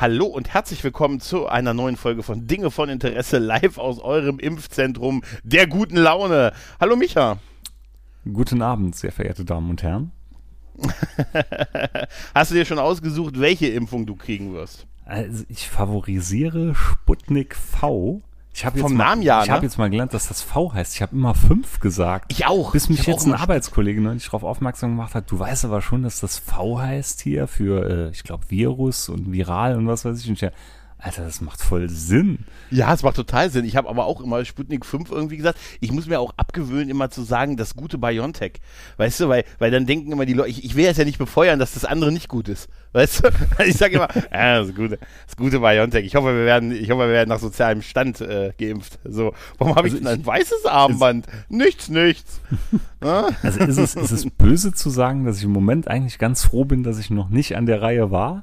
[0.00, 4.38] Hallo und herzlich willkommen zu einer neuen Folge von Dinge von Interesse live aus eurem
[4.38, 6.54] Impfzentrum der guten Laune.
[6.80, 7.36] Hallo Micha.
[8.32, 10.12] Guten Abend, sehr verehrte Damen und Herren.
[12.34, 14.86] Hast du dir schon ausgesucht, welche Impfung du kriegen wirst?
[15.04, 18.22] Also ich favorisiere Sputnik V
[18.52, 19.54] ich habe Vom jetzt, mal, Namen ja, ich ne?
[19.54, 20.94] hab jetzt mal gelernt, dass das V heißt.
[20.96, 22.32] Ich habe immer fünf gesagt.
[22.32, 22.72] Ich auch.
[22.72, 26.20] Bis mich jetzt ein Arbeitskollege neulich darauf aufmerksam gemacht hat, du weißt aber schon, dass
[26.20, 30.28] das V heißt hier für, äh, ich glaube, Virus und viral und was weiß ich.
[30.28, 30.50] Und ich, ja,
[31.02, 32.40] Alter, das macht voll Sinn.
[32.70, 33.64] Ja, es macht total Sinn.
[33.64, 35.58] Ich habe aber auch immer Sputnik 5 irgendwie gesagt.
[35.80, 38.60] Ich muss mir auch abgewöhnen, immer zu sagen, das gute BioNTech.
[38.98, 41.18] Weißt du, weil, weil dann denken immer die Leute, ich, ich will jetzt ja nicht
[41.18, 42.68] befeuern, dass das andere nicht gut ist.
[42.92, 43.30] Weißt du?
[43.64, 46.04] Ich sage immer, ja, das gute, das gute BioNTech.
[46.04, 48.98] Ich hoffe, wir werden, ich hoffe, wir werden nach sozialem Stand äh, geimpft.
[49.04, 51.26] So, warum habe Also ich denn ein weißes Armband?
[51.48, 52.40] Nichts, nichts.
[53.00, 56.64] Also ist es, ist es böse zu sagen, dass ich im Moment eigentlich ganz froh
[56.66, 58.42] bin, dass ich noch nicht an der Reihe war?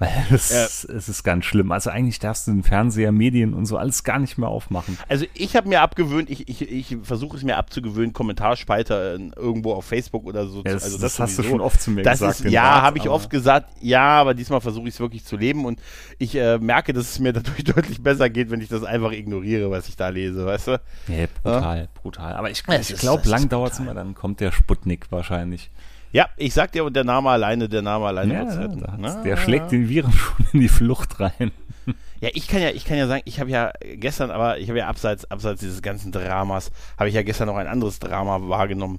[0.00, 0.64] Weil es, Ja.
[0.64, 1.72] es ist ganz schlimm.
[1.72, 4.96] Also eigentlich darfst du den Fernseher, Medien und so alles gar nicht mehr aufmachen.
[5.08, 9.72] Also ich habe mir abgewöhnt, ich, ich, ich versuche es mir abzugewöhnen, Kommentarspalter äh, irgendwo
[9.74, 10.58] auf Facebook oder so.
[10.58, 11.50] Ja, zu- das, also das, hast du sowieso.
[11.50, 12.40] schon oft zu mir Das gesagt.
[12.40, 15.64] ist, ja, habe ich oft gesagt, ja, aber diesmal versuche ich es wirklich zu leben
[15.64, 15.80] und
[16.18, 19.70] ich äh, merke, dass es mir dadurch deutlich besser geht, wenn ich das einfach ignoriere,
[19.70, 20.80] was ich da lese, weißt du?
[21.08, 22.34] Ja, brutal, brutal.
[22.34, 25.70] Aber ich, Ja, ich glaube, lang dauert es immer, dann kommt der Sputnik wahrscheinlich.
[26.12, 28.84] Ja, ich sag dir, und der Name alleine, der Name alleine Ja, retten.
[28.98, 31.52] Na, der schlägt den Viren schon in die Flucht rein.
[32.20, 34.78] Ja, ich kann ja, ich kann ja sagen, ich habe ja gestern, aber ich habe
[34.80, 38.98] ja abseits, abseits dieses ganzen Dramas, habe ich ja gestern noch ein anderes Drama wahrgenommen.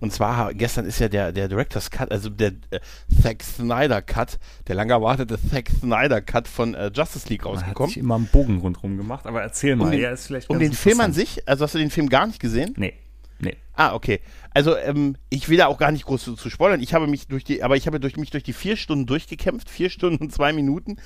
[0.00, 2.80] Und zwar gestern ist ja der, der Director's Cut, also der äh,
[3.22, 7.60] Zack Snyder Cut, der lang erwartete Zack Snyder Cut von äh, Justice League Man hat
[7.62, 7.88] rausgekommen.
[7.90, 9.84] sich immer einen Bogen rundherum gemacht, aber erzähl mal.
[9.86, 12.08] Um den, ja, ist vielleicht um den Film an sich, also hast du den Film
[12.08, 12.74] gar nicht gesehen?
[12.76, 12.94] Nee,
[13.38, 13.56] nee.
[13.74, 14.20] Ah, okay.
[14.50, 16.80] Also ähm, ich will da auch gar nicht groß zu, zu spoilern.
[16.80, 19.68] Ich habe mich durch die, aber ich habe durch mich durch die vier Stunden durchgekämpft,
[19.68, 20.96] vier Stunden und zwei Minuten.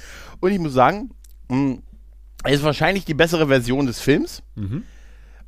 [0.40, 1.10] Und ich muss sagen,
[1.48, 1.78] mh,
[2.44, 4.42] es ist wahrscheinlich die bessere Version des Films.
[4.54, 4.84] Mhm.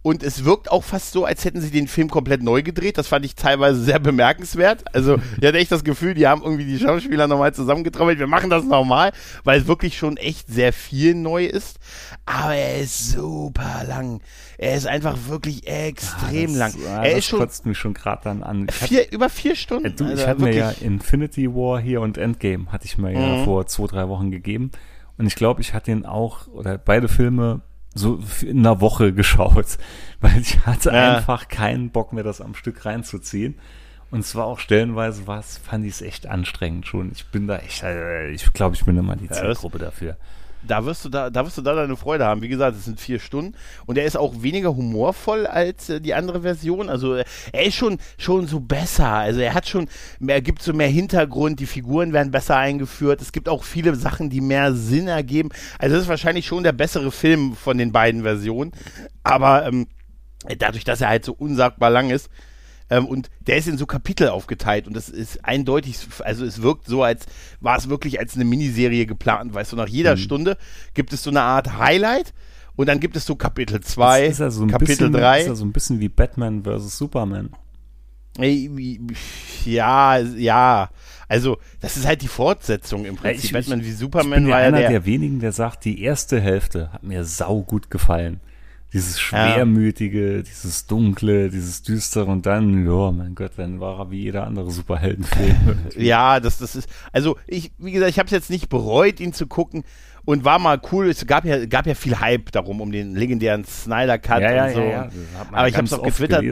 [0.05, 2.99] Und es wirkt auch fast so, als hätten sie den Film komplett neu gedreht.
[2.99, 4.83] Das fand ich teilweise sehr bemerkenswert.
[4.93, 8.19] Also, ich hatte echt das Gefühl, die haben irgendwie die Schauspieler nochmal zusammengetrommelt.
[8.19, 9.13] Wir machen das nochmal,
[9.45, 11.79] weil es wirklich schon echt sehr viel neu ist.
[12.27, 14.21] Aber er ist super lang.
[14.59, 16.73] Er ist einfach wirklich extrem lang.
[16.73, 18.67] Das, ah, er das ist schon kotzt mich schon gerade dann an.
[18.69, 19.87] Ich hab- vier, über vier Stunden.
[19.87, 23.13] Äh, du, ich Also hatte mir ja Infinity War hier und Endgame hatte ich mir
[23.13, 23.45] ja Mhm.
[23.45, 24.73] vor zwei, drei Wochen gegeben.
[25.17, 27.61] Und ich glaube, ich hatte ihn auch, oder beide Filme
[27.95, 29.79] so in einer Woche geschaut,
[30.21, 31.17] weil ich hatte Ja.
[31.17, 33.57] einfach keinen Bock mehr, das am Stück reinzuziehen.
[34.11, 37.13] Und es war auch stellenweise was, fand ich es echt anstrengend schon.
[37.13, 40.17] Ich bin da echt, äh, ich glaube, ich bin immer die Zielgruppe dafür.
[40.67, 42.43] Da wirst du da, da wirst du da deine Freude haben.
[42.43, 43.55] Wie gesagt, es sind vier Stunden
[43.87, 46.89] und er ist auch weniger humorvoll als äh, die andere Version.
[46.89, 49.09] Also äh, er ist schon schon so besser.
[49.09, 49.89] Also er hat schon,
[50.27, 51.61] er gibt so mehr Hintergrund.
[51.61, 53.21] Die Figuren werden besser eingeführt.
[53.21, 55.51] Es gibt auch viele Sachen, die mehr Sinn ergeben.
[55.79, 58.73] Also das ist wahrscheinlich schon der bessere Film von den beiden Versionen.
[59.23, 59.87] Aber ähm,
[60.59, 62.29] dadurch, dass er halt so unsagbar lang ist.
[62.93, 66.87] Ähm, und der ist in so Kapitel aufgeteilt und das ist eindeutig, also es wirkt
[66.87, 67.25] so, als
[67.61, 70.59] war es wirklich als eine Miniserie geplant, weißt du, nach jeder Stunde
[70.93, 72.35] gibt es so eine Art Highlight
[72.77, 75.41] und dann gibt es so Kapitel 2, ist ja so ein Kapitel bisschen, 3.
[75.41, 76.99] Ist ja so ein bisschen wie Batman vs.
[76.99, 77.51] Superman.
[79.65, 80.91] Ja, ja,
[81.29, 83.45] also das ist halt die Fortsetzung im Prinzip.
[83.45, 85.85] ich- Batman wie Ich Superman bin ja war ja einer der, der, wenigen, der sagt,
[85.85, 88.41] die erste Hälfte hat mir sau gut gefallen.
[88.93, 94.23] Dieses schwermütige, dieses dunkle, dieses düstere und dann, ja, mein Gott, dann war er wie
[94.25, 95.57] jeder andere Superheldenfilm.
[95.97, 99.33] Ja, das, das ist, also ich, wie gesagt, ich habe es jetzt nicht bereut, ihn
[99.33, 99.85] zu gucken
[100.25, 101.09] und war mal cool.
[101.09, 104.65] Es gab ja, gab ja viel Hype darum, um den legendären Snyder Cut ja, ja,
[104.67, 104.81] und so.
[104.81, 105.11] ja, ja.
[105.53, 106.45] Aber ich habe es auch getwittert.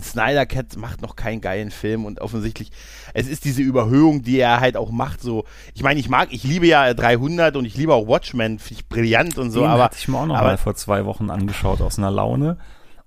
[0.00, 2.70] Snyder Cut macht noch keinen geilen Film und offensichtlich,
[3.14, 5.44] es ist diese Überhöhung, die er halt auch macht, so,
[5.74, 8.88] ich meine, ich mag, ich liebe ja 300 und ich liebe auch Watchmen, finde ich
[8.88, 11.30] brillant und so, den aber, hatte ich mir auch noch aber mal vor zwei Wochen
[11.30, 12.58] angeschaut aus einer Laune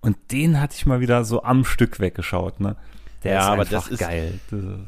[0.02, 2.76] und den hatte ich mal wieder so am Stück weggeschaut, ne?
[3.24, 4.40] Der Ja, ist aber das ist- geil.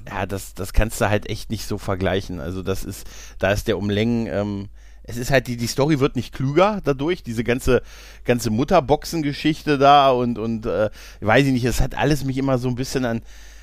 [0.07, 2.39] Ja, das, das kannst du halt echt nicht so vergleichen.
[2.39, 3.07] Also das ist,
[3.39, 4.69] da ist der Umlängen, ähm,
[5.07, 7.81] es ist halt, die, die Story wird nicht klüger dadurch, diese ganze,
[8.25, 10.89] ganze Mutterboxen-Geschichte da und, und äh,
[11.21, 13.21] weiß ich nicht, es hat alles mich immer so ein bisschen an,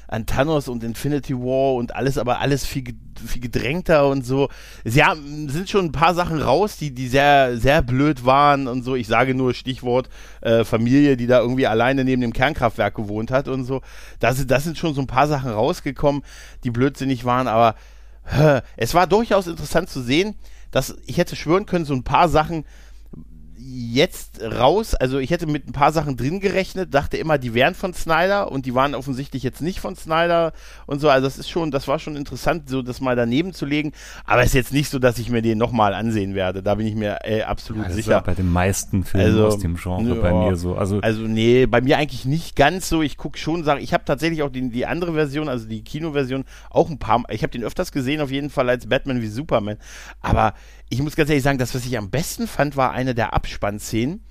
[0.08, 2.84] an Thanos und Infinity War und alles, aber alles viel,
[3.26, 4.48] viel gedrängter und so.
[4.84, 8.82] Sie haben, sind schon ein paar Sachen raus, die, die sehr, sehr blöd waren und
[8.82, 8.94] so.
[8.94, 10.08] Ich sage nur Stichwort
[10.40, 13.82] äh, Familie, die da irgendwie alleine neben dem Kernkraftwerk gewohnt hat und so.
[14.18, 16.22] Das, das sind schon so ein paar Sachen rausgekommen,
[16.64, 17.74] die blödsinnig waren, aber
[18.30, 20.34] äh, es war durchaus interessant zu sehen,
[20.74, 22.64] dass ich hätte schwören können, so ein paar Sachen
[23.66, 27.74] jetzt raus, also ich hätte mit ein paar Sachen drin gerechnet, dachte immer, die wären
[27.74, 30.52] von Snyder und die waren offensichtlich jetzt nicht von Snyder
[30.86, 33.64] und so, also das ist schon, das war schon interessant, so das mal daneben zu
[33.64, 33.92] legen,
[34.26, 36.86] aber es ist jetzt nicht so, dass ich mir den nochmal ansehen werde, da bin
[36.86, 38.20] ich mir äh, absolut ja, sicher.
[38.20, 41.64] bei den meisten Filmen also, aus dem Genre ja, bei mir so, also also nee,
[41.64, 44.68] bei mir eigentlich nicht ganz so, ich gucke schon, sage, ich habe tatsächlich auch die,
[44.68, 48.30] die andere Version, also die Kinoversion auch ein paar, ich habe den öfters gesehen auf
[48.30, 49.78] jeden Fall als Batman wie Superman,
[50.20, 50.52] aber
[50.94, 54.24] ich muss ganz ehrlich sagen, das, was ich am besten fand, war eine der Abspannszenen.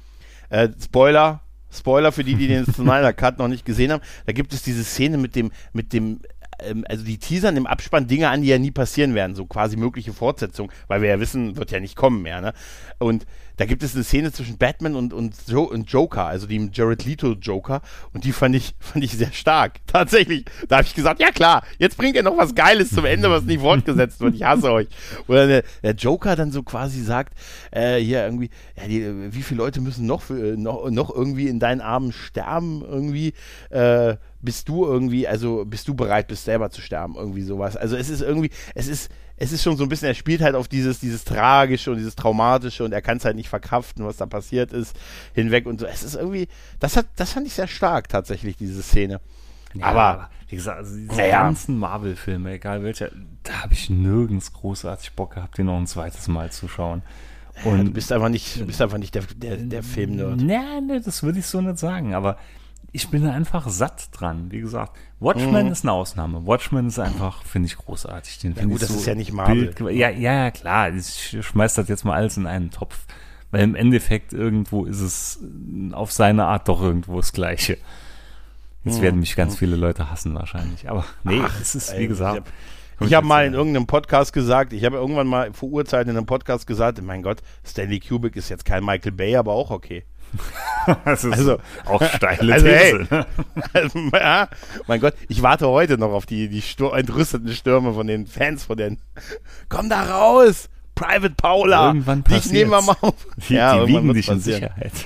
[0.49, 4.01] Äh, Spoiler, Spoiler für die, die den Snyder Cut noch nicht gesehen haben.
[4.25, 6.21] Da gibt es diese Szene mit dem, mit dem
[6.59, 9.77] ähm, also die teasern im Abspann Dinge an, die ja nie passieren werden, so quasi
[9.77, 12.53] mögliche Fortsetzung, weil wir ja wissen, wird ja nicht kommen mehr, ne?
[12.99, 13.25] Und
[13.57, 17.05] da gibt es eine Szene zwischen Batman und, und, jo und Joker, also dem Jared
[17.05, 19.75] Leto Joker, und die fand ich, fand ich sehr stark.
[19.85, 20.45] Tatsächlich.
[20.67, 23.43] Da habe ich gesagt, ja klar, jetzt bringt er noch was Geiles zum Ende, was
[23.43, 24.35] nicht fortgesetzt wird.
[24.35, 24.87] Ich hasse euch.
[25.27, 27.33] Oder der, der Joker dann so quasi sagt,
[27.71, 31.59] äh, hier irgendwie, ja, die, wie viele Leute müssen noch, für, noch, noch irgendwie in
[31.59, 33.33] deinen Armen sterben, irgendwie,
[33.69, 37.75] äh, bist du irgendwie, also bist du bereit, bist selber zu sterben, irgendwie sowas.
[37.77, 40.55] Also es ist irgendwie, es ist, es ist schon so ein bisschen, er spielt halt
[40.55, 44.17] auf dieses, dieses Tragische und dieses Traumatische und er kann es halt nicht verkraften, was
[44.17, 44.95] da passiert ist,
[45.33, 45.85] hinweg und so.
[45.85, 46.47] Es ist irgendwie,
[46.79, 49.21] das hat, das fand ich sehr stark tatsächlich, diese Szene.
[49.73, 51.41] Ja, aber, wie gesagt, also diese ja.
[51.41, 53.09] ganzen Marvel-Filme, egal welcher,
[53.43, 57.01] da habe ich nirgends großartig Bock gehabt, den noch ein zweites Mal zu schauen.
[57.63, 60.37] Und ja, du bist einfach nicht, du bist einfach nicht der, der, der Film-Nerd.
[60.37, 62.37] Nee, nee, das würde ich so nicht sagen, aber
[62.93, 64.51] ich bin einfach satt dran.
[64.51, 65.71] Wie gesagt, Watchmen mhm.
[65.71, 66.45] ist eine Ausnahme.
[66.45, 68.37] Watchmen ist einfach, finde ich, großartig.
[68.37, 69.73] Den ja, gut, das so ist ja nicht Marvel.
[69.73, 70.93] Bild, ja, ja, klar.
[70.93, 72.99] Ich schmeiß das jetzt mal alles in einen Topf.
[73.49, 75.39] Weil im Endeffekt irgendwo ist es
[75.91, 77.79] auf seine Art doch irgendwo das Gleiche.
[78.83, 79.01] Jetzt mhm.
[79.01, 79.57] werden mich ganz mhm.
[79.57, 80.87] viele Leute hassen wahrscheinlich.
[80.87, 82.47] Aber nee, Ach, es ist, wie gesagt.
[82.99, 86.17] Ich habe hab mal in irgendeinem Podcast gesagt, ich habe irgendwann mal vor Urzeiten in
[86.17, 90.03] einem Podcast gesagt, mein Gott, Stanley Kubrick ist jetzt kein Michael Bay, aber auch okay.
[91.05, 93.07] also auch steile also, These.
[93.09, 93.23] Hey,
[93.73, 94.49] also, ja,
[94.87, 98.65] mein Gott, ich warte heute noch auf die, die Stur entrüsteten Stürme von den Fans
[98.65, 98.99] von den.
[99.69, 100.69] Komm da raus!
[100.95, 101.87] Private Paula!
[101.87, 102.45] Irgendwann passiert.
[102.45, 103.15] Ich nehme mal auf.
[103.49, 104.93] Die, ja, die wiegen dich in Sicherheit.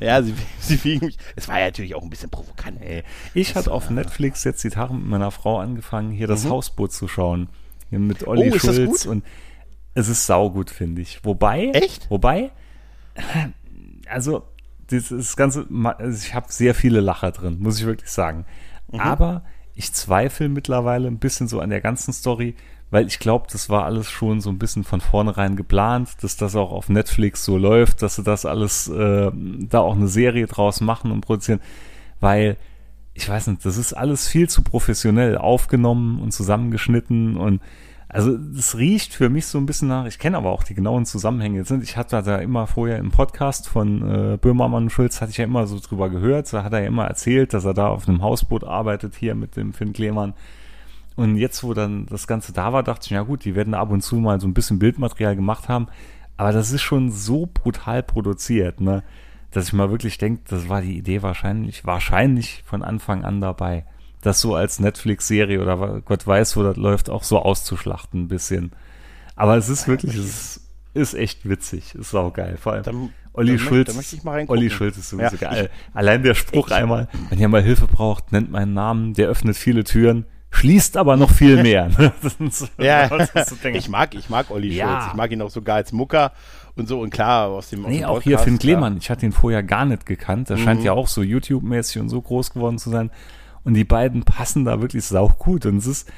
[0.00, 1.16] Ja, sie, sie wiegen mich.
[1.34, 2.82] Es war ja natürlich auch ein bisschen provokant.
[2.82, 3.04] Ey.
[3.32, 6.50] Ich hatte auf Netflix jetzt die Tage mit meiner Frau angefangen, hier das mhm.
[6.50, 7.48] Hausboot zu schauen.
[7.88, 9.24] Hier mit Olli oh, Schulz und
[9.94, 11.24] es ist saugut, finde ich.
[11.24, 12.10] Wobei, Echt?
[12.10, 12.50] Wobei,
[14.08, 14.44] also
[14.90, 15.66] dieses ganze,
[15.98, 18.44] also ich habe sehr viele Lacher drin, muss ich wirklich sagen.
[18.90, 19.00] Mhm.
[19.00, 19.44] Aber
[19.74, 22.54] ich zweifle mittlerweile ein bisschen so an der ganzen Story,
[22.90, 26.56] weil ich glaube, das war alles schon so ein bisschen von vornherein geplant, dass das
[26.56, 30.80] auch auf Netflix so läuft, dass sie das alles äh, da auch eine Serie draus
[30.80, 31.60] machen und produzieren,
[32.20, 32.56] weil
[33.14, 37.60] ich weiß nicht, das ist alles viel zu professionell aufgenommen und zusammengeschnitten und
[38.08, 41.04] also es riecht für mich so ein bisschen nach, ich kenne aber auch die genauen
[41.04, 41.58] Zusammenhänge.
[41.58, 44.02] Jetzt ich hatte da immer vorher im Podcast von
[44.34, 46.50] äh, Böhmermann Schulz, hatte ich ja immer so drüber gehört.
[46.52, 49.56] Da hat er ja immer erzählt, dass er da auf einem Hausboot arbeitet, hier mit
[49.56, 50.32] dem Finn Klemann.
[51.16, 53.90] Und jetzt, wo dann das Ganze da war, dachte ich, ja gut, die werden ab
[53.90, 55.88] und zu mal so ein bisschen Bildmaterial gemacht haben.
[56.38, 59.02] Aber das ist schon so brutal produziert, ne?
[59.50, 63.84] Dass ich mal wirklich denke, das war die Idee wahrscheinlich, wahrscheinlich von Anfang an dabei
[64.20, 68.72] das so als Netflix-Serie oder Gott weiß, wo das läuft, auch so auszuschlachten ein bisschen.
[69.36, 70.60] Aber es ist wirklich, es
[70.94, 72.56] ist echt witzig, ist auch geil.
[72.60, 73.94] Vor allem dann, Olli dann Schulz.
[73.94, 75.70] Möchte, mal Olli Schulz ist sowieso ja, geil.
[75.72, 79.28] Ich, Allein der Spruch ich, einmal, wenn ihr mal Hilfe braucht, nennt meinen Namen, der
[79.28, 81.88] öffnet viele Türen, schließt aber noch viel mehr.
[82.78, 83.08] ja,
[83.72, 84.86] ich mag, ich mag Olli ja.
[84.88, 85.04] Schulz.
[85.10, 86.32] Ich mag ihn auch sogar als Mucker
[86.74, 88.96] und so und klar aus dem Nee, dem auch hier Finn Klemann.
[88.96, 90.48] Ich hatte ihn vorher gar nicht gekannt.
[90.48, 90.62] Der mhm.
[90.62, 93.10] scheint ja auch so YouTube-mäßig und so groß geworden zu sein.
[93.68, 95.66] Und die beiden passen da wirklich sau gut.
[95.66, 96.10] Und es ist,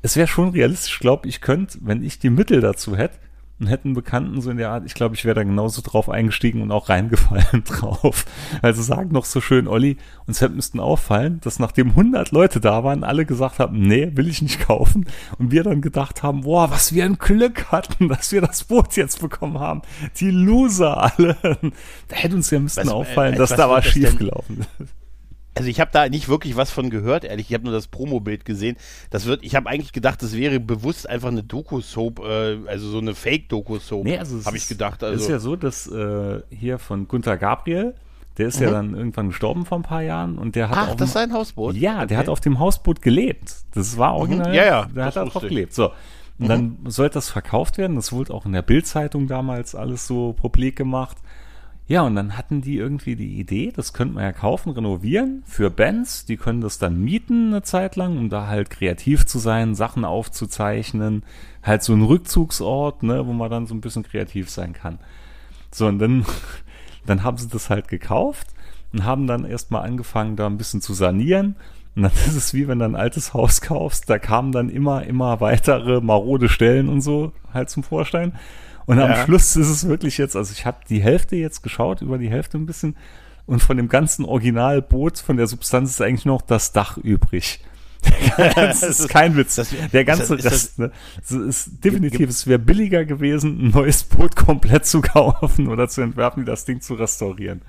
[0.00, 3.18] es wäre schon realistisch, glaube ich, könnte, wenn ich die Mittel dazu hätte
[3.60, 6.08] und hätte einen Bekannten so in der Art, ich glaube, ich wäre da genauso drauf
[6.08, 8.24] eingestiegen und auch reingefallen drauf.
[8.62, 13.04] Also sagen noch so schön, Olli, uns müssten auffallen, dass nachdem 100 Leute da waren,
[13.04, 15.04] alle gesagt haben, nee, will ich nicht kaufen.
[15.38, 18.96] Und wir dann gedacht haben, boah, was wir ein Glück hatten, dass wir das Boot
[18.96, 19.82] jetzt bekommen haben.
[20.20, 21.36] Die Loser alle.
[22.08, 25.03] Da hätte uns ja müssten was, auffallen, äh, dass da was schiefgelaufen ist.
[25.56, 27.48] Also ich habe da nicht wirklich was von gehört, ehrlich.
[27.48, 28.76] Ich habe nur das Promo-Bild gesehen.
[29.10, 32.98] Das wird, ich habe eigentlich gedacht, das wäre bewusst einfach eine Doku-Soap, äh, also so
[32.98, 34.04] eine Fake-Doku-Soap.
[34.04, 35.04] Nee, also habe ich gedacht.
[35.04, 37.94] Also ist ja so, dass äh, hier von Gunther Gabriel,
[38.36, 40.96] Der ist ja dann irgendwann gestorben vor ein paar Jahren und der hat Ach, auf
[40.96, 41.76] das ist dem, ein Hausboot?
[41.76, 42.16] ja, der Okay.
[42.16, 43.54] hat auf dem Hausboot gelebt.
[43.74, 44.52] Das war original.
[44.54, 45.72] Ja, ja, Der hat da drauf gelebt.
[45.72, 45.92] So.
[46.40, 47.94] Und dann sollte das verkauft werden.
[47.94, 51.16] Das wurde auch in der Bildzeitung damals alles so publik gemacht.
[51.86, 55.68] Ja, und dann hatten die irgendwie die Idee, das könnte man ja kaufen, renovieren für
[55.68, 56.24] Bands.
[56.24, 60.06] Die können das dann mieten eine Zeit lang, um da halt kreativ zu sein, Sachen
[60.06, 61.24] aufzuzeichnen.
[61.62, 64.98] Halt so ein Rückzugsort, ne, wo man dann so ein bisschen kreativ sein kann.
[65.70, 66.24] So, und dann,
[67.06, 68.48] dann haben sie das halt gekauft
[68.94, 71.56] und haben dann erstmal angefangen, da ein bisschen zu sanieren.
[71.96, 75.04] Und dann ist es wie wenn du ein altes Haus kaufst, da kamen dann immer,
[75.04, 78.32] immer weitere marode Stellen und so halt zum Vorschein.
[78.86, 79.24] Und am Ja.
[79.24, 82.58] Schluss ist es wirklich jetzt, also ich habe die Hälfte jetzt geschaut, über die Hälfte
[82.58, 82.96] ein bisschen.
[83.46, 87.60] Und von dem ganzen Originalboot, von der Substanz ist eigentlich noch das Dach übrig.
[88.54, 89.54] das ist kein Witz.
[89.54, 90.90] das- der ganze ist das- Rest, ne?
[91.22, 96.02] Es ist definitiv, es wäre billiger gewesen, ein neues Boot komplett zu kaufen oder zu
[96.02, 97.62] entwerfen, das Ding zu restaurieren.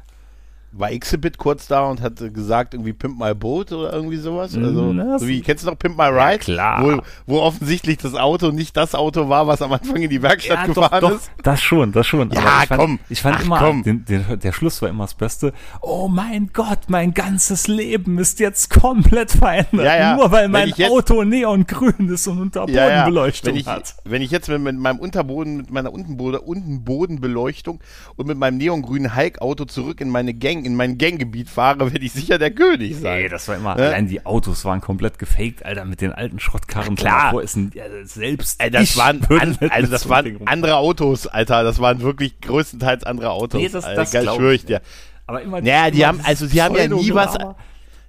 [0.78, 4.56] War Exhibit kurz da und hat gesagt, irgendwie Pimp My Boat oder irgendwie sowas?
[4.58, 6.40] Also, Na, so wie, kennst du noch Pimp My Ride?
[6.40, 6.84] klar.
[6.84, 10.66] Wo, wo offensichtlich das Auto nicht das Auto war, was am Anfang in die Werkstatt
[10.68, 11.32] gefahren ist.
[11.44, 12.30] das schon, das schon.
[12.32, 13.00] Ja, Aber ich fand, komm.
[13.10, 13.84] Ich fand Ach, immer, komm.
[13.84, 15.54] Den, den, der Schluss war immer das Beste.
[15.82, 19.86] Oh mein Gott, mein ganzes Leben ist jetzt komplett verändert.
[19.86, 20.16] Ja, ja.
[20.18, 23.96] Nur weil mein jetzt- Auto neongrün ist und Unterbodenbeleuchtung Wenn ich, hat.
[24.04, 27.80] wenn ich jetzt mit, mit meinem Unterboden, mit meiner Untenboden, Untenbodenbeleuchtung
[28.18, 32.12] und mit meinem neongrünen Hulk-Auto zurück in meine Gang, in mein Ganggebiet fahre, werde ich
[32.12, 33.24] sicher der König sein.
[33.24, 33.84] Ey, das war immer, Ne?
[33.88, 36.96] allein die Autos waren komplett gefaked, Alter, mit den alten Schrottkarren.
[36.96, 37.26] Klar.
[37.26, 40.78] Davor ist ein, ja, selbst Ey, das ich waren, an, also das so waren andere
[40.78, 41.64] Autos, Alter.
[41.64, 43.62] Das waren wirklich größtenteils andere Autos.
[43.62, 44.82] Nee, das- Alter, das geil, glaub schwör ich dir.
[45.28, 47.38] Aber immer Naja, die immer haben, also sie haben ja nie was.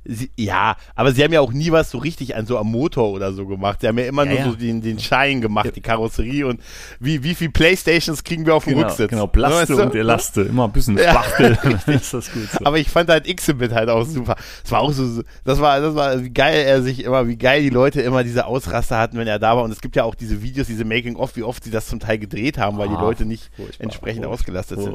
[0.09, 3.11] Sie, ja, aber sie haben ja auch nie was so richtig an so am Motor
[3.11, 3.81] oder so gemacht.
[3.81, 4.45] Sie haben ja immer Ja, nur ja.
[4.51, 6.61] so den, den Schein gemacht, die Karosserie und
[7.01, 9.11] wie, wie viel Playstations kriegen wir auf dem Genau, Rücksitz?
[9.11, 9.83] genau, Blaste Weißt du?
[9.83, 10.99] und Elaste, immer ein bisschen.
[10.99, 12.65] Spachtel, ist das gut so.
[12.65, 14.37] Aber ich fand halt Xibit halt auch super.
[14.63, 17.63] Das war auch so, das war, das war, wie geil er sich immer, wie geil
[17.63, 19.65] die Leute immer diese Ausraster hatten, wenn er da war.
[19.65, 22.19] Und es gibt ja auch diese Videos, diese Making-of, wie oft sie das zum Teil
[22.19, 24.95] gedreht haben, weil die Ah, Leute nicht entsprechend ausgelastet sind.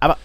[0.00, 0.16] Aber,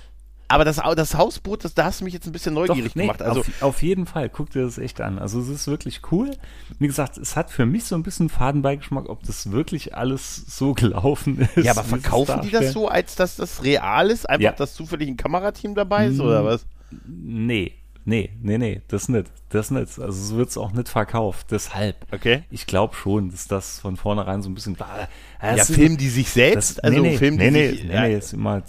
[0.48, 3.22] aber das, das Hausboot, das, da hast du mich jetzt ein bisschen neugierig nee, gemacht.
[3.22, 5.18] Also, auf, auf jeden Fall, guck dir das echt an.
[5.18, 6.32] Also es ist wirklich cool.
[6.80, 10.74] Wie gesagt, es hat für mich so ein bisschen Fadenbeigeschmack, ob das wirklich alles so
[10.74, 11.66] gelaufen ist.
[11.66, 14.30] ja, aber verkaufen die das so, als dass das real ist?
[14.30, 14.52] Einfach, Ja.
[14.52, 16.66] dass zufällig ein Kamerateam dabei ist, oder was?
[17.08, 17.74] Nee,
[18.06, 19.32] nee, nee, nee, das nicht.
[19.50, 20.00] Das nicht.
[20.00, 21.48] Also so wird es auch nicht verkauft.
[21.52, 21.96] Deshalb.
[22.12, 22.44] Okay.
[22.50, 24.78] Ich glaube schon, dass das von vornherein so ein bisschen.
[25.42, 26.78] Ja, filmen die sich selbst?
[26.78, 28.64] Das, also nee, nee, filmen nee, die nee, sich, nee, ja, nee, ist immer,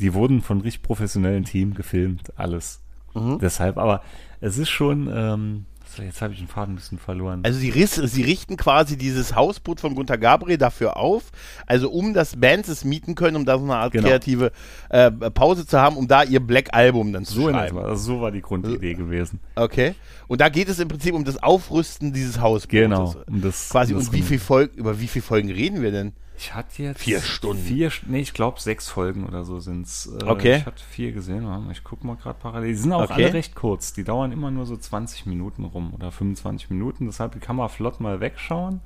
[0.00, 2.80] die wurden von richtig professionellen Team gefilmt, alles.
[3.14, 3.38] Mhm.
[3.40, 4.02] Deshalb, aber
[4.40, 5.66] es ist schon, ähm,
[6.04, 7.40] jetzt habe ich den Faden ein bisschen verloren.
[7.44, 11.24] Also sie, riss, sie richten quasi dieses Hausboot von Gunter Gabriel dafür auf,
[11.66, 14.08] also um das Bands es mieten können, um da so eine Art Genau.
[14.08, 14.52] kreative
[14.90, 17.78] äh, Pause zu haben, um da ihr Black Album dann zu so, schreiben.
[17.78, 19.40] also so war die Grundidee gewesen.
[19.54, 19.94] Okay.
[20.28, 22.68] Und da geht es im Prinzip um das Aufrüsten dieses Hausbootes.
[22.68, 23.14] Genau.
[23.26, 25.92] Um das, Quasi, um das und wie viel Folgen, über wie viele Folgen reden wir
[25.92, 26.12] denn?
[26.38, 27.62] Ich hatte jetzt Vier Stunden.
[27.62, 30.06] Vier, nee, ich glaube sechs Folgen oder so sind's.
[30.06, 30.56] Äh, Okay.
[30.56, 31.46] Ich hatte vier gesehen.
[31.70, 32.68] Ich gucke mal gerade parallel.
[32.68, 33.24] Die sind auch Okay.
[33.24, 33.92] alle recht kurz.
[33.94, 37.06] Die dauern immer nur so 20 Minuten rum oder 25 Minuten.
[37.06, 38.80] Deshalb kann man flott mal wegschauen.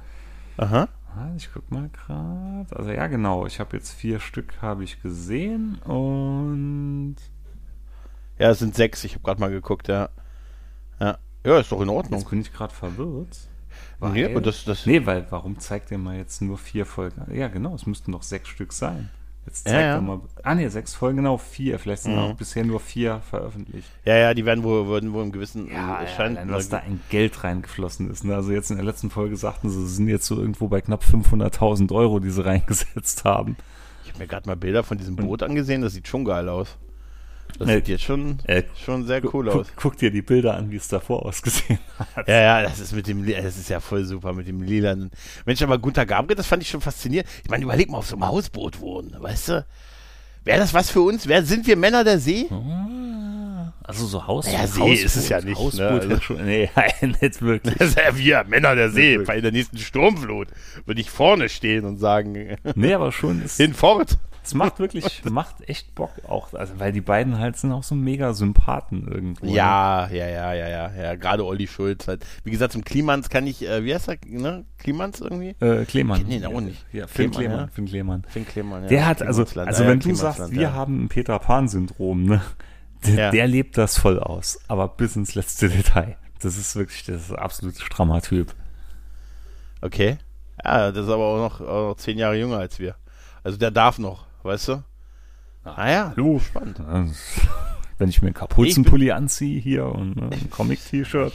[0.59, 0.89] Aha.
[1.17, 2.67] Ah, Ich guck mal gerade.
[2.77, 3.45] Also ja, genau.
[3.47, 7.17] Ich habe jetzt vier Stück habe ich gesehen und
[8.39, 10.09] Ja, es sind sechs, ich habe gerade mal geguckt, ja.
[11.01, 11.19] Ja.
[11.45, 12.21] Ja, ist doch in Ordnung.
[12.21, 13.49] jetzt bin ich gerade verwirrt.
[14.01, 17.23] Nee, aber das, das, nee, weil warum zeigt der mal jetzt nur vier Folgen?
[17.35, 17.75] Ja, genau.
[17.75, 19.11] Es müssten noch sechs Stück sein.
[19.47, 19.95] Jetzt Ja, zeigt ja.
[19.95, 20.21] er mal.
[20.43, 21.79] Ah, nee, sechs Folgen, genau vier.
[21.79, 22.19] Vielleicht sind Mhm.
[22.19, 23.89] auch bisher nur vier veröffentlicht.
[24.05, 26.69] ja, ja, die werden wohl, würden wohl im gewissen Ja, äh, ja Stand- allein, was
[26.69, 28.23] da ein Geld reingeflossen ist.
[28.25, 28.35] Ne?
[28.35, 31.03] Also jetzt in der letzten Folge sagten sie, sie sind jetzt so irgendwo bei knapp
[31.05, 33.57] 500.000 Euro, die sie reingesetzt haben.
[34.05, 36.77] Ich habe mir gerade mal Bilder von diesem Boot angesehen, das sieht schon geil aus.
[37.59, 39.67] Das Äh, sieht jetzt schon, äh, schon sehr cool Guck, aus.
[39.77, 41.79] guck dir die Bilder an, wie es davor ausgesehen
[42.17, 42.29] hat.
[42.29, 45.11] Ja, ja, das ist mit dem, das ist ja voll super mit dem lilanen.
[45.47, 47.29] Mensch, aber Gunter Gabriel, das fand ich schon faszinierend.
[47.45, 49.67] Ich meine, überleg mal auf so einem Hausboot wohnen, weißt du?
[50.45, 51.27] Wäre das was für uns?
[51.29, 52.47] Wer sind wir Männer der See?
[53.83, 56.15] Also so Haus Ja, See ist es ja nicht, Hausboot ne?
[56.15, 57.75] Also- schon, nee, nicht wirklich.
[57.77, 59.19] Das ist ja wir, Männer der See.
[59.19, 60.49] Bei der nächsten Sturmflut
[60.87, 64.17] würde ich vorne stehen und sagen, Nee, aber schon, es, hinfort.
[64.51, 67.95] Es macht wirklich, macht echt Bock auch, also weil die beiden halt sind auch so
[67.95, 69.47] mega Sympathen irgendwo.
[69.47, 69.53] ne?
[69.53, 71.15] Ja, ja, ja, ja, ja, ja.
[71.15, 72.27] Gerade Olli Schulz halt.
[72.43, 74.65] Wie gesagt, zum Klimans kann ich, äh, wie heißt er, ne?
[74.79, 75.55] Klimans irgendwie?
[75.65, 76.23] Äh, Klemann.
[76.23, 76.85] Kenn ihn auch nicht.
[76.93, 77.61] Ja, Finn Klemann, Klemann.
[77.69, 77.73] ja.
[77.75, 78.25] Finn Klemann.
[78.29, 78.89] Finn Klemann, ja.
[78.89, 82.41] Der hat, also, also wenn du sagst, wir haben ein Peter Pan-Syndrom, ne?
[83.07, 83.31] Der, Ja.
[83.31, 86.17] der lebt das voll aus, aber bis ins letzte Detail.
[86.43, 88.55] Das ist wirklich, das ist ein absolut strammer Typ.
[89.81, 90.19] Okay.
[90.65, 92.97] Ja, das ist aber auch noch, auch noch zehn Jahre jünger als wir.
[93.43, 94.83] Also der darf noch, weißt du?
[95.65, 96.39] Ah ja, Hallo.
[96.41, 96.79] spannend.
[97.99, 101.35] Wenn ich mir einen Kapuzenpulli anziehe hier und ein Comic-T-Shirt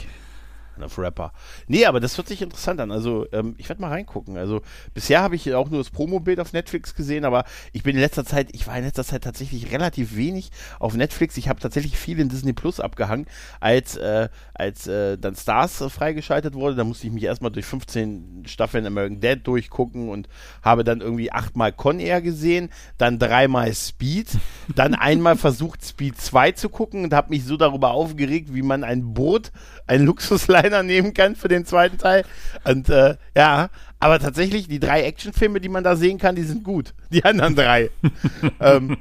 [0.82, 1.32] auf Rapper.
[1.66, 2.90] Nee, aber das hört sich interessant an.
[2.90, 4.36] Also, ähm, ich werde mal reingucken.
[4.36, 4.62] Also,
[4.94, 8.24] bisher habe ich auch nur das Promo-Bild auf Netflix gesehen, aber ich bin in letzter
[8.24, 11.36] Zeit, ich war in letzter Zeit tatsächlich relativ wenig auf Netflix.
[11.36, 13.26] Ich habe tatsächlich viel in Disney Plus abgehangen,
[13.60, 16.76] als, äh, als äh, dann Stars äh, freigeschaltet wurde.
[16.76, 20.28] Da musste ich mich erstmal durch 15 Staffeln American Dad durchgucken und
[20.62, 24.28] habe dann irgendwie achtmal Con Air gesehen, dann dreimal Speed,
[24.74, 28.84] dann einmal versucht Speed 2 zu gucken und habe mich so darüber aufgeregt, wie man
[28.84, 29.52] ein Boot,
[29.86, 32.24] ein Luxusliner Liner nehmen kann für den zweiten Teil.
[32.64, 36.64] Und äh, ja, aber tatsächlich, die drei Actionfilme, die man da sehen kann, die sind
[36.64, 36.94] gut.
[37.10, 37.90] Die anderen drei.
[38.60, 38.98] ähm,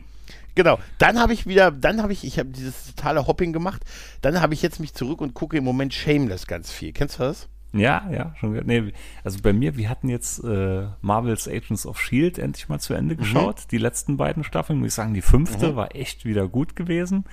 [0.55, 0.79] genau.
[0.97, 3.83] Dann habe ich wieder, dann habe ich, ich habe dieses totale Hopping gemacht.
[4.21, 6.93] Dann habe ich jetzt mich zurück und gucke im Moment Shameless ganz viel.
[6.93, 7.49] Kennst du das?
[7.73, 8.67] Ja, ja, schon gehört.
[8.67, 8.93] Nee,
[9.25, 13.15] also bei mir, wir hatten jetzt äh, Marvel's Agents of Shield endlich mal zu Ende
[13.15, 13.19] mhm.
[13.19, 13.57] geschaut.
[13.57, 13.67] Mhm.
[13.71, 15.75] Die letzten beiden Staffeln, muss ich sagen, die fünfte mhm.
[15.75, 17.25] war echt wieder gut gewesen.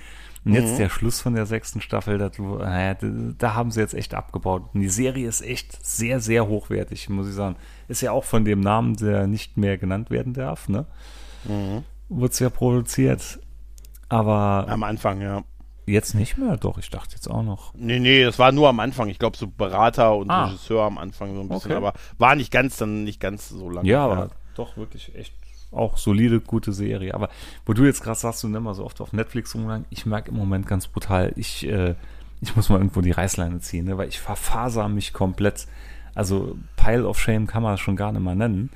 [0.45, 0.77] Und jetzt mhm.
[0.77, 2.97] der Schluss von der sechsten Staffel, das, naja,
[3.37, 4.63] da haben sie jetzt echt abgebaut.
[4.73, 7.55] Und die Serie ist echt sehr, sehr hochwertig, muss ich sagen.
[7.87, 10.85] Ist ja auch von dem Namen, der nicht mehr genannt werden darf, ne?
[11.45, 11.83] Mhm.
[12.09, 13.39] Wird ja produziert.
[14.09, 14.65] Aber.
[14.67, 15.43] Am Anfang, ja.
[15.85, 16.55] Jetzt nicht mehr?
[16.57, 17.73] Doch, ich dachte jetzt auch noch.
[17.75, 19.09] Nee, nee, das war nur am Anfang.
[19.09, 20.45] Ich glaube, so Berater und ah.
[20.45, 21.77] Regisseur am Anfang so ein bisschen, okay.
[21.77, 23.89] aber war nicht ganz, dann nicht ganz so lange.
[23.89, 25.33] Ja, aber doch wirklich echt
[25.73, 27.13] auch solide, gute Serie.
[27.13, 27.29] Aber
[27.65, 30.31] wo du jetzt gerade sagst, du nimm mal so oft auf Netflix umgegangen, ich merke
[30.31, 31.95] im Moment ganz brutal, ich, äh,
[32.41, 35.67] ich muss mal irgendwo die Reißleine ziehen, ne, weil ich verfaser mich komplett.
[36.15, 38.69] Also Pile of Shame kann man das schon gar nicht mal nennen.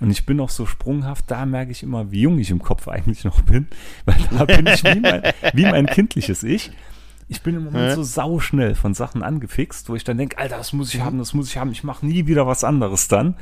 [0.00, 2.88] Und ich bin auch so sprunghaft, da merke ich immer, wie jung ich im Kopf
[2.88, 3.68] eigentlich noch bin,
[4.04, 6.70] weil da bin ich wie mein, wie mein kindliches Ich.
[7.26, 10.74] Ich bin im Moment so sauschnell von Sachen angefixt, wo ich dann denke, Alter, das
[10.74, 13.34] muss ich haben, das muss ich haben, ich mache nie wieder was anderes dann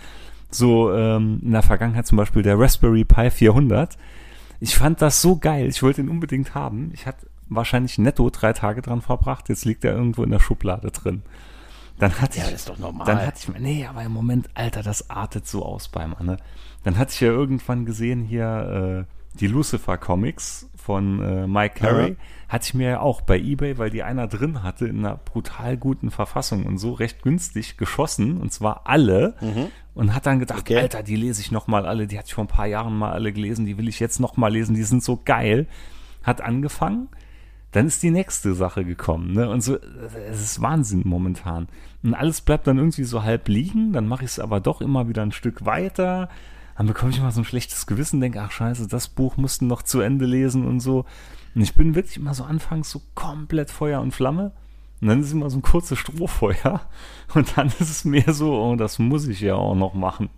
[0.54, 3.96] so ähm, in der Vergangenheit zum Beispiel der Raspberry Pi 400.
[4.60, 5.66] Ich fand das so geil.
[5.68, 6.90] Ich wollte ihn unbedingt haben.
[6.94, 9.48] Ich hatte wahrscheinlich netto drei Tage dran verbracht.
[9.48, 11.22] Jetzt liegt er irgendwo in der Schublade drin.
[11.98, 13.06] Dann hatte ja, ich, das ist doch normal.
[13.06, 16.36] Dann hatte ich, nee, aber im Moment, Alter, das artet so aus beim Anne.
[16.84, 22.10] Dann hatte ich ja irgendwann gesehen hier äh, die Lucifer Comics von äh, Mike Carey.
[22.10, 22.16] Ja.
[22.48, 25.76] Hatte ich mir ja auch bei eBay, weil die einer drin hatte in einer brutal
[25.76, 29.34] guten Verfassung und so recht günstig geschossen und zwar alle.
[29.40, 30.78] Mhm und hat dann gedacht, okay.
[30.78, 33.12] Alter, die lese ich noch mal alle, die hatte ich vor ein paar Jahren mal
[33.12, 35.66] alle gelesen, die will ich jetzt noch mal lesen, die sind so geil.
[36.22, 37.08] Hat angefangen,
[37.72, 39.48] dann ist die nächste Sache gekommen, ne?
[39.50, 39.76] Und so,
[40.30, 41.68] es ist Wahnsinn momentan.
[42.02, 45.08] Und alles bleibt dann irgendwie so halb liegen, dann mache ich es aber doch immer
[45.08, 46.28] wieder ein Stück weiter.
[46.76, 49.82] Dann bekomme ich immer so ein schlechtes Gewissen, denke, ach scheiße, das Buch mussten noch
[49.82, 51.04] zu Ende lesen und so.
[51.54, 54.52] Und ich bin wirklich immer so anfangs so komplett Feuer und Flamme.
[55.00, 56.80] Und dann ist immer so ein kurzes Strohfeuer.
[57.34, 60.30] Und dann ist es mehr so, oh, das muss ich ja auch noch machen.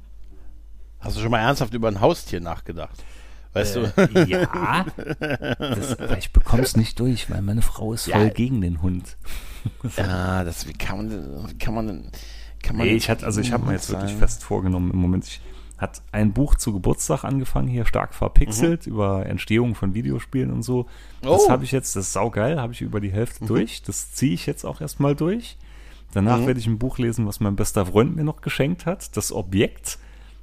[1.01, 3.05] Hast du schon mal ernsthaft über ein Haustier nachgedacht?
[3.53, 4.21] Weißt äh, du?
[4.27, 4.87] Ja.
[5.59, 8.29] Das, aber ich bekomme es nicht durch, weil meine Frau ist voll ja.
[8.29, 9.17] gegen den Hund.
[9.97, 12.11] Ja, das, wie kann man, wie kann man,
[12.63, 15.25] kann man nee, ich hatte, also ich habe mir jetzt wirklich fest vorgenommen, im Moment,
[15.27, 15.41] ich
[15.77, 18.93] hat ein Buch zu Geburtstag angefangen, hier stark verpixelt, mhm.
[18.93, 20.87] über Entstehung von Videospielen und so.
[21.21, 21.51] Das oh.
[21.51, 23.49] habe ich jetzt, das ist saugeil, habe ich über die Hälfte mhm.
[23.49, 23.83] durch.
[23.83, 25.57] Das ziehe ich jetzt auch erstmal durch.
[26.13, 26.47] Danach mhm.
[26.47, 29.99] werde ich ein Buch lesen, was mein bester Freund mir noch geschenkt hat, das Objekt.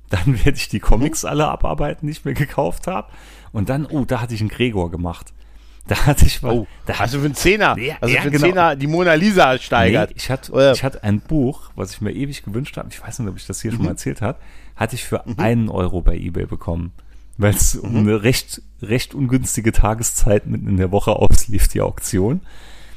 [0.10, 1.30] Dann werde ich die Comics mhm.
[1.30, 3.10] alle abarbeiten, die ich mir gekauft habe.
[3.54, 5.34] Und dann, oh, da hatte ich einen Gregor gemacht.
[5.88, 6.54] Da hatte ich was.
[6.54, 7.76] Oh, da also für einen Zehner.
[7.78, 8.48] Ja, also ja, für einen genau.
[8.48, 10.12] Zehner die Mona Lisa steigert.
[10.12, 12.90] Nee, ich hatte, ich hatte ein Buch, was ich mir ewig gewünscht habe.
[12.92, 13.76] Ich weiß nicht, ob ich das hier mhm.
[13.78, 14.38] schon mal erzählt habe
[14.76, 15.36] hatte ich für mhm.
[15.38, 16.92] einen Euro bei eBay bekommen.
[17.38, 17.90] Weil es mhm.
[17.90, 22.42] um eine recht, recht ungünstige Tageszeit mitten in der Woche auslief, die Auktion.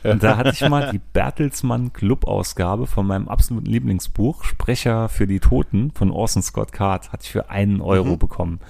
[0.03, 5.41] Und da hatte ich mal die Bertelsmann Club-Ausgabe von meinem absoluten Lieblingsbuch, Sprecher für die
[5.41, 8.19] Toten von Orson Scott Card, hatte ich für einen Euro mhm.
[8.19, 8.61] bekommen.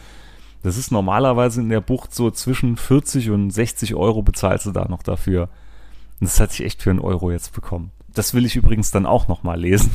[0.62, 4.86] Das ist normalerweise in der Bucht so zwischen 40 und 60 Euro bezahlst du da
[4.88, 5.50] noch dafür.
[6.20, 7.90] Und das hatte ich echt für einen Euro jetzt bekommen.
[8.14, 9.90] Das will ich übrigens dann auch nochmal lesen.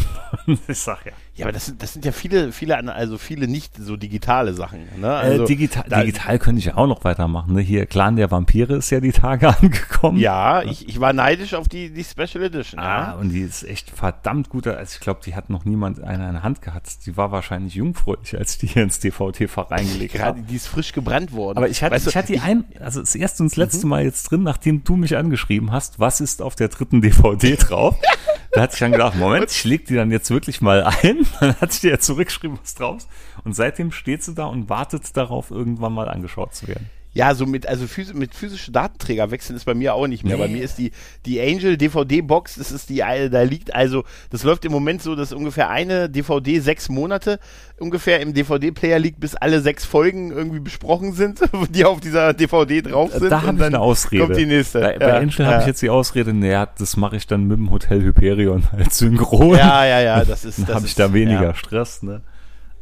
[0.67, 1.13] ich sag ja.
[1.39, 4.81] Ja, aber das sind, das sind ja viele, viele, also viele nicht so digitale Sachen.
[4.99, 5.07] Ne?
[5.07, 7.53] Äh, also, äh, digital, digital könnte ich ja auch noch weitermachen.
[7.53, 7.61] Ne?
[7.61, 10.17] Hier, Clan der Vampire ist ja die Tage angekommen.
[10.17, 12.77] Ja, ich, ich war neidisch auf die, die Special Edition.
[12.77, 13.13] Ah, ja.
[13.13, 14.67] und die ist echt verdammt gut.
[14.67, 17.05] Also ich glaube, die hat noch niemand eine in der Hand gehabt.
[17.05, 20.41] Die war wahrscheinlich jungfräulich, als die hier ins DVD-Fach reingelegt habe.
[20.41, 21.57] Die ist frisch gebrannt worden.
[21.57, 23.91] Aber ich hatte, weißt ich hatte die ein, also das erste und das letzte mhm.
[23.91, 27.95] Mal jetzt drin, nachdem du mich angeschrieben hast, was ist auf der dritten DVD drauf?
[28.51, 31.25] da hatte ich dann gedacht, Moment, ich leg die dann jetzt wirklich mal ein.
[31.39, 33.07] Dann hat sich die zurückgeschrieben, was draus.
[33.43, 36.89] Und seitdem steht sie da und wartet darauf, irgendwann mal angeschaut zu werden.
[37.11, 40.37] Ja, so mit, also phys mit physischen Datenträger wechseln ist bei mir auch nicht mehr.
[40.37, 40.43] Nee.
[40.43, 40.91] Bei mir ist die,
[41.25, 45.15] die Angel DVD-Box, das ist die, eine, da liegt also, das läuft im Moment so,
[45.15, 47.39] dass ungefähr eine DVD sechs Monate
[47.79, 52.83] ungefähr im DVD-Player liegt, bis alle sechs Folgen irgendwie besprochen sind, die auf dieser DVD
[52.83, 53.31] drauf sind.
[53.31, 54.25] Da habe und ich dann eine Ausrede.
[54.25, 54.79] Kommt die nächste.
[54.79, 55.45] Bei, bei Ja, Angel ja.
[55.47, 58.99] habe ich jetzt die Ausrede, naja, das mache ich dann mit dem Hotel Hyperion als
[58.99, 59.57] Synchron.
[59.57, 60.59] Ja, ja, ja, das ist.
[60.59, 61.55] Dann habe ich da weniger ja.
[61.55, 62.21] Stress, ne?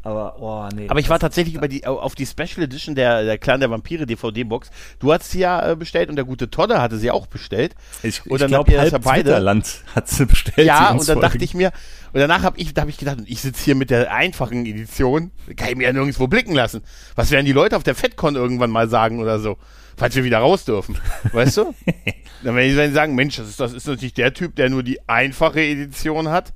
[0.08, 0.88] Aber, oh, nee.
[0.88, 4.06] Aber ich war tatsächlich über die, auf die Special Edition der, der Clan der Vampire
[4.06, 4.72] DVD-Box.
[5.00, 7.76] Du hast sie ja äh, bestellt und der gute Todde hatte sie auch bestellt.
[8.04, 10.66] ich, und ich dann glaube, ihr das halb ja beide- Twitterland hat sie bestellt.
[10.66, 11.44] Ja, und dann dachte folgen.
[11.44, 11.74] ich mir,
[12.14, 15.32] und danach habe ich, da habe ich gedacht, ich sitze hier mit der einfachen Edition,
[15.58, 16.84] kann ich mir ja nirgendwo blicken lassen.
[17.16, 19.58] Was werden die Leute auf der FedCon irgendwann mal sagen oder so?
[19.98, 20.98] Falls wir wieder raus dürfen.
[21.34, 21.76] Weißt du?
[22.46, 25.06] dann werden die sagen, Mensch, das ist, das ist natürlich der Typ, der nur die
[25.10, 26.54] einfache Edition hat.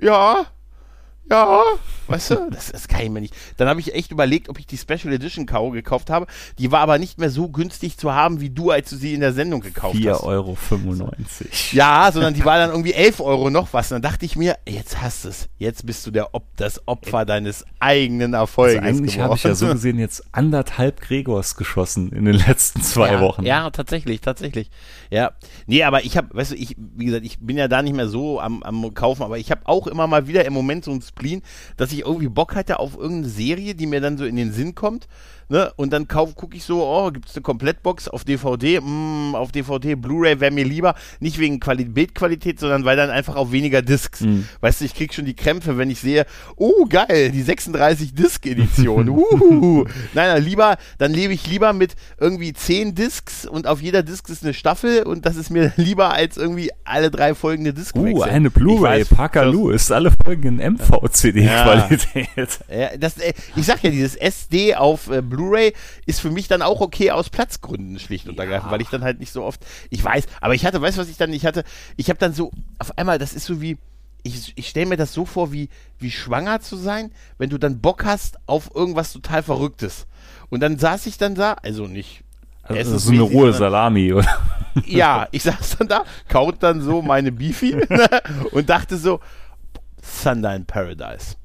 [0.00, 0.46] Ja,
[1.30, 1.62] ja,
[2.06, 3.34] weißt du, das, das kann ich mir nicht.
[3.56, 6.26] Dann habe ich echt überlegt, ob ich die Special Edition Kau gekauft habe.
[6.58, 9.20] Die war aber nicht mehr so günstig zu haben, wie du, als du sie in
[9.20, 10.22] der Sendung gekauft hast.
[10.22, 10.56] 4,95 Euro.
[11.72, 13.90] Ja, sondern die war dann irgendwie 11 Euro noch was.
[13.90, 15.48] Und dann dachte ich mir, jetzt hast du es.
[15.56, 18.82] Jetzt bist du der Op das Opfer deines eigenen Erfolges.
[18.82, 23.12] Also eigentlich habe ich ja so gesehen jetzt anderthalb Gregors geschossen in den letzten zwei
[23.12, 23.44] ja, Wochen.
[23.44, 24.70] Ja, tatsächlich, tatsächlich.
[25.10, 25.32] Ja.
[25.66, 28.08] Nee, aber ich habe, weißt du, ich, wie gesagt, ich bin ja da nicht mehr
[28.08, 31.00] so am, am Kaufen, aber ich habe auch immer mal wieder im Moment so ein
[31.14, 31.42] Spleen,
[31.76, 34.74] dass ich irgendwie Bock hatte auf irgendeine Serie, die mir dann so in den Sinn
[34.74, 35.06] kommt.
[35.48, 35.72] Ne?
[35.76, 38.80] Und dann gucke ich so, oh, gibt es eine Komplettbox auf DVD?
[38.80, 40.94] Mm, auf DVD, Blu-ray wäre mir lieber.
[41.20, 44.22] Nicht wegen Quali Bildqualität, sondern weil dann einfach auf weniger Discs.
[44.22, 44.48] Mhm.
[44.60, 46.26] Weißt du, ich krieg schon die Krämpfe, wenn ich sehe,
[46.56, 49.08] oh geil, die 36 Disc Edition.
[49.08, 49.84] Uhuhu.
[50.14, 54.28] Nein, nein, lieber, dann lebe ich lieber mit irgendwie 10 Discs und auf jeder Disc
[54.28, 58.22] ist eine Staffel und das ist mir lieber als irgendwie alle drei folgende Disc Uh,
[58.22, 62.60] eine Blu-ray, Parker Lewis, alle Folgen in MV-CD-Qualität.
[62.68, 65.72] Ja, das, äh, ich sag ja, dieses SD auf äh, Blu-ray
[66.06, 69.20] ist für mich dann auch okay aus Platzgründen schlicht und ergreifend, weil ich dann halt
[69.20, 71.64] nicht so oft, ich weiß, aber ich hatte, weißt du, was ich dann nicht hatte?
[71.96, 73.78] Ich habe dann so, auf einmal, das ist so wie,
[74.22, 75.68] ich, ich stelle mir das so vor, wie,
[75.98, 80.06] wie schwanger zu sein, wenn du dann Bock hast auf irgendwas total Verrücktes.
[80.50, 82.22] Und dann saß ich dann da, also nicht.
[82.62, 84.38] Also essensmäßig, so eine sondern- Salami, oder?
[84.86, 88.08] ja, ich saß dann da, kaut dann so meine Beefy ne,
[88.52, 89.20] und dachte so,
[90.22, 91.36] Thunder in Paradise.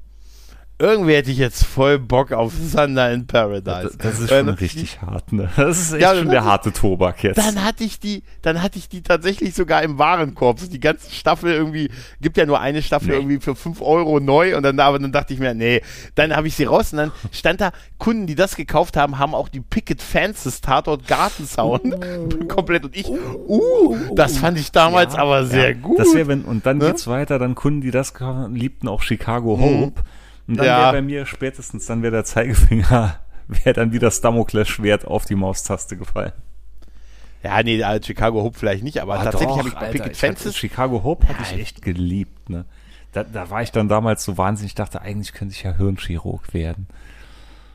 [0.80, 3.94] Irgendwie hätte ich jetzt voll Bock auf Thunder in Paradise.
[3.98, 5.50] Das, das ist schon richtig hart, ne?
[5.56, 7.36] Das ist echt Ja, schon der harte Tobak jetzt.
[7.36, 10.58] Dann hatte ich die, dann hatte ich die tatsächlich sogar im Warenkorb.
[10.58, 11.90] So Die ganze Staffel irgendwie,
[12.22, 13.14] gibt ja nur eine Staffel Nee.
[13.16, 15.82] irgendwie für 5 Euro neu und dann, aber dann dachte ich mir, nee,
[16.14, 19.34] dann habe ich sie raus und dann stand da, Kunden, die das gekauft haben, haben
[19.34, 21.94] auch die Picket Fences Tatort Gartensound
[22.48, 25.76] komplett und ich, uh, das fand ich damals Ja, aber sehr ja.
[25.76, 25.98] gut.
[25.98, 26.86] Das wäre, wenn, und dann Ne?
[26.86, 30.00] geht's weiter, dann Kunden, die das gekauft haben, liebten auch Chicago Hope.
[30.50, 30.78] Und dann Ja.
[30.82, 35.36] wäre bei mir spätestens, dann wäre der Zeigefinger, wäre dann wie das Damoklesschwert auf die
[35.36, 36.32] Maustaste gefallen.
[37.44, 40.16] Ja, nee, als Chicago Hope vielleicht nicht, aber Ah, tatsächlich habe ich bei Alter, Picket
[40.16, 40.56] Fences.
[40.56, 42.64] Chicago Hope hatte ich echt geliebt, ne?
[43.12, 46.52] Da, da war ich dann damals so wahnsinnig, ich dachte, eigentlich könnte ich ja Hirnchirurg
[46.52, 46.86] werden.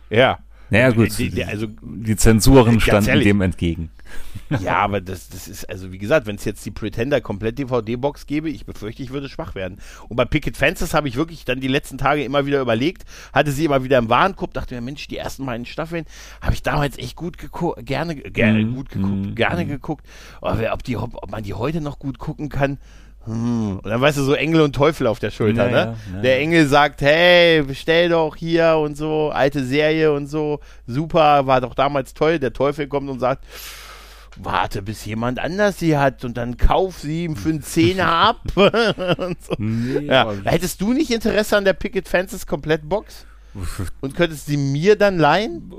[0.09, 0.39] Ja.
[0.69, 3.25] Naja, gut, Die, die, also, die Zensuren standen ehrlich.
[3.25, 3.89] dem entgegen.
[4.61, 8.27] ja, aber das, das ist, also wie gesagt, wenn es jetzt die Pretender komplett DVD-Box
[8.27, 9.79] gäbe, ich befürchte, ich würde schwach werden.
[10.07, 13.51] Und bei Picket Fences habe ich wirklich dann die letzten Tage immer wieder überlegt, hatte
[13.51, 16.05] sie immer wieder im Warenkorb, dachte mir, Mensch, die ersten beiden Staffeln
[16.41, 20.05] habe ich damals echt gut geguckt, gerne, gerne Mhm, gut geguckt, mhm, gerne geguckt.
[20.41, 22.77] Aber ob, die, ob, ob man die heute noch gut gucken kann,
[23.25, 23.79] hm.
[23.83, 25.97] Und dann weißt du, so Engel und Teufel auf der Schulter, Ja, ne?
[26.11, 26.21] ja, ja.
[26.21, 31.59] Der Engel sagt, hey, bestell doch hier und so, alte Serie und so, super, war
[31.61, 32.37] doch damals toll.
[32.39, 33.43] Der Teufel kommt und sagt,
[34.37, 38.41] warte, bis jemand anders sie hat und dann kauf sie ihm für einen Zehner ab.
[38.55, 39.55] so.
[39.57, 40.31] Nee, ja.
[40.43, 43.25] Hättest du nicht Interesse an der Picket Fences Komplettbox?
[44.01, 45.71] Und könntest sie mir dann leihen?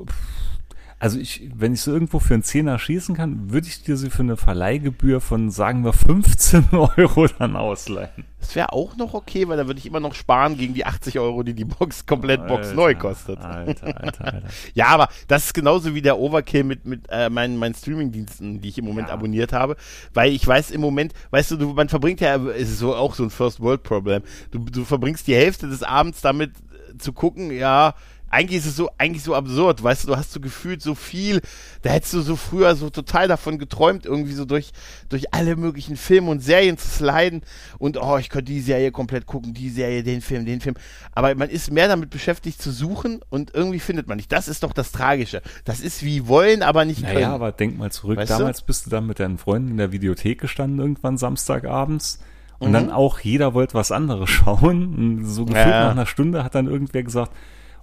[0.99, 4.09] Also ich, wenn ich so irgendwo für einen Zehner schießen kann, würde ich dir sie
[4.09, 8.25] für eine Verleihgebühr von, sagen wir, 15 Euro dann ausleihen.
[8.41, 11.19] Das wäre auch noch okay, weil da würde ich immer noch sparen gegen die 80
[11.19, 13.41] Euro, die die Box Komplettbox neu kostet.
[13.41, 14.49] Alter, Alter, Alter.
[14.75, 18.69] Ja, aber das ist genauso wie der Overkill mit, mit äh, meinen, meinen Streaming-Diensten, die
[18.71, 19.15] ich im Moment Ja.
[19.15, 19.77] abonniert habe.
[20.15, 23.15] Weil ich weiß im Moment, weißt du, du man verbringt ja, es ist so auch
[23.15, 24.23] so ein First-World-Problem.
[24.51, 26.53] Du, du verbringst die Hälfte des Abends damit
[26.95, 27.95] äh, zu gucken, ja,
[28.37, 31.41] eigentlich ist es so, eigentlich so absurd, weißt du, du hast so gefühlt so viel,
[31.81, 34.73] da hättest du so früher so total davon geträumt, irgendwie so durch,
[35.09, 37.41] durch alle möglichen Filme und Serien zu sliden
[37.79, 40.77] und oh, ich könnte die Serie komplett gucken, die Serie, den Film, den Film.
[41.13, 44.31] Aber man ist mehr damit beschäftigt zu suchen und irgendwie findet man nicht.
[44.31, 45.41] Das ist doch das Tragische.
[45.65, 47.15] Das ist wie wollen, aber nicht können.
[47.15, 48.19] Naja, aber denk mal zurück.
[48.19, 48.39] Weißt du?
[48.39, 52.21] Damals bist du dann mit deinen Freunden in der Videothek gestanden, irgendwann Samstagabends.
[52.59, 52.73] Und Mhm.
[52.75, 54.95] dann auch jeder wollte was anderes schauen.
[54.95, 55.85] Und so gefühlt Ja.
[55.87, 57.33] nach einer Stunde hat dann irgendwer gesagt,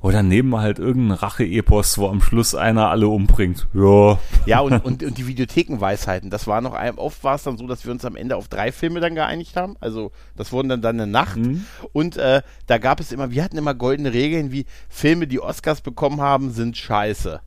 [0.03, 3.67] Oder nehmen wir halt irgendeinen Rache-Epos, wo am Schluss einer alle umbringt.
[3.73, 4.19] Ja.
[4.45, 7.67] Ja, und, und, und die Videothekenweisheiten, das war noch, ein, oft war es dann so,
[7.67, 9.77] dass wir uns am Ende auf drei Filme dann geeinigt haben.
[9.79, 11.37] Also das wurden dann dann eine Nacht.
[11.37, 11.63] Mhm.
[11.93, 15.79] Und äh, da gab es immer, wir hatten immer goldene Regeln, wie Filme, die Oscars
[15.79, 17.39] bekommen haben, sind scheiße.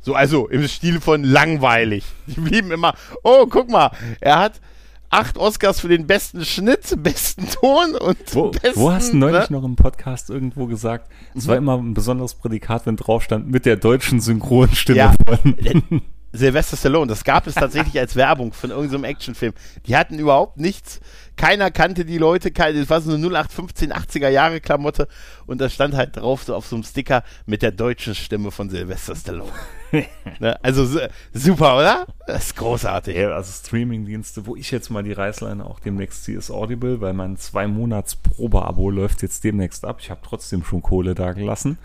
[0.00, 2.06] So, also im Stil von langweilig.
[2.26, 3.90] Die blieben immer, oh, guck mal,
[4.20, 4.62] er hat
[5.10, 9.50] acht Oscars für den besten Schnitt, besten Ton und Wo, besten, wo hast du neulich
[9.50, 9.56] ne?
[9.58, 13.66] noch im Podcast irgendwo gesagt, es war immer ein besonderes Prädikat, wenn drauf stand, mit
[13.66, 15.14] der deutschen Synchronstimme Ja.
[15.26, 16.02] von.
[16.32, 19.54] Sylvester Stallone, das gab es tatsächlich als Werbung von irgendeinem Actionfilm.
[19.86, 21.00] Die hatten überhaupt nichts.
[21.38, 25.08] Keiner kannte die Leute, keine, das war so eine 0815 80er Jahre Klamotte
[25.46, 28.68] und da stand halt drauf so auf so einem Sticker mit der deutschen Stimme von
[28.68, 29.50] Sylvester Stallone.
[30.40, 30.58] ne?
[30.62, 30.98] Also su-
[31.32, 32.06] super, oder?
[32.26, 33.16] Das ist großartig.
[33.16, 37.14] Ja, also Streamingdienste, wo ich jetzt mal die Reißleine auch demnächst ziehe, ist Audible, weil
[37.14, 39.98] mein zwei Monats Probeabo läuft jetzt demnächst ab.
[40.00, 41.78] Ich habe trotzdem schon Kohle da gelassen.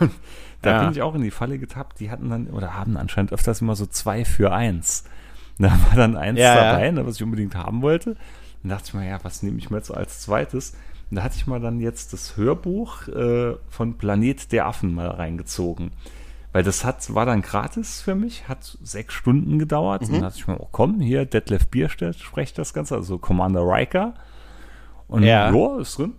[0.00, 0.10] Und
[0.62, 0.82] da Ja.
[0.82, 2.00] bin ich auch in die Falle getappt.
[2.00, 5.04] Die hatten dann oder haben anscheinend öfters immer so zwei für eins.
[5.58, 6.72] Da war dann eins Ja, ja.
[6.72, 8.16] dabei, ne, was ich unbedingt haben wollte.
[8.64, 10.72] Dann dachte ich mir, ja, was nehme ich mir jetzt so als zweites?
[11.10, 15.06] Und da hatte ich mal dann jetzt das Hörbuch äh, von Planet der Affen mal
[15.08, 15.92] reingezogen.
[16.52, 20.02] Weil das hat, war dann gratis für mich, hat sechs Stunden gedauert.
[20.02, 23.62] Und dann dachte ich mir, oh komm, hier, Detlef Bierstedt spricht das Ganze, also Commander
[23.62, 24.14] Riker.
[25.06, 25.50] Und Ja.
[25.54, 26.14] ja, ist drin.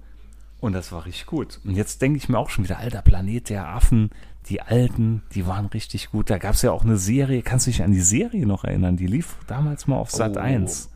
[0.60, 1.60] Und das war richtig gut.
[1.66, 4.12] Und jetzt denke ich mir auch schon wieder, alter Planet der Affen,
[4.48, 6.30] die alten, die waren richtig gut.
[6.30, 8.98] Da gab es ja auch eine Serie, kannst du dich an die Serie noch erinnern?
[8.98, 10.92] Die lief damals mal auf Sat Oh, 1.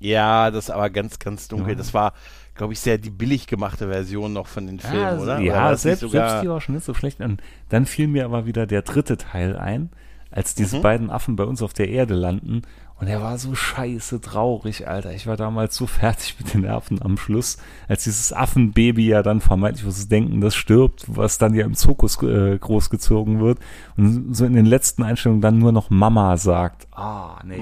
[0.00, 1.70] Ja, das ist aber ganz, ganz dunkel.
[1.70, 1.74] Ja.
[1.74, 2.12] Das war,
[2.54, 5.36] glaube ich, sehr die billig gemachte Version noch von den Filmen, also, oder?
[5.36, 7.20] oder Ja, nicht selbst, selbst die war schon nicht so schlecht.
[7.20, 9.90] Und dann fiel mir aber wieder der dritte Teil ein,
[10.30, 10.82] als diese Mhm.
[10.82, 12.62] beiden Affen bei uns auf der Erde landen.
[13.00, 15.12] Und er war so scheiße traurig, Alter.
[15.12, 17.56] Ich war damals so fertig mit den Nerven am Schluss,
[17.86, 21.74] als dieses Affenbaby ja dann vermeintlich, was sie denken, das stirbt, was dann ja im
[21.74, 23.58] Zirkus äh, großgezogen wird.
[23.96, 26.88] Und so in den letzten Einstellungen dann nur noch Mama sagt.
[26.92, 27.60] Ah, nee,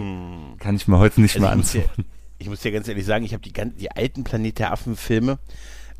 [0.58, 1.84] kann ich mir heute nicht Also mehr anziehen.
[2.38, 5.38] Ich muss dir ganz ehrlich sagen, ich habe die, die alten Planet der Affen-Filme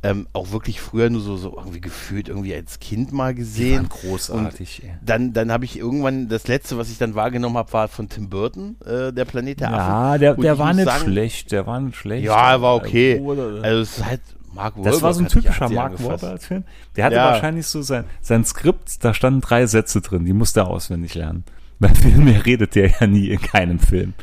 [0.03, 3.89] ähm, auch wirklich früher nur so, so irgendwie gefühlt irgendwie als Kind mal gesehen.
[3.89, 4.91] großartig, ey.
[5.05, 8.29] Dann, dann habe ich irgendwann, das letzte, was ich dann wahrgenommen habe, war von Tim
[8.29, 9.79] Burton, äh, der Planet der Affen.
[9.79, 12.25] Ja, der, Und der war nicht sagen, schlecht, der war nicht schlecht.
[12.27, 13.21] Ja, er war okay.
[13.63, 14.21] Also es ist halt
[14.53, 16.03] Mark Das war so ein typischer Mark.
[16.03, 16.65] Wahlberg-Film.
[16.97, 17.25] Der hatte Ja.
[17.33, 21.45] wahrscheinlich so sein, sein Skript, da standen drei Sätze drin, die musste er auswendig lernen.
[21.79, 24.15] Weil viel mehr redet der ja nie in keinem Film.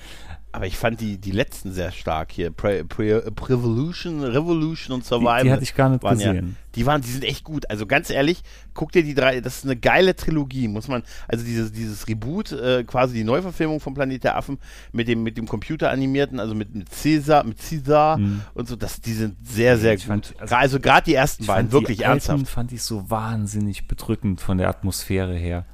[0.55, 2.51] Aber ich fand die, die letzten sehr stark hier.
[2.51, 5.43] Pre, Pre, Prevolution, Revolution und Die, Survival.
[5.43, 6.55] die hatte ich gar nicht waren ja, gesehen.
[6.75, 7.67] die waren, die sind echt gut.
[7.71, 8.43] Also ganz ehrlich,
[8.75, 12.51] guck dir die drei, das ist eine geile Trilogie, muss man, also dieses, dieses Reboot,
[12.51, 14.59] äh, quasi die Neuverfilmung von Planet der Affen
[14.91, 18.19] mit dem, mit dem Computer animierten, also mit, mit Caesar, mit Caesar
[18.53, 19.97] und so, das, die sind sehr, sehr Mhm.
[19.97, 20.41] Ich fand- gut.
[20.41, 22.53] also- Gra- also gerade die ersten beiden, fand wirklich die alten ernsthaft.
[22.53, 25.65] fand ich so wahnsinnig bedrückend von der Atmosphäre her.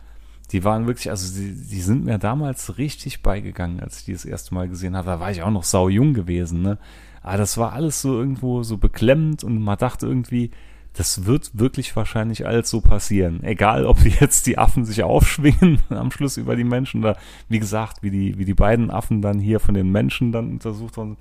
[0.51, 4.25] Die waren wirklich, also die, die sind mir damals richtig beigegangen, als ich die das
[4.25, 5.07] erste Mal gesehen habe.
[5.07, 6.77] Da war ich auch noch sau jung gewesen, ne?
[7.21, 10.51] Aber das war alles so irgendwo so beklemmend und man dachte irgendwie,
[10.93, 13.43] das wird wirklich wahrscheinlich alles so passieren.
[13.43, 18.01] Egal, ob jetzt die Affen sich aufschwingen am Schluss über die Menschen oder wie gesagt,
[18.01, 21.17] wie die, wie die beiden Affen dann hier von den Menschen dann untersucht wurden.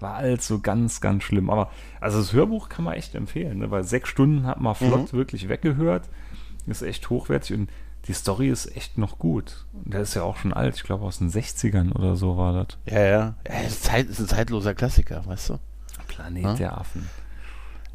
[0.00, 1.48] War alles so ganz, ganz schlimm.
[1.48, 3.70] Aber also das Hörbuch kann man echt empfehlen, ne?
[3.70, 6.08] weil sechs Stunden hat man flott wirklich weggehört.
[6.66, 7.70] Ist echt hochwertig und
[8.08, 9.64] die Story ist echt noch gut.
[9.72, 12.78] Der ist ja auch schon alt, ich glaube aus den 60ern oder so war das.
[12.92, 13.34] Ja, ja.
[13.48, 15.58] ja ist, Zeit, ist ein zeitloser Klassiker, weißt du?
[16.08, 16.54] Planet Ja.
[16.54, 17.08] der Affen.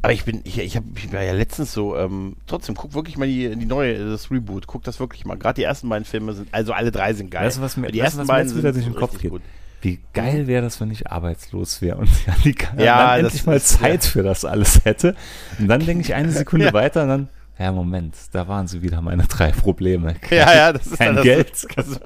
[0.02, 3.18] Aber ich bin, ich, ich, hab, ich war ja letztens so, ähm, trotzdem, guck wirklich
[3.18, 5.36] mal die, die neue, das Reboot, guck das wirklich mal.
[5.38, 7.46] Gerade die ersten beiden Filme sind, also alle drei sind geil.
[7.48, 9.32] Weißt du, was mir, die ersten was beiden sind durch den Kopf geht?
[9.32, 9.42] gut.
[9.82, 13.62] Wie geil wäre das, wenn ich arbeitslos wäre und ja, die, Ja, dann endlich mal
[13.62, 15.16] Zeit für das alles hätte.
[15.60, 16.74] Und dann denke ich eine Sekunde Ja.
[16.74, 20.16] weiter und dann, ja, Moment, da waren sie wieder meine drei Probleme.
[20.16, 21.68] Kein, Ja, ja, das ist kein das- Geld.
[21.76, 22.00] Das,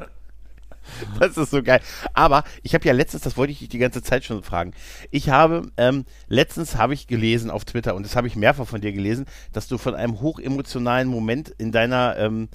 [1.20, 1.82] das ist so geil.
[2.14, 4.74] Aber ich habe ja letztens, das wollte ich dich die ganze Zeit schon fragen.
[5.10, 8.82] Ich habe, ähm, letztens habe ich gelesen auf Twitter und das habe ich mehrfach von
[8.82, 12.50] dir gelesen, dass du von einem hochemotionalen Moment in deiner ähm,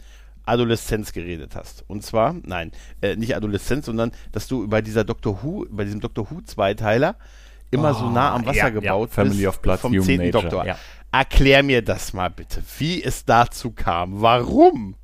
[0.44, 1.84] Adoleszenz geredet hast.
[1.88, 6.00] Und zwar, nein, äh, nicht Adoleszenz, sondern dass du über dieser Doctor Who, bei diesem
[6.00, 7.16] Doctor Who Zweiteiler
[7.70, 10.64] immer so nah am Wasser ja, gebaut ja, Family bist of Blood, vom zehnten Doktor.
[10.64, 10.78] ja.
[11.18, 14.20] Erklär mir das mal bitte, wie es dazu kam.
[14.20, 14.94] Warum?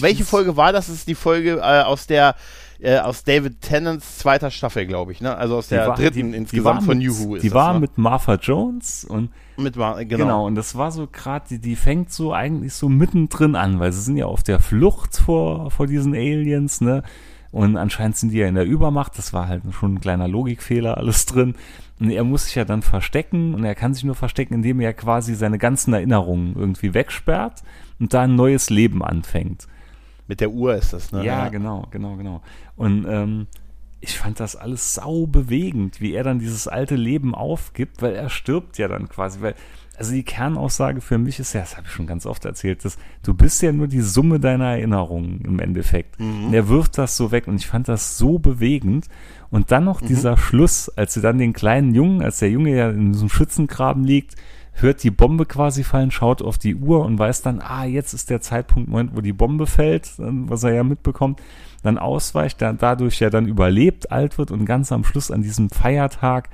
[0.00, 0.86] Welche Folge war das?
[0.86, 2.34] Das ist die Folge äh, aus der
[2.80, 5.36] äh, aus David Tennants zweiter Staffel, glaube ich, ne?
[5.36, 7.80] Also aus der war- dritten die- insgesamt die von Who ist Die das, war ne?
[7.80, 10.24] mit Martha Jones und mit Mar- Genau.
[10.24, 10.46] genau.
[10.46, 14.00] und das war so gerade, die, die fängt so eigentlich so mittendrin an, weil sie
[14.00, 17.02] sind ja auf der Flucht vor, vor diesen Aliens, ne?
[17.50, 19.18] Und anscheinend sind die ja in der Übermacht.
[19.18, 21.54] Das war halt schon ein kleiner Logikfehler alles drin.
[22.00, 24.94] Und er muss sich ja dann verstecken und er kann sich nur verstecken, indem er
[24.94, 27.62] quasi seine ganzen Erinnerungen irgendwie wegsperrt
[27.98, 29.66] und da ein neues Leben anfängt.
[30.28, 31.24] Mit der Uhr ist das, ne?
[31.24, 32.42] Ja, genau, genau, genau.
[32.76, 33.46] Und ähm,
[34.00, 38.28] ich fand das alles sau bewegend, wie er dann dieses alte Leben aufgibt, weil er
[38.28, 39.54] stirbt ja dann quasi, weil
[39.98, 42.98] also die Kernaussage für mich ist ja, das habe ich schon ganz oft erzählt, dass
[43.24, 46.20] du bist ja nur die Summe deiner Erinnerungen im Endeffekt.
[46.20, 46.46] Mhm.
[46.46, 49.08] Und er wirft das so weg und ich fand das so bewegend.
[49.50, 50.06] Und dann noch mhm.
[50.06, 54.04] dieser Schluss, als sie dann den kleinen Jungen, als der Junge ja in einem Schützengraben
[54.04, 54.36] liegt,
[54.72, 58.30] hört die Bombe quasi fallen, schaut auf die Uhr und weiß dann, ah, jetzt ist
[58.30, 61.40] der Zeitpunkt, Moment, wo die Bombe fällt, was er ja mitbekommt,
[61.82, 65.70] dann ausweicht, dann dadurch ja dann überlebt, alt wird und ganz am Schluss an diesem
[65.70, 66.48] Feiertag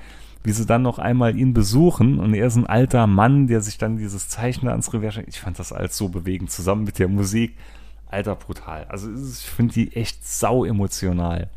[0.45, 3.79] wie sie dann noch einmal ihn besuchen und er ist ein alter Mann, der sich
[3.79, 5.31] dann dieses Zeichen ans Revier schenkt.
[5.31, 7.57] Ich fand das alles so bewegend, zusammen mit der Musik.
[8.07, 8.85] Alter, brutal.
[8.91, 11.49] Also ich finde die echt sau emotional.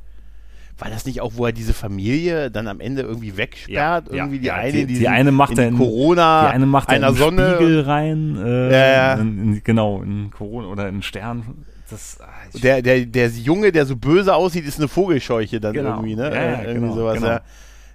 [0.80, 4.10] War das nicht auch, wo er diese Familie dann am Ende irgendwie wegsperrt?
[4.12, 6.54] Ja, irgendwie ja, die ja, eine, die, die, die eine macht in in Corona, die
[6.54, 7.56] eine macht er einer in Sonne.
[7.56, 9.14] Spiegel rein, äh, ja.
[9.16, 11.66] In, in, genau in Corona oder in Stern.
[11.90, 12.28] Das, ah,
[12.62, 15.96] Der, der, der Junge, der so böse aussieht, ist eine Vogelscheuche dann Genau.
[15.96, 16.24] irgendwie, ne?
[16.30, 17.28] Ja, ja, Äh, irgendwie genau, sowas, genau.
[17.28, 17.42] ja.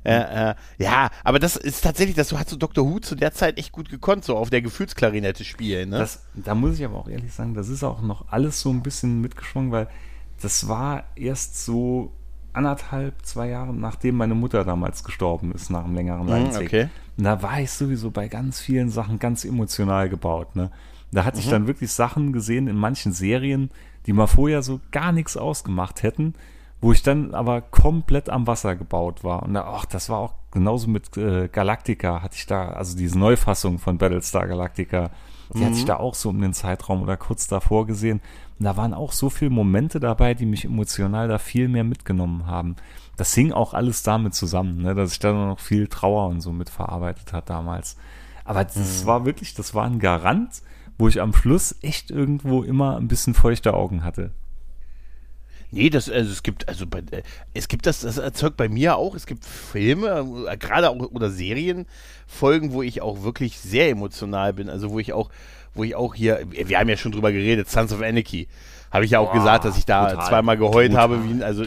[0.04, 2.84] Äh, äh, ja, aber das ist tatsächlich, das so hat so Dr.
[2.84, 5.98] Who zu der Zeit echt gut gekonnt, so auf der Gefühlsklarinette spielen, ne?
[5.98, 8.82] Das, da muss ich aber auch ehrlich sagen, das ist auch noch alles so ein
[8.82, 9.86] bisschen mitgeschwungen, weil
[10.40, 12.10] das war erst so
[12.52, 16.72] anderthalb, zwei Jahre, nachdem meine Mutter damals gestorben ist, nach einem längeren Leidensweg.
[16.72, 16.88] Mhm, okay.
[17.16, 20.54] Und da war ich sowieso bei ganz vielen Sachen ganz emotional gebaut.
[20.56, 20.70] Ne?
[21.10, 21.50] Da hatte ich Mhm.
[21.50, 23.70] dann wirklich Sachen gesehen in manchen Serien,
[24.06, 26.34] die mal vorher so gar nichts ausgemacht hätten,
[26.80, 29.42] wo ich dann aber komplett am Wasser gebaut war.
[29.44, 33.18] Und da, ach, das war auch genauso mit äh, Galactica, hatte ich da, also diese
[33.18, 35.10] Neufassung von Battlestar Galactica,
[35.54, 38.20] die hatte ich da auch so um den Zeitraum oder kurz davor gesehen.
[38.58, 42.46] Und da waren auch so viele Momente dabei, die mich emotional da viel mehr mitgenommen
[42.46, 42.76] haben.
[43.16, 46.52] Das hing auch alles damit zusammen, ne, dass ich da noch viel Trauer und so
[46.52, 47.96] mitverarbeitet hat damals.
[48.44, 50.62] Aber das war wirklich, das war ein Garant,
[50.98, 54.30] wo ich am Schluss echt irgendwo immer ein bisschen feuchte Augen hatte.
[55.74, 57.22] Nee, das, also es gibt, also bei, äh,
[57.54, 61.30] es gibt das, das erzeugt bei mir auch, es gibt Filme, äh, gerade auch oder
[61.30, 65.30] Serienfolgen, wo ich auch wirklich sehr emotional bin, also wo ich auch,
[65.74, 68.48] wo ich auch hier, wir haben ja schon drüber geredet, Sons of Anarchy,
[68.90, 71.42] habe ich ja auch Boah, gesagt, dass ich da brutal, zweimal geheult brutal, habe, wie,
[71.42, 71.64] also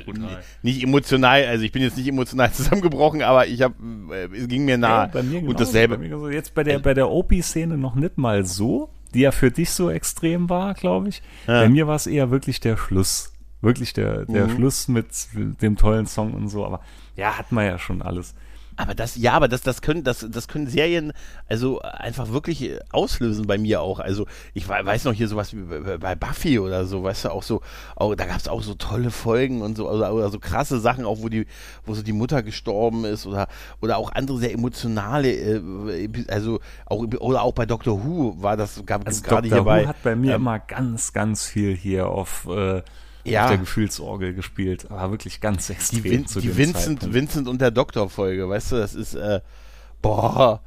[0.62, 3.74] nicht emotional, also ich bin jetzt nicht emotional zusammengebrochen, aber ich habe,
[4.12, 5.08] äh, es ging mir nah.
[5.08, 5.98] bei mir und genauso, dasselbe.
[5.98, 6.32] Bei mir.
[6.32, 9.89] Jetzt bei der, bei der OP-Szene noch nicht mal so, die ja für dich so
[9.89, 11.24] extrem war, glaube ich.
[11.48, 11.62] Ja.
[11.62, 13.32] Bei mir war es eher wirklich der Schluss.
[13.65, 14.51] Wirklich der, der Mhm.
[14.56, 16.65] Schluss mit dem tollen Song und so.
[16.65, 16.80] Aber
[17.17, 18.34] ja, hat man ja schon alles.
[18.78, 21.13] Aber das, ja, aber das, das können, das, das können Serien
[21.47, 23.99] also einfach wirklich auslösen bei mir auch.
[23.99, 25.62] Also ich wei- weiß noch hier sowas wie
[25.97, 27.62] bei- Buffy oder so, weißt du, auch so,
[27.95, 31.06] auch, da gab es auch so tolle Folgen und so, oder, oder so krasse Sachen,
[31.06, 31.47] auch wo die,
[31.86, 33.47] wo so die Mutter gestorben ist oder,
[33.82, 38.86] oder auch andere sehr emotionale, äh, also auch, oder auch bei Doctor Who war das,
[38.86, 39.58] gab Also gerade Dr.
[39.60, 39.84] hier bei.
[39.84, 42.82] Who hat bei mir ähm, immer ganz, ganz viel hier auf, äh,
[43.26, 43.44] Ja.
[43.44, 44.90] auf der Gefühlsorgel gespielt.
[44.90, 46.04] Aber wirklich ganz extrem.
[46.04, 47.14] die, Vin zu die Vincent, Zeitpunkt.
[47.14, 49.42] Vincent und der Doktor-Folge, weißt du, das ist, äh,
[50.02, 50.62] boah,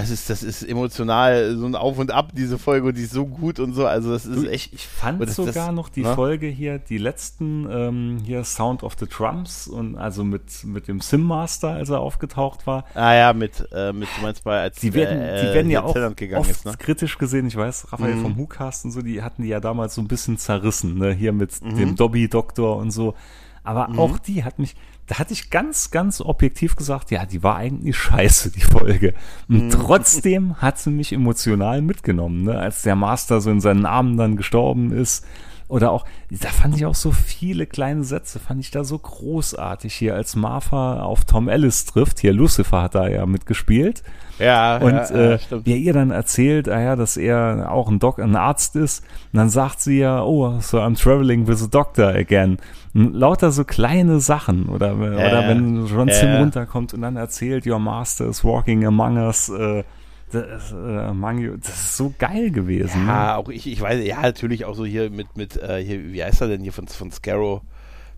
[0.00, 3.12] das ist, das ist emotional so ein Auf und Ab, diese Folge, und die ist
[3.12, 5.88] so gut und so, also das ist Du, echt, ich, fand das- das- sogar noch
[5.88, 6.14] die ne?
[6.14, 11.00] Folge hier, die letzten, ähm, hier Sound of the Trumps und also mit, mit dem
[11.00, 12.84] Sim Master, als er aufgetaucht war.
[12.94, 15.82] ah ja, mit, äh, mit, du meinst bei, als Die werden, äh, die werden ja
[15.84, 16.74] auch oft ist, ne?
[16.78, 17.46] kritisch gesehen.
[17.46, 18.22] Ich weiß, Raphael Mhm.
[18.22, 21.12] vom WhoCast und so, die hatten die ja damals so ein bisschen zerrissen, ne?
[21.12, 21.76] hier mit Mhm.
[21.76, 23.14] dem Dobby-Doktor und so.
[23.62, 24.74] Aber auch die hat mich,
[25.06, 29.14] da hatte ich ganz, ganz objektiv gesagt, ja, die war eigentlich scheiße, die Folge.
[29.48, 29.60] Mhm.
[29.60, 32.58] Und trotzdem hat sie mich emotional mitgenommen, ne?
[32.58, 35.26] als der Master so in seinen Armen dann gestorben ist.
[35.66, 39.94] Oder auch, da fand ich auch so viele kleine Sätze, fand ich da so großartig
[39.94, 42.20] hier, als Martha auf Tom Ellis trifft.
[42.20, 44.02] Hier, Lucifer hat da ja mitgespielt.
[44.38, 45.62] Ja, Und ja, äh, stimmt.
[45.64, 49.38] wer ihr dann erzählt, ah ja, dass er auch ein, Doc ein Arzt ist, und
[49.38, 52.58] dann sagt sie ja, oh, so I'm traveling with a doctor again.
[52.94, 54.68] Lauter so kleine Sachen.
[54.68, 56.38] Oder, oder wenn John ja, Sim ja.
[56.38, 59.82] runterkommt und dann erzählt, Your Master is walking among us, äh,
[60.30, 63.04] das, äh, das ist so geil gewesen.
[63.04, 63.12] ne?
[63.12, 66.22] Ja, auch ich, ich weiß, ja, natürlich auch so hier mit, mit, äh, hier, wie
[66.22, 67.62] heißt er denn hier von, von Scarrow?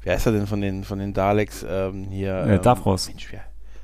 [0.03, 2.35] Wie heißt er denn von den, von den Daleks, ähm, hier?
[2.35, 3.09] Äh, ähm, Davros.
[3.09, 3.43] Mensch, wer?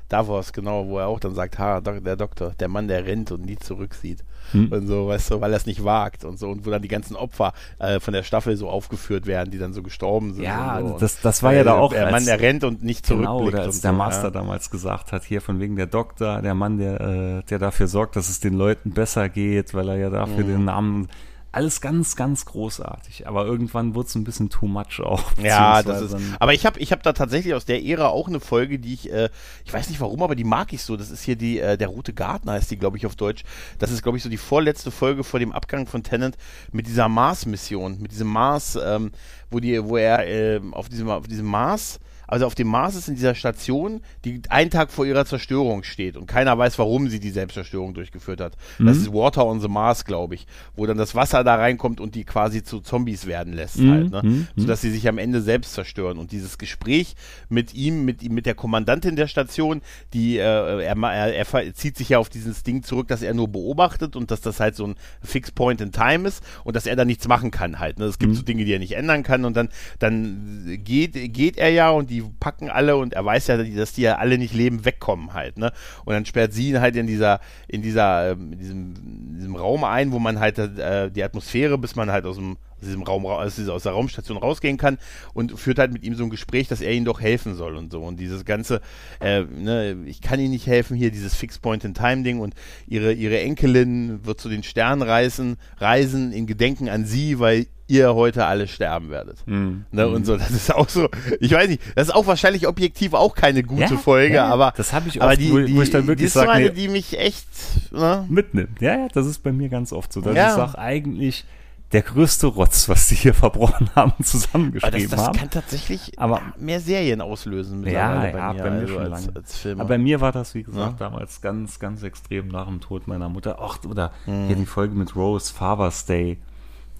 [0.09, 3.45] Davos, genau, wo er auch dann sagt, ha, der Doktor, der Mann, der rennt und
[3.45, 4.23] nie zurücksieht.
[4.51, 4.71] Hm.
[4.71, 6.49] Und so, weißt du, weil er es nicht wagt und so.
[6.49, 9.73] Und wo dann die ganzen Opfer äh, von der Staffel so aufgeführt werden, die dann
[9.73, 10.43] so gestorben sind.
[10.43, 10.97] Ja, so.
[10.99, 11.93] das, das war ja da auch.
[11.93, 13.53] Der Mann, der rennt und nicht Genau, zurückblickt.
[13.55, 14.29] oder als und der so, Master ja.
[14.31, 18.15] damals gesagt hat, hier von wegen der Doktor, der Mann, der, äh, der dafür sorgt,
[18.15, 20.47] dass es den Leuten besser geht, weil er ja dafür Mhm.
[20.47, 21.07] den Namen.
[21.53, 23.27] Alles ganz, ganz großartig.
[23.27, 25.31] Aber irgendwann wurde es ein bisschen too much auch.
[25.43, 26.15] Ja, das ist.
[26.39, 29.11] Aber ich habe ich hab da tatsächlich aus der Ära auch eine Folge, die ich,
[29.11, 29.29] äh,
[29.65, 30.97] ich weiß nicht warum, aber die mag ich so.
[30.97, 33.43] Das ist hier die, äh, der Rote Garten heißt die, glaube ich, auf Deutsch.
[33.77, 36.37] Das ist, glaube ich, so die vorletzte Folge vor dem Abgang von Tennant
[36.71, 39.11] mit dieser Mars-Mission, mit diesem Mars, ähm,
[39.51, 41.99] wo die, wo er äh, auf diesem, auf diesem Mars
[42.33, 46.17] also auf dem Mars ist in dieser Station, die einen Tag vor ihrer Zerstörung steht
[46.17, 48.57] und keiner weiß, warum sie die Selbstzerstörung durchgeführt hat.
[48.79, 48.87] Mhm.
[48.87, 52.15] Das ist Water on the Mars, glaube ich, wo dann das Wasser da reinkommt und
[52.15, 53.91] die quasi zu Zombies werden lässt mhm.
[53.91, 54.21] halt, ne?
[54.23, 54.47] Mhm.
[54.55, 56.17] sodass sie sich am Ende selbst zerstören.
[56.17, 57.15] Und dieses Gespräch
[57.49, 59.81] mit ihm, mit, mit der Kommandantin der Station,
[60.13, 63.47] die, äh, er, er, er zieht sich ja auf dieses Ding zurück, dass er nur
[63.47, 66.95] beobachtet und dass das halt so ein Fixed Point in Time ist und dass er
[66.95, 67.99] da nichts machen kann halt.
[67.99, 68.05] Ne?
[68.05, 68.37] Es gibt mhm.
[68.37, 69.69] so Dinge, die er nicht ändern kann und dann,
[69.99, 74.01] dann geht, geht er ja und die packen alle und er weiß ja, dass die
[74.01, 75.71] ja alle nicht leben, wegkommen halt, ne?
[76.05, 79.55] Und dann sperrt sie ihn halt in dieser, in dieser, ähm, in diesem, in diesem
[79.55, 83.03] Raum ein, wo man halt äh, die Atmosphäre, bis man halt aus dem aus diesem
[83.03, 84.97] Raum, aus der Raumstation rausgehen kann
[85.33, 87.91] und führt halt mit ihm so ein Gespräch, dass er ihm doch helfen soll und
[87.91, 88.01] so.
[88.03, 88.81] Und dieses ganze,
[89.19, 92.53] äh, ne, ich kann ihm nicht helfen, hier dieses Fixed Point in Time Ding und
[92.85, 98.15] ihre, ihre Enkelin wird zu den Sternen reisen, reisen in Gedenken an sie, weil ihr
[98.15, 99.37] heute alle sterben werdet.
[99.45, 99.81] Mm.
[99.91, 103.13] Ne, und so, das ist auch so, ich weiß nicht, das ist auch wahrscheinlich objektiv
[103.13, 105.91] auch keine gute ja, Folge, ja, aber das habe ich oft, aber die, wo, ich
[105.91, 107.47] dann wirklich die ist sag, so eine, nee, die mich echt
[107.91, 108.25] ne?
[108.29, 108.81] mitnimmt.
[108.81, 110.49] Ja, ja, das ist bei mir ganz oft so, dass ja.
[110.49, 111.45] ich sage, eigentlich
[111.93, 115.37] der größte Rotz, was die hier verbrochen haben, zusammengeschrieben das, das haben.
[115.37, 117.85] kann tatsächlich aber, mehr Serien auslösen.
[117.85, 119.35] Ja, ja, bei mir, bei mir also schon als, lange.
[119.37, 121.09] Als Aber bei mir war das, wie gesagt, ja.
[121.09, 123.59] damals ganz, ganz extrem nach dem Tod meiner Mutter.
[123.61, 124.47] Ach, oder mhm.
[124.47, 126.39] hier die Folge mit Rose, Father's Day.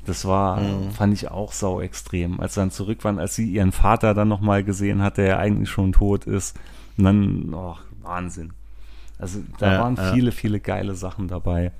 [0.05, 0.91] Das war, mhm.
[0.91, 2.39] fand ich auch sau extrem.
[2.39, 5.37] Als sie dann zurück waren, als sie ihren Vater dann nochmal gesehen hat, der ja
[5.37, 6.59] eigentlich schon tot ist.
[6.97, 8.53] Und dann, oh, Wahnsinn.
[9.17, 11.71] Also da ja, waren viele, viele geile Sachen dabei.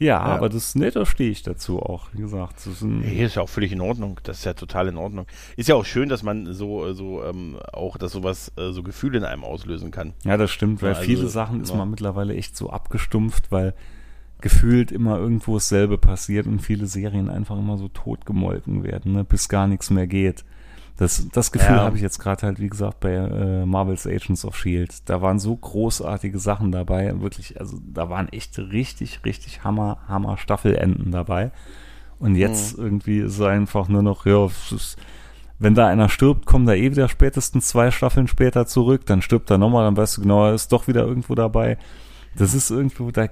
[0.00, 2.56] Ja, ja, aber das, ne, da stehe ich dazu auch, wie gesagt.
[2.58, 4.20] Das ist, nee, ist ja auch völlig in Ordnung.
[4.22, 5.26] Das ist ja total in Ordnung.
[5.56, 9.18] Ist ja auch schön, dass man so, so ähm, auch, dass sowas, äh, so Gefühle
[9.18, 10.14] in einem auslösen kann.
[10.24, 13.74] Ja, das stimmt, weil ja, also, viele Sachen ist man mittlerweile echt so abgestumpft, weil
[14.40, 19.48] gefühlt immer irgendwo dasselbe passiert und viele Serien einfach immer so totgemolken werden, ne, bis
[19.48, 20.44] gar nichts mehr geht.
[20.96, 21.82] Das, das Gefühl ja.
[21.82, 25.08] habe ich jetzt gerade halt, wie gesagt, bei äh, Marvel's Agents of Shield.
[25.08, 30.38] Da waren so großartige Sachen dabei, wirklich, also da waren echt richtig, richtig Hammer, Hammer
[30.38, 31.52] Staffelenden dabei.
[32.18, 32.84] Und jetzt mhm.
[32.84, 34.48] irgendwie ist es einfach nur noch, ja,
[35.60, 39.50] wenn da einer stirbt, kommen da eh wieder spätestens zwei Staffeln später zurück, dann stirbt
[39.50, 41.78] er nochmal, dann weißt du genau, er ist doch wieder irgendwo dabei.
[42.38, 43.26] Das ist irgendwo da,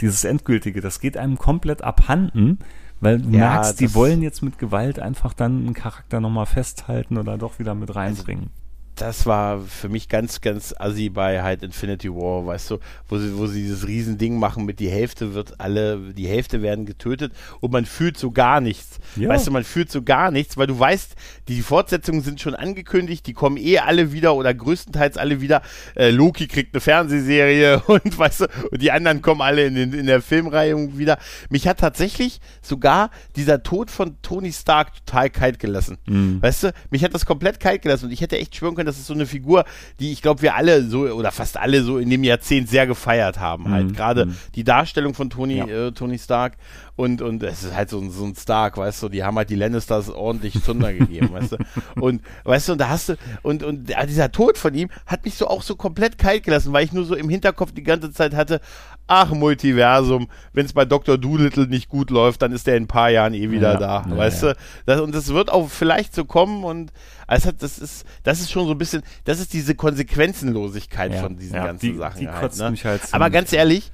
[0.00, 2.58] dieses Endgültige, das geht einem komplett abhanden
[3.00, 7.18] weil du ja, merkst, die wollen jetzt mit Gewalt einfach dann einen Charakter nochmal festhalten
[7.18, 8.50] oder doch wieder mit reinbringen
[8.96, 12.78] das war für mich ganz, ganz assi bei halt Infinity War, weißt du,
[13.08, 16.86] wo sie, wo sie dieses Riesending machen mit die Hälfte wird alle, die Hälfte werden
[16.86, 18.98] getötet und man fühlt so gar nichts.
[19.16, 19.28] Ja.
[19.28, 21.14] Weißt du, man fühlt so gar nichts, weil du weißt,
[21.48, 25.60] die Fortsetzungen sind schon angekündigt, die kommen eh alle wieder oder größtenteils alle wieder.
[25.94, 29.92] Äh, Loki kriegt eine Fernsehserie und weißt du, und die anderen kommen alle in, den,
[29.92, 31.18] in der Filmreihe wieder.
[31.50, 35.98] Mich hat tatsächlich sogar dieser Tod von Tony Stark total kalt gelassen.
[36.06, 36.40] Mhm.
[36.40, 38.98] Weißt du, mich hat das komplett kalt gelassen und ich hätte echt schwören können, das
[38.98, 39.64] ist so eine Figur,
[40.00, 43.38] die ich glaube, wir alle so oder fast alle so in dem Jahrzehnt sehr gefeiert
[43.38, 43.70] haben.
[43.70, 43.88] Halt.
[43.88, 43.92] Mhm.
[43.92, 44.36] Gerade mhm.
[44.54, 45.66] die Darstellung von Tony, ja.
[45.66, 46.56] äh, Tony Stark
[46.96, 49.50] und, und es ist halt so, ein, so ein Stark, weißt du, die haben halt
[49.50, 51.56] die Lannisters ordentlich Zunder gegeben, weißt du.
[52.00, 55.34] Und weißt du, und da hast du, und, und dieser Tod von ihm hat mich
[55.34, 58.34] so auch so komplett kalt gelassen, weil ich nur so im Hinterkopf die ganze Zeit
[58.34, 58.60] hatte,
[59.06, 61.18] ach Multiversum, wenn es bei Dr.
[61.18, 64.06] Doolittle nicht gut läuft, dann ist der in ein paar Jahren eh wieder ja, da,
[64.08, 64.52] ja, weißt ja.
[64.52, 64.58] du?
[64.86, 66.92] Das, und das wird auch vielleicht so kommen und
[67.26, 71.54] also das ist, das ist schon so ein bisschen, das ist diese Konsequenzenlosigkeit von diesen
[71.54, 72.20] ganzen die, Sachen.
[72.20, 72.74] Die halt, ne?
[72.84, 73.90] halt Aber ganz ehrlich,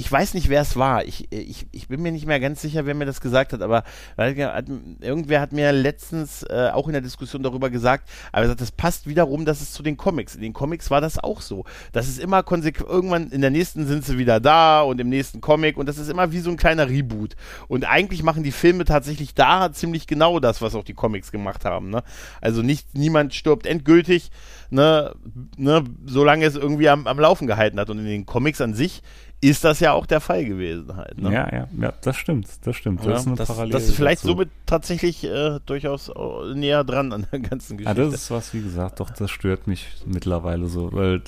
[0.00, 1.04] ich weiß nicht, wer es war.
[1.04, 3.84] Ich, ich, ich bin mir nicht mehr ganz sicher, wer mir das gesagt hat, aber
[4.16, 9.06] irgendwer hat mir letztens äh, auch in der Diskussion darüber gesagt, aber gesagt, das passt
[9.06, 10.34] wiederum, dass es zu den Comics.
[10.34, 11.66] In den Comics war das auch so.
[11.92, 15.42] Das ist immer konsequent, irgendwann in der nächsten sind sie wieder da und im nächsten
[15.42, 17.36] Comic und das ist immer wie so ein kleiner Reboot.
[17.68, 21.66] Und eigentlich machen die Filme tatsächlich da ziemlich genau das, was auch die Comics gemacht
[21.66, 21.90] haben.
[21.90, 22.02] Ne?
[22.40, 24.30] Also nicht, niemand stirbt endgültig,
[24.70, 25.14] ne,
[25.58, 27.90] ne, solange es irgendwie am, am Laufen gehalten hat.
[27.90, 29.02] Und in den Comics an sich
[29.40, 31.18] ist das ja auch der Fall gewesen halt.
[31.18, 31.32] Ne?
[31.32, 33.00] Ja, ja, ja, das stimmt, das stimmt.
[33.00, 33.72] Das ja, ist eine das, Parallele.
[33.72, 34.32] Das ist vielleicht dazu.
[34.32, 38.00] somit tatsächlich äh, durchaus äh, näher dran an der ganzen Geschichte.
[38.00, 41.22] Ja, das ist was, wie gesagt, doch, das stört mich mittlerweile so, weil,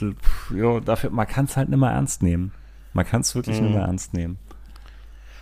[0.55, 2.53] ja, dafür, man kann es halt nicht mehr ernst nehmen.
[2.93, 3.67] Man kann es wirklich mhm.
[3.67, 4.39] nicht mehr ernst nehmen.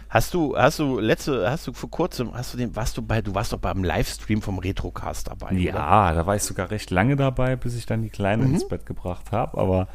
[0.08, 3.20] Hast du, hast du letzte, hast du vor kurzem, hast du den, warst du bei,
[3.22, 5.52] du warst doch beim Livestream vom Retrocast dabei.
[5.54, 6.14] Ja, oder?
[6.14, 8.54] da war ich sogar recht lange dabei, bis ich dann die Kleine mhm.
[8.54, 9.88] ins Bett gebracht habe, aber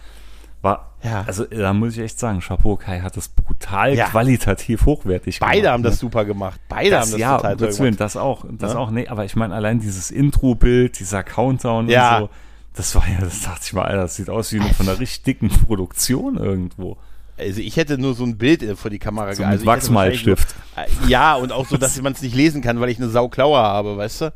[0.66, 1.24] War, Ja.
[1.26, 4.08] also da muss ich echt sagen, Chapeau Kai hat das brutal Ja.
[4.08, 5.72] qualitativ hochwertig Beide gemacht.
[5.74, 6.00] haben das ne?
[6.00, 6.60] super gemacht.
[6.68, 8.00] Beide haben das ja, total toll gemacht.
[8.02, 8.80] das auch, das Ja.
[8.80, 12.18] auch, nee, aber ich meine allein dieses Intro-Bild, dieser Countdown Ja.
[12.18, 12.30] und so,
[12.74, 15.24] das war ja, das dachte ich mal, Alter, das sieht aus wie von einer richtig
[15.24, 16.98] dicken Produktion irgendwo.
[17.38, 19.66] Also ich hätte nur so ein Bild äh, vor die Kamera So ge- mit also
[19.66, 20.56] Wachsmalstift.
[20.76, 23.58] Äh, ja, und auch so, dass man es nicht lesen kann, weil ich eine Sauklaue
[23.60, 24.34] habe, weißt du?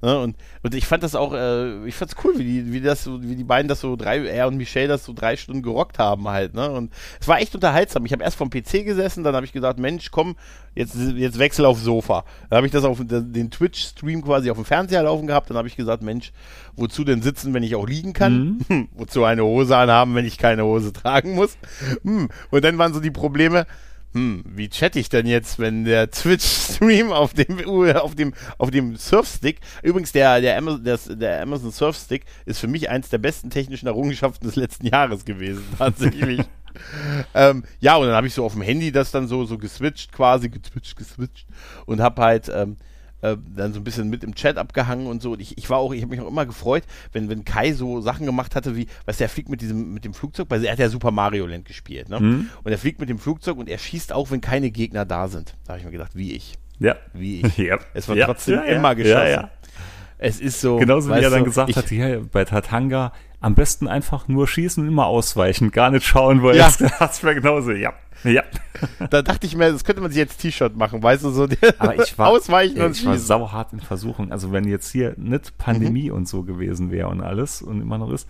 [0.00, 3.08] Ne, und, und ich fand das auch, äh, ich fand's cool, wie die, wie das
[3.08, 6.28] wie die beiden das so drei, er und Michelle das so drei Stunden gerockt haben
[6.28, 6.70] halt, ne?
[6.70, 8.06] Und es war echt unterhaltsam.
[8.06, 10.36] Ich habe erst vom PC gesessen, dann habe ich gesagt, Mensch, komm,
[10.76, 12.24] jetzt, jetzt wechsel aufs Sofa.
[12.48, 15.66] Dann habe ich das auf den Twitch-Stream quasi auf dem Fernseher laufen gehabt, dann habe
[15.66, 16.32] ich gesagt, Mensch,
[16.76, 18.60] wozu denn sitzen, wenn ich auch liegen kann?
[18.68, 21.58] Hm, wozu eine Hose anhaben, wenn ich keine Hose tragen muss?
[22.02, 22.28] Hm.
[22.50, 23.66] Und dann waren so die Probleme,
[24.14, 27.58] hm, wie chatte ich denn jetzt, wenn der Twitch-Stream auf dem,
[27.96, 32.68] auf dem, auf dem Surfstick, übrigens der, der, Amazon, der, der Amazon Surfstick ist für
[32.68, 36.40] mich eins der besten technischen Errungenschaften des letzten Jahres gewesen, tatsächlich.
[37.34, 40.12] ähm, ja, und dann habe ich so auf dem Handy das dann so, so geswitcht
[40.12, 41.46] quasi, geswitcht, geswitcht
[41.84, 42.76] und habe halt, ähm,
[43.20, 45.32] äh, dann so ein bisschen mit im Chat abgehangen und so.
[45.32, 48.00] Und ich, ich war auch, ich habe mich auch immer gefreut, wenn, wenn Kai so
[48.00, 50.72] Sachen gemacht hatte, wie, weißt du, er fliegt mit diesem, mit dem Flugzeug, weil er
[50.72, 52.20] hat ja Super Mario Land gespielt, ne?
[52.20, 52.50] Mhm.
[52.62, 55.54] Und er fliegt mit dem Flugzeug und er schießt auch, wenn keine Gegner da sind.
[55.64, 56.54] Da habe ich mir gedacht, wie ich.
[56.78, 56.96] Ja.
[57.12, 57.56] Wie ich.
[57.58, 57.78] ja.
[57.94, 58.26] Es wird ja.
[58.26, 59.16] trotzdem ja, immer geschossen.
[59.16, 59.50] Ja, ja.
[60.18, 60.76] Es ist so.
[60.76, 64.48] Genauso wie er dann du, gesagt ich, hat, hier bei Tatanga, am besten einfach nur
[64.48, 66.66] schießen und immer ausweichen, gar nicht schauen, wo er Ja.
[66.68, 66.80] ist.
[66.80, 67.92] Da hat's mir genauso, ja.
[68.24, 68.42] Ja.
[69.10, 71.48] Da dachte ich mir, das könnte man sich jetzt T-Shirt machen, weißt du, so
[71.80, 73.26] Aber ich war, ausweichen und ich war schießen.
[73.26, 74.30] sauhart in Versuchung.
[74.30, 78.12] Also wenn jetzt hier nicht Pandemie und so gewesen wäre und alles und immer noch
[78.12, 78.28] ist,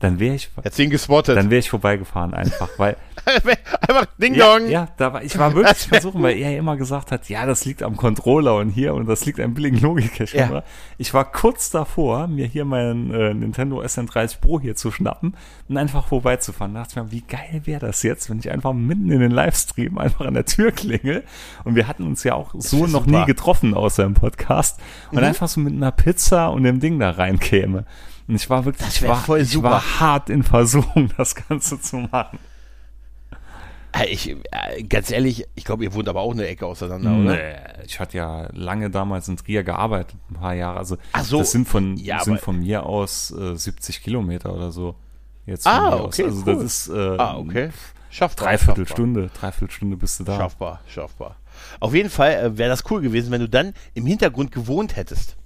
[0.00, 1.36] dann wäre ich, Jetzt ihn gespottet.
[1.36, 2.96] dann wäre ich vorbeigefahren einfach, weil
[3.82, 4.68] Einfach Ding ja, Dong.
[4.68, 7.64] ja, da war, ich war wirklich versuchen, weil er ja immer gesagt hat, ja, das
[7.64, 10.36] liegt am Controller und hier und das liegt am billigen Logikcache.
[10.36, 10.62] Ja.
[10.98, 15.36] Ich war kurz davor, mir hier meinen äh, Nintendo SN30 Pro hier zu schnappen
[15.68, 16.74] und einfach vorbeizufahren.
[16.74, 19.30] Da dachte ich mir, wie geil wäre das jetzt, wenn ich einfach mitten in den
[19.32, 21.24] Livestream einfach an der Tür klingel
[21.64, 23.20] und wir hatten uns ja auch so noch super.
[23.20, 24.78] nie getroffen außer im Podcast
[25.10, 25.24] und Mhm.
[25.24, 27.84] einfach so mit einer Pizza und dem Ding da reinkäme.
[28.28, 29.70] Und ich war wirklich, ich war, voll ich super.
[29.70, 32.38] war hart in Versuchung, das Ganze zu machen.
[34.08, 37.36] Ich, äh, ganz ehrlich, ich glaube, ihr wohnt aber auch eine Ecke auseinander, oder?
[37.36, 37.54] Nee,
[37.84, 40.78] ich hatte ja lange damals in Trier gearbeitet, ein paar Jahre.
[40.78, 44.94] Also so, das sind von, ja, sind von mir aus äh, 70 Kilometer oder so.
[45.44, 46.54] Jetzt Ah, okay, Also cool.
[46.54, 47.68] das ist äh, Ah, okay.
[48.12, 48.46] Schaffbar.
[48.48, 48.94] dreiviertel schaffbar.
[48.96, 50.36] Stunde, dreiviertel Stunde bist du da.
[50.36, 51.36] Schaffbar, schaffbar.
[51.80, 55.36] Auf jeden Fall äh, wäre das cool gewesen, wenn du dann im Hintergrund gewohnt hättest.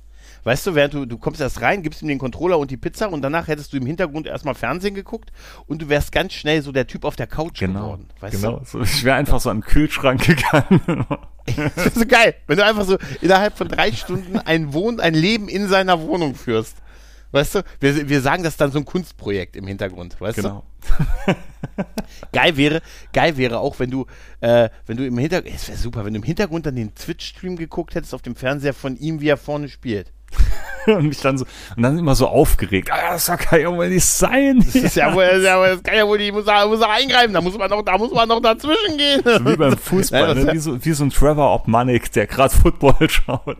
[0.43, 3.09] Weißt du, während du, du kommst erst rein, gibst ihm den Controller und die Pizza
[3.11, 5.33] und danach hättest du im Hintergrund erstmal Fernsehen geguckt
[5.67, 8.09] und du wärst ganz schnell so der Typ auf der Couch Genau, geworden.
[8.21, 8.61] Weißt genau.
[8.65, 10.81] So, ich wäre einfach so an den Kühlschrank gegangen.
[10.87, 11.05] du?
[11.77, 15.15] Das ist so geil, wenn du einfach so innerhalb von drei Stunden ein Wohn, ein
[15.15, 16.77] Leben in seiner Wohnung führst.
[17.33, 20.43] Weißt du, wir, wir sagen das dann so ein Kunstprojekt im Hintergrund, weißt du?
[20.43, 20.65] genau.
[22.33, 22.81] Geil wäre,
[23.13, 24.07] geil wäre auch, wenn du,
[24.41, 27.57] äh, wenn du im Hintergrund, es wäre super, wenn du im Hintergrund dann den Twitch-Stream
[27.57, 30.13] geguckt hättest auf dem Fernseher von ihm, wie er vorne spielt.
[30.87, 31.45] Und mich dann so,
[31.77, 32.91] und dann immer so aufgeregt.
[32.93, 34.61] Ah, das kann ja wohl nicht sein.
[34.61, 36.81] Das ist ja wohl, das, ja wohl, das kann ja wohl nicht, muss er, muss
[36.81, 39.21] er eingreifen, da muss man noch, da muss man noch dazwischen gehen.
[39.25, 40.53] Wie beim Fußball, Nein, ne?
[40.53, 43.59] wie, so, wie so ein Trevor Opmanik, der gerade Football schaut.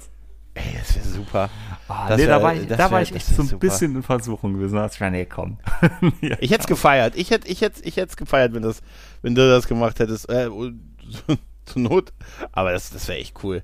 [0.55, 1.51] Ey, das wäre super.
[1.89, 3.61] Ah, Das nee, da war ich, da war wär- ich das echt so ein super.
[3.61, 4.75] bisschen in Versuchung gewesen.
[4.77, 5.59] Da ich mir, nee, komm.
[6.21, 6.37] ja.
[6.41, 7.15] Ich hätte es gefeiert.
[7.17, 8.83] Ich hätte, ich hätte, ich hätte es gefeiert, wenn das,
[9.23, 10.29] wenn du das gemacht hättest.
[10.29, 10.81] Äh, und-
[11.67, 12.13] zur Not.
[12.53, 13.63] Aber das, das wäre echt cool.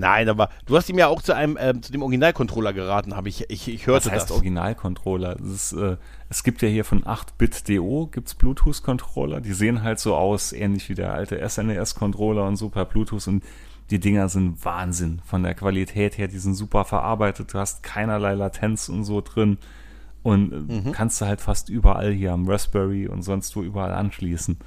[0.00, 3.28] Nein, aber du hast ihm ja auch zu einem, ähm, zu dem Originalcontroller geraten, habe
[3.28, 4.36] ich, ich, ich hörte Was heißt das.
[4.36, 5.36] Originalcontroller?
[5.40, 5.96] Es, äh,
[6.28, 9.40] es gibt ja hier von 8-Bit-DO gibt's Bluetooth-Controller.
[9.40, 13.26] Die sehen halt so aus, ähnlich wie der alte SNES-Controller und so per Bluetooth.
[13.26, 13.42] Und
[13.90, 16.28] die Dinger sind Wahnsinn von der Qualität her.
[16.28, 17.54] Die sind super verarbeitet.
[17.54, 19.58] Du hast keinerlei Latenz und so drin.
[20.22, 24.58] Und äh, kannst du halt fast überall hier am Raspberry und sonst wo überall anschließen.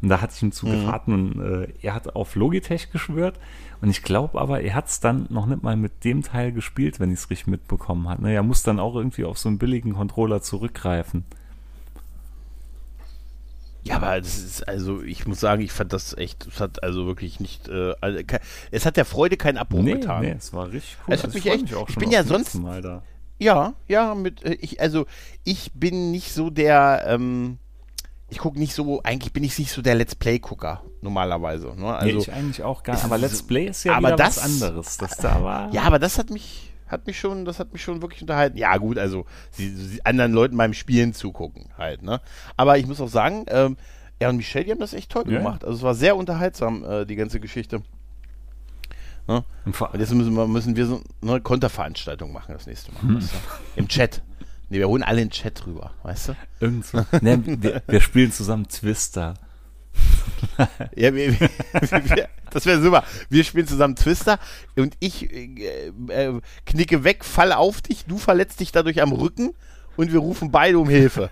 [0.00, 3.38] Und da hatte ich ihm zu geraten und äh, er hat auf Logitech geschwört.
[3.80, 7.00] Und ich glaube aber, er hat es dann noch nicht mal mit dem Teil gespielt,
[7.00, 8.22] wenn ich es richtig mitbekommen habe.
[8.22, 8.34] Ne?
[8.34, 11.24] Er muss dann auch irgendwie auf so einen billigen Controller zurückgreifen.
[13.86, 17.06] Ja, aber das ist, also ich muss sagen, ich fand das echt, es hat also
[17.06, 18.18] wirklich nicht, äh, also,
[18.70, 20.22] es hat der Freude keinen Abbruch Nee, getan.
[20.22, 21.14] nee, es war richtig cool.
[21.14, 23.02] Es hat ich echt- auch ich schon bin ja sonst- Mal da.
[23.38, 25.04] Ja, ja, mit, äh, ich, also
[25.44, 27.58] ich bin nicht so der, ähm,
[28.30, 31.74] ich gucke nicht so, eigentlich bin ich nicht so der Let's Play-Gucker, normalerweise.
[31.76, 31.94] Ne?
[31.94, 33.04] Also, nee, ich eigentlich auch gar nicht.
[33.04, 34.96] Aber Let's Play ist ja aber wieder das- was anderes.
[34.96, 35.72] Das da war.
[35.74, 38.56] ja, aber das hat mich, hat mich schon, das hat mich schon wirklich unterhalten.
[38.56, 42.20] Ja, gut, also sie, sie, anderen Leuten beim Spielen zugucken halt, ne?
[42.56, 43.76] Aber ich muss auch sagen, ähm,
[44.18, 45.38] er und Michelle, die haben das echt toll Ja.
[45.38, 45.64] gemacht.
[45.64, 47.82] Also es war sehr unterhaltsam, äh, die ganze Geschichte.
[49.26, 49.42] Ne?
[49.64, 53.16] Und jetzt müssen wir, müssen wir so eine Konterveranstaltung machen das nächste Mal.
[53.16, 53.36] weißt du?
[53.76, 54.22] Im Chat.
[54.68, 56.36] Nee, wir holen alle in den Chat rüber, weißt du?
[56.60, 57.04] Irgend so.
[57.20, 59.34] Nee, wir, wir spielen zusammen Twister.
[60.94, 63.02] Ja, wir, wir, wir, das wäre super.
[63.28, 64.38] Wir spielen zusammen Twister
[64.76, 69.54] und ich äh, äh, knicke weg, falle auf dich, du verletzt dich dadurch am Rücken
[69.96, 71.30] und wir rufen beide um Hilfe.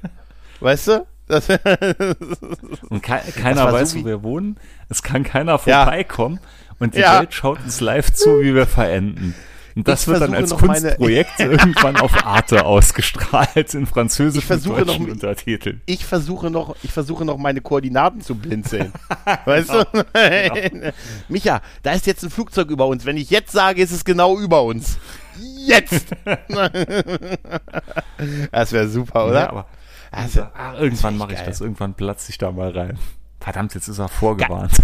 [0.60, 1.06] Weißt du?
[1.28, 1.48] Das
[2.88, 4.56] Und ke keiner weiß, so wo wir wohnen.
[4.88, 5.58] Es kann keiner Ja.
[5.84, 6.40] vorbeikommen.
[6.78, 7.20] Und die Ja.
[7.20, 9.34] Welt schaut uns live zu, wie wir verenden.
[9.74, 13.86] Und das Ich wird dann als Kunstprojekt irgendwann auf Arte ausgestrahlt in
[14.44, 15.80] versuche und deutschen noch- Untertiteln.
[15.86, 18.92] ich versuche noch, ich versuche noch meine Koordinaten zu blinzeln.
[19.44, 19.84] Weißt du?
[21.28, 23.04] Micha, da ist jetzt ein Flugzeug über uns.
[23.06, 24.98] Wenn ich jetzt sage, ist es genau über uns.
[25.64, 26.06] Jetzt!
[28.50, 29.40] das wäre super, oder?
[29.40, 29.66] Ja, aber
[30.10, 31.46] Also, ah, irgendwann mache ich geil.
[31.46, 32.98] das, irgendwann platze ich da mal rein.
[33.40, 34.74] Verdammt, jetzt ist er vorgewarnt.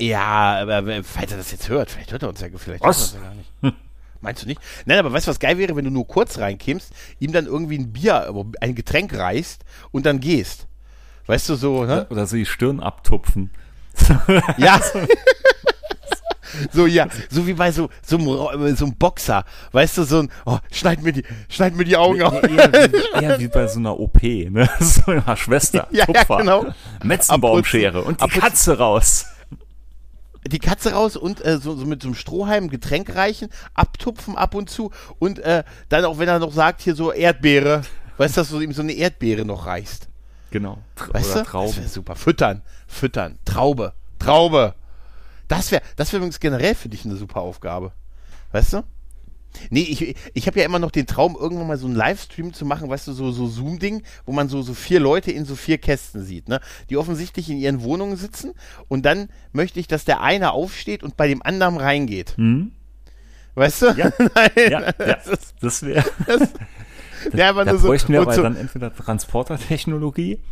[0.00, 3.14] Ja, aber äh, falls er das jetzt hört, vielleicht hört er uns ja, vielleicht Was?
[3.14, 3.78] hört er uns ja gar nicht.
[4.24, 4.60] Meinst du nicht?
[4.86, 7.78] Nein, aber weißt du, was geil wäre, wenn du nur kurz reinkämst, ihm dann irgendwie
[7.78, 10.66] ein Bier, ein Getränk reißt und dann gehst.
[11.26, 12.06] Weißt du, so, ne?
[12.08, 13.50] Oder so die Stirn abtupfen.
[14.56, 14.80] Ja.
[16.72, 20.30] So, ja, so wie bei so, so, einem, so einem Boxer, weißt du, so ein,
[20.46, 22.40] oh, schneid mir die, schneid mir die Augen auf.
[22.44, 24.68] Eher, wie, eher wie bei so einer OP, ne?
[24.80, 26.66] So ja, Schwester, Ja, ja, Tupfer, genau.
[27.02, 28.40] Metzenbaumschere und die Abputzen.
[28.40, 29.26] Katze raus.
[30.46, 34.54] Die Katze raus und äh, so, so mit so einem Strohhalm Getränk reichen, abtupfen ab
[34.54, 37.82] und zu und äh, dann auch, wenn er noch sagt, hier so Erdbeere,
[38.18, 40.08] weißt du, dass du ihm so eine Erdbeere noch reichst.
[40.50, 40.78] Genau.
[40.96, 41.50] Weißt oder du?
[41.52, 42.14] Das wäre super.
[42.14, 44.74] Füttern, füttern, Traube, Traube.
[45.48, 47.92] Das wäre das wär übrigens generell für dich eine super Aufgabe.
[48.52, 48.84] Weißt du?
[49.70, 52.64] Nee, ich, ich habe ja immer noch den Traum, irgendwann mal so einen Livestream zu
[52.64, 55.78] machen, weißt du, so, so Zoom-Ding, wo man so, so vier Leute in so vier
[55.78, 56.60] Kästen sieht, ne?
[56.90, 58.52] Die offensichtlich in ihren Wohnungen sitzen
[58.88, 62.36] und dann möchte ich, dass der eine aufsteht und bei dem anderen reingeht.
[62.36, 62.72] Hm?
[63.54, 63.86] Weißt du?
[63.96, 64.92] Ja, Nein, ja, ja.
[64.92, 66.04] das ist, Das wäre.
[67.32, 70.42] der einfach Da so, bräuchten wir aber so dann entweder Transportertechnologie Mhm.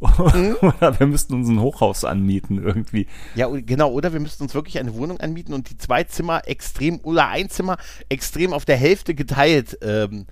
[0.60, 3.06] oder wir müssten uns ein Hochhaus anmieten irgendwie.
[3.34, 7.00] Ja, genau, oder wir müssten uns wirklich eine Wohnung anmieten und die zwei Zimmer extrem
[7.02, 7.76] oder ein Zimmer
[8.08, 10.26] extrem auf der Hälfte geteilt, ähm,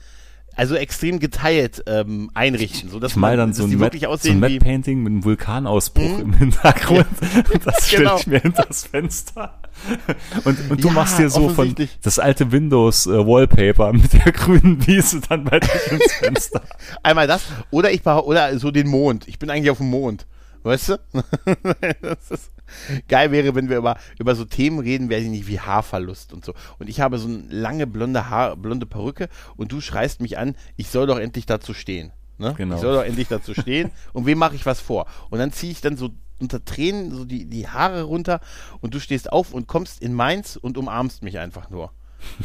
[0.56, 4.02] also extrem geteilt ähm, einrichten, so dass Ich mal dann so ein, die Matte, wirklich
[4.02, 6.20] so ein aussehen wie Painting mit einem Vulkanausbruch Mhm.
[6.20, 7.06] im Hintergrund.
[7.64, 8.16] Das stelle Genau.
[8.18, 9.60] ich mir hinter das Fenster.
[10.44, 14.32] Und, und du Ja, machst dir so von das alte Windows äh, Wallpaper mit der
[14.32, 16.62] grünen Wiese dann bei dir ins Fenster.
[17.02, 19.26] einmal das oder ich oder so den Mond.
[19.28, 20.26] Ich bin eigentlich auf dem Mond,
[20.62, 20.98] weißt du?
[22.30, 22.50] ist,
[23.08, 26.44] geil wäre, wenn wir über über so Themen reden, weiß ich nicht, wie Haarverlust und
[26.44, 26.54] so.
[26.78, 30.54] Und ich habe so eine lange blonde Haar, blonde Perücke und du schreist mich an,
[30.76, 32.12] ich soll doch endlich dazu stehen.
[32.38, 32.54] Ne?
[32.56, 32.76] Genau.
[32.76, 33.90] Ich soll doch endlich dazu stehen.
[34.12, 35.06] und wem mache ich was vor?
[35.30, 36.10] Und dann ziehe ich dann so
[36.40, 38.40] unter Tränen so die, die Haare runter
[38.80, 41.90] und du stehst auf und kommst in meins und umarmst mich einfach nur.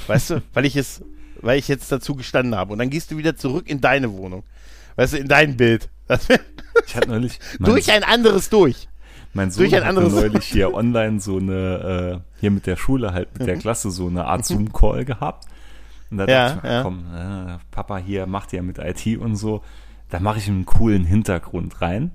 [0.08, 0.42] Weißt du?
[0.54, 1.04] Weil ich es,
[1.42, 2.74] weil ich jetzt dazu gestanden habe.
[2.74, 4.44] Und dann gehst du wieder zurück in deine Wohnung.
[4.96, 5.90] Weißt du, in dein Bild.
[6.88, 8.88] Ich hatte neulich durch ein anderes durch.
[9.34, 13.14] mein Sohn durch ein anderes- neulich hier online so eine, äh, hier mit der Schule
[13.14, 15.46] halt, mit der Klasse so eine Art Zoom-Call gehabt.
[16.10, 16.30] Und da Mhm.
[16.30, 16.82] Ja, dachte ich mir, ja.
[16.82, 19.62] komm, äh, Papa hier macht ja mit IT und so,
[20.10, 22.12] da mache ich einen coolen Hintergrund rein.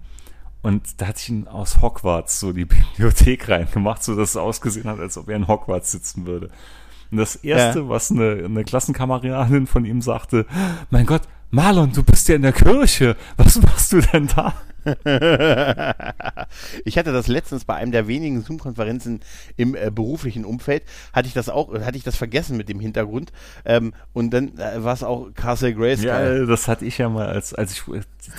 [0.63, 2.65] Und da hatte ich ihn aus Hogwarts so die
[2.97, 6.51] Bibliothek reingemacht, so dass es ausgesehen hat, als ob er in Hogwarts sitzen würde.
[7.11, 10.47] Und das erste, was eine, eine Klassenkameradin von ihm sagte,
[10.91, 13.17] mein Gott, Marlon, du bist ja in der Kirche.
[13.39, 14.53] Was machst du denn da?
[16.85, 19.21] Ich hatte das letztens bei einem der wenigen Zoom-Konferenzen
[19.57, 23.33] im äh, beruflichen Umfeld, hatte ich das auch, hatte ich das vergessen mit dem Hintergrund.
[23.65, 26.09] Ähm, und dann äh, war es auch Castle Grayskull.
[26.09, 27.83] Ja, das hatte ich ja mal als, als ich,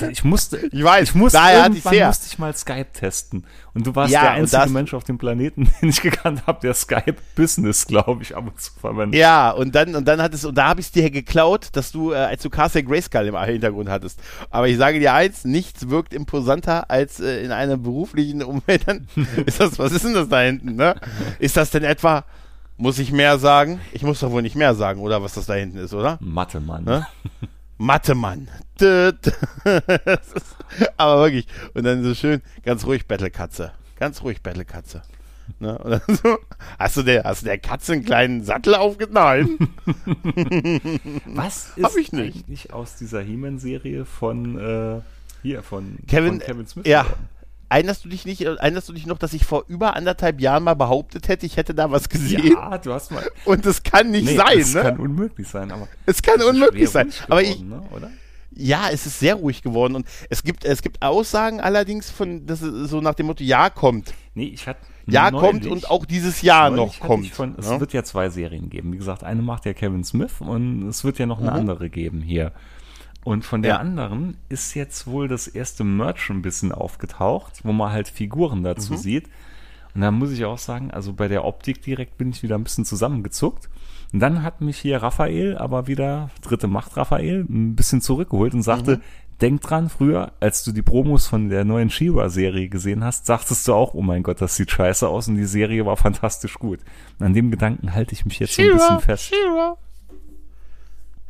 [0.10, 3.46] ich musste, Ich weiß, ich musste, daher irgendwann musste ich mal Skype testen.
[3.74, 6.60] Und du warst Ja, der einzige das- Mensch auf dem Planeten, den ich gekannt habe,
[6.62, 9.20] der Skype Business, glaube ich, ab und zu verwendet.
[9.20, 11.92] Ja, und dann, und dann hat es, und da habe ich es dir geklaut, dass
[11.92, 14.20] du, äh, als du Castle Grayskull im Hintergrund hattest.
[14.50, 18.88] Aber ich sage dir eins, nichts wirkt imposanter als äh, in einer beruflichen Umwelt.
[18.88, 19.08] Dann
[19.46, 20.96] ist das, was ist denn das da hinten, ne?
[21.40, 22.24] Ist das denn etwa,
[22.78, 23.82] muss ich mehr sagen?
[23.92, 26.18] Ich muss doch wohl nicht mehr sagen, oder was das da hinten ist, oder?
[26.22, 26.86] Mathe, Mann.
[26.86, 27.06] Ne?
[27.78, 28.50] Mathe-Mann.
[30.98, 31.48] Aber wirklich.
[31.74, 33.72] Und dann so schön, ganz ruhig Battle-Katze.
[33.98, 35.02] Ganz ruhig Battle-Katze.
[35.60, 36.02] Ne?
[36.08, 36.38] So,
[36.78, 39.70] hast du der, hast du der Katze einen kleinen Sattel aufgenommen?
[41.26, 42.36] Was Hab ist ich nicht.
[42.36, 45.02] eigentlich aus dieser He-Man-Serie von, äh,
[45.42, 46.86] hier, von Kevin, von Kevin Smith?
[46.88, 47.04] ja.
[47.04, 47.28] geworden?
[47.72, 50.74] Erinnerst du dich nicht, erinnerst du dich noch, dass ich vor über anderthalb Jahren mal
[50.74, 52.54] behauptet hätte, ich hätte da was gesehen?
[52.54, 53.24] Ja, du hast mal.
[53.46, 54.82] Und es kann nicht Nee, sein, das ne?
[54.82, 55.88] kann unmöglich sein, aber.
[56.08, 57.10] es kann es unmöglich sein.
[57.10, 58.10] ruhig Aber ich, geworden, ne, oder?
[58.56, 62.64] ja, es ist sehr ruhig geworden und es gibt, es gibt Aussagen allerdings von, das
[62.64, 64.16] ist so nach dem Motto, ja, kommt.
[64.34, 64.80] Nee, ich hatte.
[65.06, 67.28] Ja, kommt und auch dieses Jahr Neulich noch kommt.
[67.28, 67.80] Von, es ne?
[67.80, 68.94] wird ja zwei Serien geben.
[68.94, 71.58] Wie gesagt, eine macht ja Kevin Smith und es wird ja noch eine Mhm.
[71.58, 72.52] andere geben hier.
[73.24, 73.78] Und von der Ja.
[73.80, 78.96] anderen ist jetzt wohl das erste Merch ein bisschen aufgetaucht, wo man halt Figuren dazu
[78.96, 79.30] sieht.
[79.96, 82.64] Und da muss ich auch sagen, also bei der Optik direkt bin ich wieder ein
[82.64, 83.70] bisschen zusammengezuckt.
[84.14, 88.62] Und dann hat mich hier Raphael, aber wieder dritte Macht Raphael, ein bisschen zurückgeholt und
[88.64, 89.02] sagte,
[89.42, 93.74] denk dran, früher, als du die Promos von der neuen She-Ra-Serie gesehen hast, sagtest du
[93.74, 96.80] auch, oh mein Gott, das sieht scheiße aus und die Serie war fantastisch gut.
[97.20, 99.34] Und an dem Gedanken halte ich mich jetzt so ein bisschen fest.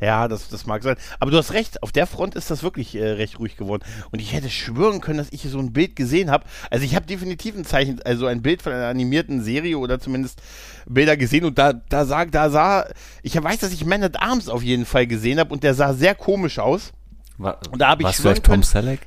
[0.01, 0.95] Ja, das, das mag sein.
[1.19, 3.83] Aber du hast recht, auf der Front ist das wirklich äh, recht ruhig geworden.
[4.11, 6.45] Und ich hätte schwören können, dass ich so ein Bild gesehen habe.
[6.69, 10.41] Also ich habe definitiv ein Zeichen, also ein Bild von einer animierten Serie oder zumindest
[10.85, 12.85] Bilder gesehen und da, da sah, da sah,
[13.23, 15.93] ich weiß, dass ich Man at Arms auf jeden Fall gesehen habe und der sah
[15.93, 16.93] sehr komisch aus.
[17.37, 19.01] Wa- Und da hab ich Was vielleicht Tom Selleck?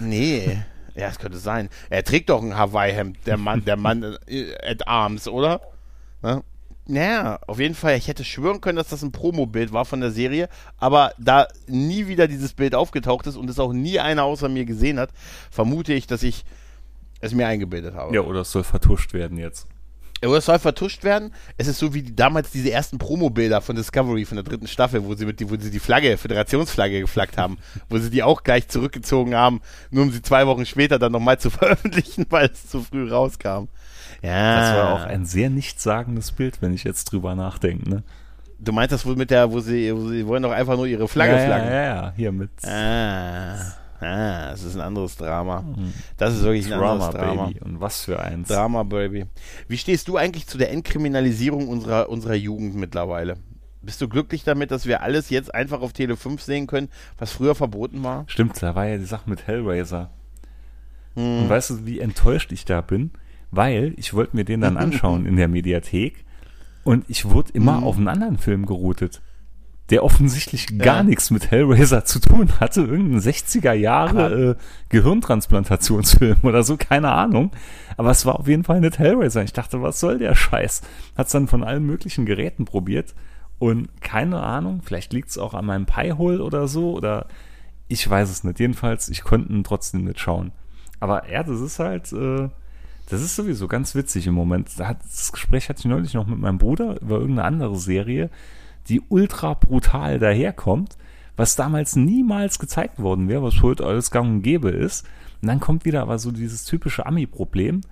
[0.00, 0.58] Nee.
[0.94, 1.70] Ja, es könnte sein.
[1.88, 5.60] Er trägt doch ein Hawaii-Hemd, der Mann, der Mann äh, at Arms, oder?
[6.22, 6.42] Ne?
[6.92, 10.10] Naja, auf jeden Fall, ich hätte schwören können, dass das ein Promo-Bild war von der
[10.10, 14.50] Serie, aber da nie wieder dieses Bild aufgetaucht ist und es auch nie einer außer
[14.50, 15.08] mir gesehen hat,
[15.50, 16.44] vermute ich, dass ich
[17.20, 18.14] es mir eingebildet habe.
[18.14, 19.66] Ja, oder es soll vertuscht werden jetzt.
[20.22, 21.32] Oder es soll vertuscht werden.
[21.56, 25.14] Es ist so wie damals diese ersten Promo-Bilder von Discovery von der dritten Staffel, wo
[25.14, 27.56] sie mit die, wo sie die Flagge, Föderationsflagge geflaggt haben,
[27.88, 31.38] wo sie die auch gleich zurückgezogen haben, nur um sie zwei Wochen später dann nochmal
[31.38, 33.68] zu veröffentlichen, weil es zu früh rauskam.
[34.22, 34.60] Ja.
[34.60, 37.90] Das war auch ein sehr nichtssagendes Bild, wenn ich jetzt drüber nachdenke.
[37.90, 38.02] Ne?
[38.58, 41.08] Du meinst das wohl mit der, wo sie, wo sie wollen doch einfach nur ihre
[41.08, 41.68] Flagge ja, flaggen.
[41.68, 43.56] Ja, ja, hier mit Ah,
[44.00, 45.64] ah, das ist ein anderes Drama.
[46.16, 47.46] Das ist wirklich ein Drama, anderes Drama.
[47.46, 47.60] Baby.
[47.60, 48.46] Und was für eins.
[48.48, 49.26] Drama, Baby.
[49.66, 53.34] Wie stehst du eigentlich zu der Entkriminalisierung unserer, unserer Jugend mittlerweile?
[53.82, 57.32] Bist du glücklich damit, dass wir alles jetzt einfach auf Tele 5 sehen können, was
[57.32, 58.22] früher verboten war?
[58.28, 60.10] Stimmt, da war ja die Sache mit Hellraiser.
[61.14, 61.42] Hm.
[61.42, 63.10] Und weißt du, wie enttäuscht ich da bin?
[63.52, 66.24] Weil ich wollte mir den dann anschauen in der Mediathek
[66.84, 67.84] und ich wurde immer Hm.
[67.84, 69.22] auf einen anderen Film geroutet,
[69.90, 71.02] der offensichtlich gar Ja.
[71.02, 72.80] nichts mit Hellraiser zu tun hatte.
[72.80, 74.54] Irgendein 60er Jahre äh,
[74.88, 77.50] Gehirntransplantationsfilm oder so, keine Ahnung.
[77.96, 79.42] Aber es war auf jeden Fall nicht Hellraiser.
[79.42, 80.82] Ich dachte, was soll der Scheiß?
[81.16, 83.14] Hat's dann von allen möglichen Geräten probiert
[83.58, 87.26] und keine Ahnung, vielleicht liegt's auch an meinem Pi-Hole oder so oder
[87.88, 88.58] ich weiß es nicht.
[88.60, 90.52] Jedenfalls, ich konnte ihn trotzdem nicht schauen.
[91.00, 92.48] Aber ja, das ist halt, äh,
[93.12, 94.70] das ist sowieso ganz witzig im Moment.
[94.78, 98.30] Das Gespräch hatte ich neulich noch mit meinem Bruder über irgendeine andere Serie,
[98.88, 100.96] die ultra brutal daherkommt,
[101.36, 105.06] was damals niemals gezeigt worden wäre, was heute alles gang und gäbe ist.
[105.40, 107.82] Und dann kommt wieder aber so dieses typische Ami-Problem.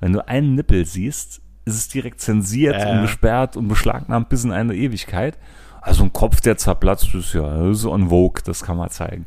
[0.00, 2.92] Wenn du einen Nippel siehst, ist es direkt zensiert Ja.
[2.92, 5.36] und gesperrt und beschlagnahmt bis in eine Ewigkeit.
[5.82, 9.26] Also ein Kopf, der zerplatzt, ist ja so on Vogue, das kann man zeigen.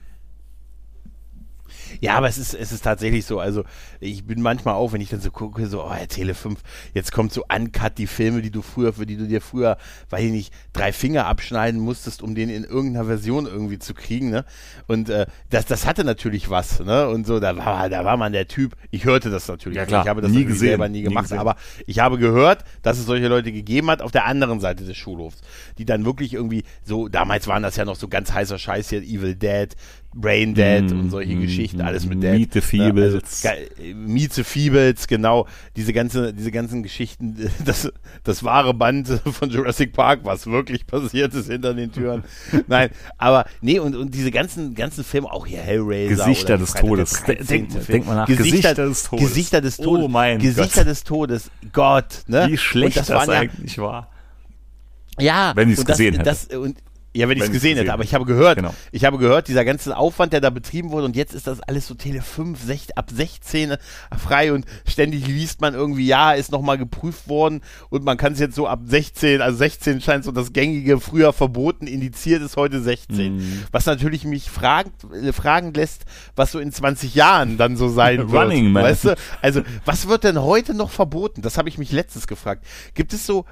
[2.02, 3.40] Ja, aber es ist, es ist tatsächlich so.
[3.40, 3.64] Also,
[4.00, 6.60] ich bin manchmal auch, wenn ich dann so gucke, so, oh, Tele 5,
[6.94, 9.78] jetzt kommt so uncut die Filme, die du früher, für die du dir früher,
[10.10, 14.30] weiß ich nicht, drei Finger abschneiden musstest, um den in irgendeiner Version irgendwie zu kriegen,
[14.30, 14.46] ne?
[14.88, 17.08] Und äh, das, das hatte natürlich was, ne?
[17.10, 18.76] Und so, da war, da war man der Typ.
[18.92, 19.76] Ich hörte das natürlich.
[19.76, 19.90] Ja, nicht.
[19.90, 20.04] klar.
[20.04, 20.70] Ich habe das Nie gesehen.
[20.70, 21.40] selber nie Nie gemacht, gesehen.
[21.40, 21.56] aber
[21.88, 25.42] ich habe gehört, dass es solche Leute gegeben hat auf der anderen Seite des Schulhofs,
[25.78, 29.02] die dann wirklich irgendwie so, damals waren das ja noch so ganz heißer Scheiß hier,
[29.02, 29.76] Evil Dead,
[30.16, 32.34] Brain Dead Mm, und solche mm, Geschichten, mm, alles mit Dead.
[32.34, 33.44] Meet the Feebles.
[33.44, 35.48] Ne, also, ge- Meet the Feebles, genau.
[35.76, 37.92] Diese ganze, diese ganzen Geschichten, das,
[38.24, 42.24] das wahre Band von Jurassic Park, was wirklich passiert ist hinter den Türen.
[42.68, 46.26] Nein, aber nee, und, und diese ganzen, ganzen Filme, auch hier Hellraiser.
[46.26, 47.24] Gesichter des Todes.
[47.24, 47.48] 13.
[47.48, 48.28] Denk- denk mal nach.
[48.28, 49.28] Gesichter, Gesichter des Todes.
[49.28, 50.10] Gesichter des Oh Todes.
[50.10, 50.88] mein Gesichter Gott.
[50.92, 51.52] des Todes.
[51.72, 52.48] Gott, ne?
[52.50, 54.10] Wie schlecht und das, ja, eigentlich war.
[55.20, 56.24] ja, Wenn und das, gesehen hätte.
[56.24, 56.78] Das, und,
[57.16, 58.74] ja, wenn ich es Wenn ich's gesehen hätte, gesehen aber ich habe gehört, Genau.
[58.92, 61.88] ich habe gehört, dieser ganze Aufwand, der da betrieben wurde und jetzt ist das alles
[61.88, 63.76] so Tele 5, sech, ab 16
[64.18, 68.40] frei und ständig liest man irgendwie, ja, ist nochmal geprüft worden und man kann es
[68.40, 72.82] jetzt so ab 16, also 16 scheint so das gängige, früher verboten, indiziert ist heute
[72.82, 73.36] 16.
[73.36, 73.64] Mhm.
[73.72, 76.06] Was natürlich mich fragen, äh, fragen lässt,
[76.36, 78.44] was so in 20 Jahren dann so sein wird.
[78.44, 78.84] Running Man.
[78.84, 79.16] Weißt du?
[79.42, 81.42] Also, was wird denn heute noch verboten?
[81.42, 82.66] Das habe ich mich letztens gefragt.
[82.94, 83.44] Gibt es so äh,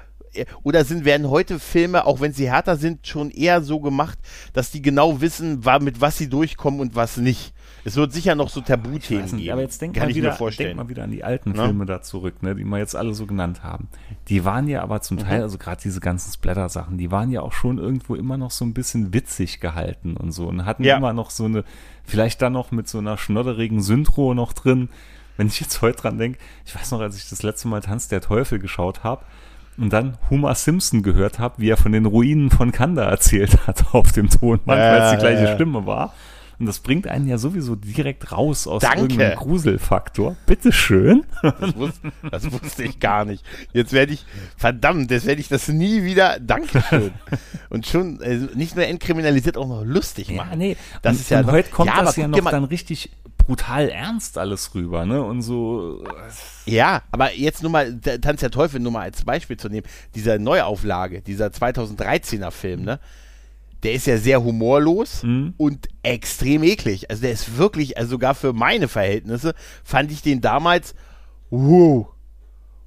[0.62, 4.18] oder sind werden heute Filme, auch wenn sie härter sind, schon eher so gemacht,
[4.52, 7.52] dass die genau wissen, mit was sie durchkommen und was nicht?
[7.84, 9.52] Es wird sicher noch so Tabuthemen Weiß nicht, geben.
[9.54, 11.56] aber jetzt denk Kann mal, ich wieder, denk mal wieder an die alten Ne?
[11.64, 13.88] Filme da zurück, ne, die wir jetzt alle so genannt haben.
[14.28, 15.22] Die waren ja aber zum Mhm.
[15.22, 18.64] Teil, also gerade diese ganzen Splatter-Sachen, die waren ja auch schon irgendwo immer noch so
[18.64, 20.96] ein bisschen witzig gehalten und so und hatten Ja.
[20.96, 21.64] immer noch so eine,
[22.04, 24.88] vielleicht dann noch mit so einer schnodderigen Synchro noch drin.
[25.36, 28.06] Wenn ich jetzt heute dran denke, ich weiß noch, als ich das letzte Mal Tanz
[28.06, 29.24] der Teufel geschaut habe
[29.78, 33.84] und dann Homer Simpson gehört habe, wie er von den Ruinen von Kanda erzählt hat
[33.92, 35.54] auf dem Tonband, Ja, weil es die gleiche ja.
[35.54, 36.12] Stimme war.
[36.62, 39.00] Und das bringt einen ja sowieso direkt raus aus Danke.
[39.00, 40.36] irgendeinem Gruselfaktor.
[40.46, 41.24] Bitteschön.
[41.42, 41.90] Das, wus
[42.30, 43.44] das wusste ich gar nicht.
[43.72, 44.24] Jetzt werde ich,
[44.56, 47.10] verdammt, jetzt werde ich das nie wieder, Dankeschön.
[47.68, 50.50] Und schon, also nicht nur entkriminalisiert, auch noch lustig machen.
[50.52, 50.76] Ja, nee.
[51.02, 53.88] Das und, ist ja und noch- heute kommt Ja, das ja noch dann richtig brutal
[53.88, 55.20] ernst alles rüber, ne?
[55.20, 56.04] Und so.
[56.64, 60.38] Ja, aber jetzt nur mal, Tanz der Teufel nur mal als Beispiel zu nehmen, dieser
[60.38, 63.00] Neuauflage, dieser 2013er Film, ne?
[63.82, 65.54] Der ist ja sehr humorlos Mhm.
[65.56, 67.10] und extrem eklig.
[67.10, 70.94] Also der ist wirklich, also sogar für meine Verhältnisse, fand ich den damals,
[71.50, 72.06] wow,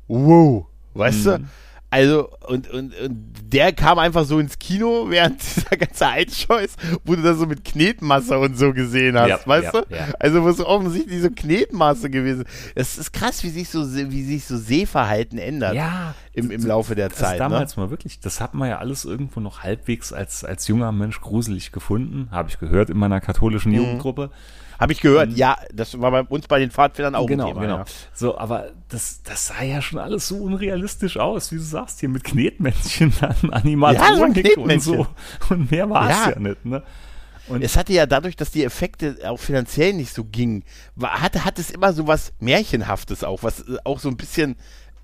[0.07, 1.45] wow, weißt du?
[1.95, 6.75] Also, und, und, und der kam einfach so ins Kino während dieser ganze Altscheiß,
[7.05, 9.95] wo du das so mit Knetmasse und so gesehen hast, Ja, weißt ja, du?
[9.95, 10.07] ja.
[10.19, 12.49] Also, wo es offensichtlich so Knetmasse gewesen ist.
[12.75, 16.13] Es ist krass, wie sich so, wie sich so Sehverhalten ändert Ja.
[16.33, 17.39] im, im Laufe der Das Zeit.
[17.39, 17.83] damals ne?
[17.83, 21.71] mal wirklich, das hat man ja alles irgendwo noch halbwegs als, als junger Mensch gruselig
[21.71, 23.77] gefunden, habe ich gehört in meiner katholischen Mhm.
[23.77, 24.31] Jugendgruppe.
[24.79, 27.61] Habe ich gehört, ja, das war bei uns bei den Pfadfindern auch genau, ein Thema.
[27.61, 27.77] genau.
[27.79, 27.85] Ja.
[28.13, 32.09] So, aber das, das sah ja schon alles so unrealistisch aus, wie du sagst, hier
[32.09, 35.07] mit Knetmännchen, dann Ja, so Animatronik und so.
[35.49, 36.29] Und mehr war es Ja.
[36.31, 36.83] ja nicht, ne?
[37.47, 40.63] Und Es hatte ja dadurch, dass die Effekte auch finanziell nicht so gingen,
[40.95, 44.55] war, hatte, hat es immer so was Märchenhaftes auch, was äh, auch so ein bisschen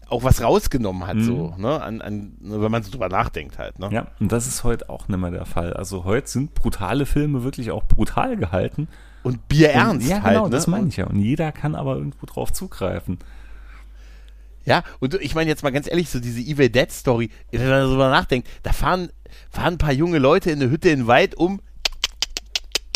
[0.10, 3.88] auch was rausgenommen hat, so, ne, an, an, wenn man so drüber nachdenkt halt, ne?
[3.88, 3.94] Mhm.
[3.94, 5.72] Ja, und das ist heute auch nicht mehr der Fall.
[5.72, 8.90] Also heute sind brutale Filme wirklich auch brutal gehalten.
[9.24, 10.52] Und Bierernst Und, ja, halt, genau, ne?
[10.52, 11.06] das meine ich ja.
[11.06, 13.20] Und jeder kann aber irgendwo drauf zugreifen.
[14.66, 17.82] Ja, und ich meine jetzt mal ganz ehrlich, so diese Evil Dead Story, wenn man
[17.82, 19.10] darüber nachdenkt, da fahren,
[19.50, 21.62] fahren ein paar junge Leute in eine Hütte in den Wald um,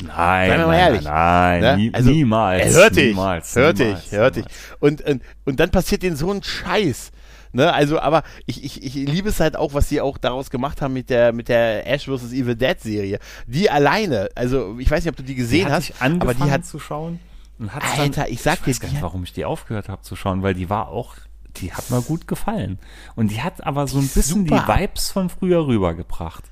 [0.03, 1.78] Nein, Seien wir mal nein, ehrlich, nein, ne?
[1.78, 2.76] nie, Also, niemals.
[2.76, 4.45] Hört dich, niemals, hört niemals, dich, hört dich.
[4.80, 7.11] Und, und, und dann passiert denen so ein Scheiß.
[7.56, 10.82] Ne, also, aber ich, ich, ich liebe es halt auch, was sie auch daraus gemacht
[10.82, 12.34] haben mit der, mit der Ash vs.
[12.34, 13.18] Evil Dead Serie.
[13.47, 16.51] Die alleine, also ich weiß nicht, ob du die Die gesehen hat hast, aber die
[16.51, 17.22] hat, zu schauen
[17.58, 19.88] und hat Alter, ich sag ich dir, weiß gar die nicht, warum ich die aufgehört
[19.88, 21.16] habe zu schauen, weil die war auch,
[21.56, 22.78] die hat mir gut gefallen.
[23.16, 24.66] Und die hat aber so ein bisschen super.
[24.68, 26.43] die Vibes von früher rübergebracht.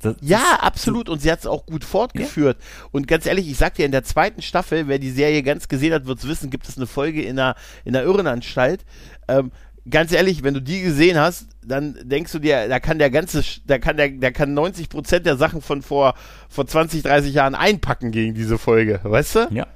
[0.00, 1.08] Das, Ja, absolut.
[1.08, 2.58] Und sie hat es auch gut fortgeführt.
[2.92, 5.94] Und ganz ehrlich, ich sag dir, in der zweiten Staffel, wer die Serie ganz gesehen
[5.94, 7.56] hat, wird es wissen, gibt es eine Folge in der,
[7.86, 8.84] in der Irrenanstalt.
[9.26, 9.50] Ähm,
[9.90, 13.42] ganz ehrlich, wenn du die gesehen hast, dann denkst du dir, da kann der ganze,
[13.66, 16.14] da kann der, der kann 90 Prozent der Sachen von vor,
[16.48, 19.00] vor 20, 30 Jahren einpacken gegen diese Folge.
[19.02, 19.48] Weißt du?
[19.50, 19.66] ja.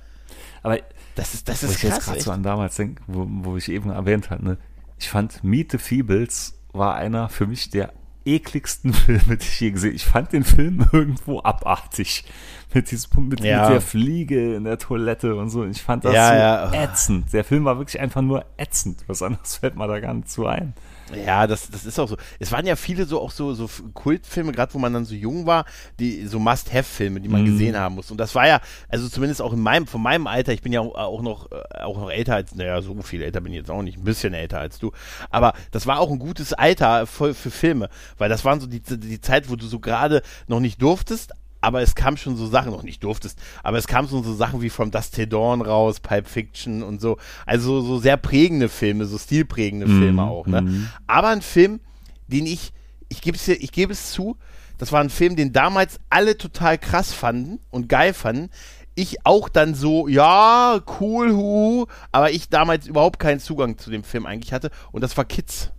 [0.62, 0.78] Aber
[1.16, 2.04] Das ist, das wo ist ich jetzt krass.
[2.06, 4.58] gerade so an damals denke, wo, wo ich eben erwähnt hatte, ne?
[4.98, 7.92] ich fand Meet the Feebles war einer für mich der
[8.24, 12.24] ekligsten Filme, die ich je gesehen Ich fand den Film irgendwo abartig.
[12.74, 13.62] Mit, diesem, mit, Ja.
[13.64, 15.64] mit der Fliege in der Toilette und so.
[15.64, 16.28] Ich fand das Ja,
[16.68, 16.82] so ja.
[16.84, 17.32] ätzend.
[17.32, 19.04] Der Film war wirklich einfach nur ätzend.
[19.08, 20.72] Was anderes fällt mir da gar nicht zu ein.
[21.26, 22.16] Ja, das, das ist auch so.
[22.38, 25.46] Es waren ja viele so auch so, so Kultfilme, gerade wo man dann so jung
[25.46, 25.64] war,
[25.98, 27.46] die so Must-Have-Filme, die man Mhm.
[27.46, 28.10] gesehen haben muss.
[28.10, 30.80] Und das war ja, also zumindest auch in meinem, von meinem Alter, ich bin ja
[30.80, 33.70] auch, auch noch, äh, auch noch älter als, naja, so viel älter bin ich jetzt
[33.70, 34.92] auch nicht, ein bisschen älter als du.
[35.30, 38.80] Aber das war auch ein gutes Alter für, für Filme, weil das waren so die,
[38.80, 41.32] die Zeit, wo du so gerade noch nicht durftest,
[41.62, 44.60] aber es kam schon so Sachen, noch nicht durftest, aber es kam schon so Sachen
[44.60, 47.16] wie From Dust Till Dawn raus, Pulp Fiction und so.
[47.46, 50.90] Also so sehr prägende Filme, so stilprägende Filme auch, ne?
[51.06, 51.80] Aber ein Film,
[52.26, 52.72] den ich,
[53.08, 54.36] ich gebe es, ich gebe es zu,
[54.78, 58.50] das war ein Film, den damals alle total krass fanden und geil fanden.
[58.94, 64.04] Ich auch dann so, ja, cool, hu, aber ich damals überhaupt keinen Zugang zu dem
[64.04, 64.70] Film eigentlich hatte.
[64.90, 65.70] Und das war Kids.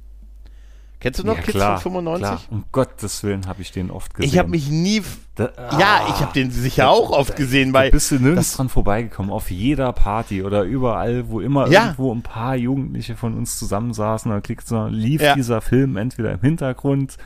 [1.03, 2.21] Kennst du noch Kids von 95?
[2.21, 2.41] Klar.
[2.49, 4.31] Um Gottes Willen habe ich den oft gesehen.
[4.31, 5.03] Ich habe mich nie.
[5.35, 6.07] Da- ja, ah.
[6.07, 7.89] ich habe den sicher auch oft gesehen, weil.
[7.89, 11.83] da bist du nirgends dran vorbeigekommen, auf jeder Party oder überall, wo immer Ja.
[11.83, 15.35] irgendwo ein paar Jugendliche von uns zusammensaßen, da klickst du, lief Ja.
[15.35, 17.17] dieser Film entweder im Hintergrund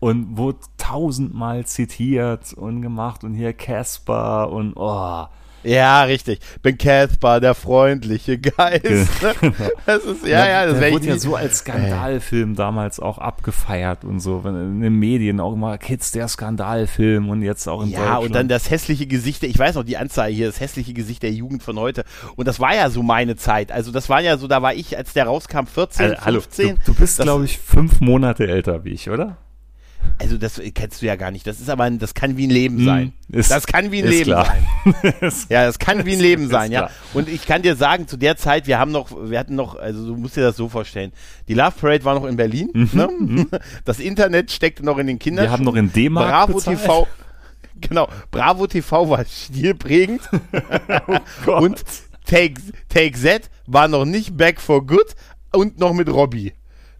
[0.00, 5.24] und wurde tausendmal zitiert und gemacht und hier Casper und oh.
[5.64, 6.40] Ja, richtig.
[6.62, 8.84] Bin Caspar, der freundliche Geist.
[9.86, 14.20] Das ist, ja, ja, das der wurde ja so als Skandalfilm damals auch abgefeiert und
[14.20, 18.34] so, in den Medien auch immer Kids der Skandalfilm und jetzt auch in Ja, und
[18.34, 21.62] dann das hässliche Gesicht, ich weiß noch die Anzeige hier, das hässliche Gesicht der Jugend
[21.62, 22.04] von heute.
[22.36, 23.72] Und das war ja so meine Zeit.
[23.72, 26.68] Also das war ja so, da war ich, als der rauskam, 14, Also, hallo, 15.
[26.76, 29.36] du, du bist, glaube ich, fünf Monate älter wie ich, oder?
[30.18, 31.46] Also das kennst du ja gar nicht.
[31.46, 33.12] Das ist aber, ein, das kann wie ein Leben sein.
[33.30, 34.46] Hm, ist- das kann wie ein Leben klar.
[34.46, 35.14] sein.
[35.48, 36.82] Ja, das kann wie ein Leben sein, ja.
[36.82, 36.90] klar.
[37.14, 40.06] Und ich kann dir sagen, zu der Zeit, wir haben noch, wir hatten noch, also
[40.06, 41.12] du musst dir das so vorstellen,
[41.48, 43.46] die Love Parade war noch in Berlin, ne?
[43.84, 45.44] Das Internet steckte noch in den Kindern.
[45.46, 46.78] Mhm, Wir haben noch in D-Mark Bravo bezahlt.
[46.80, 47.08] TV,
[47.80, 50.22] genau, Bravo TV war stilprägend
[51.44, 51.62] Gott.
[51.62, 51.84] und
[52.26, 52.54] Take,
[52.88, 55.14] Take Z war noch nicht back for good
[55.52, 56.52] und noch mit Robbie.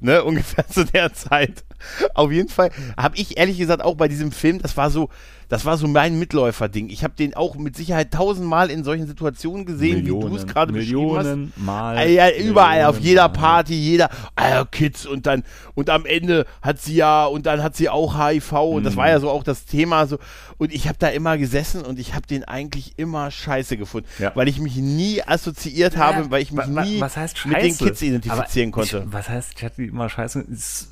[0.05, 1.65] Ne, ungefähr zu der Zeit.
[2.13, 5.09] Auf jeden Fall habe ich ehrlich gesagt auch bei diesem Film, das war so,
[5.49, 6.89] das war so mein Mitläufer-Ding.
[6.91, 10.47] Ich habe den auch mit Sicherheit tausendmal in solchen Situationen gesehen, Millionen, wie du es
[10.47, 11.59] gerade beschrieben hast.
[11.65, 11.97] Mal.
[11.99, 13.29] Ah, Ja, überall, Millionen auf jeder.
[13.29, 15.43] Party, jeder, ah, Kids und dann,
[15.75, 18.99] und am Ende hat sie ja, und dann hat sie auch HIV und das Mhm.
[18.99, 20.19] war ja so auch das Thema so.
[20.59, 24.33] Und ich habe da immer gesessen und ich habe den eigentlich immer scheiße gefunden, Ja.
[24.35, 27.57] weil ich mich nie assoziiert habe, weil ich mich Wa- wa- nie was heißt mit
[27.61, 27.77] den?
[27.77, 29.05] Kids identifizieren Aber konnte.
[29.07, 30.45] Ich, was heißt, ich hatte immer scheiße?
[30.53, 30.89] Es,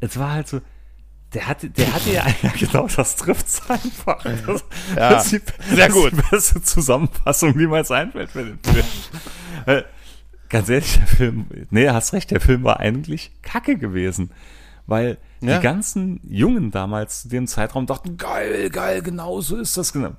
[0.00, 0.60] es war halt so,
[1.34, 4.22] der hatte, der hatte ja, ja genau, das trifft's einfach.
[4.22, 4.64] Das,
[4.96, 6.12] Ja, das ist die, sehr das gut.
[6.12, 8.86] Ist die beste Zusammenfassung, die mir jetzt einfällt für den Film.
[9.66, 9.82] Äh,
[10.50, 14.30] Ganz ehrlich, der Film, nee, hast recht, der Film war eigentlich kacke gewesen.
[14.86, 15.56] Weil Ja.
[15.56, 20.12] die ganzen Jungen damals zu dem Zeitraum dachten, geil, geil, genau so ist das genau.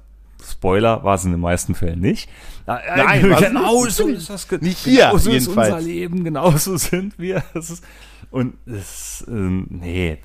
[0.43, 2.29] Spoiler war es in den meisten Fällen nicht.
[2.65, 4.49] Nein, Nein, genau so ist das.
[4.59, 5.69] Nicht hier, genau so jedenfalls.
[5.69, 7.43] ist unser Leben, genau so sind wir.
[7.53, 7.83] Das ist,
[8.31, 10.17] und es, ähm, nee, äh,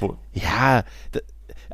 [0.00, 0.84] wo, Ja,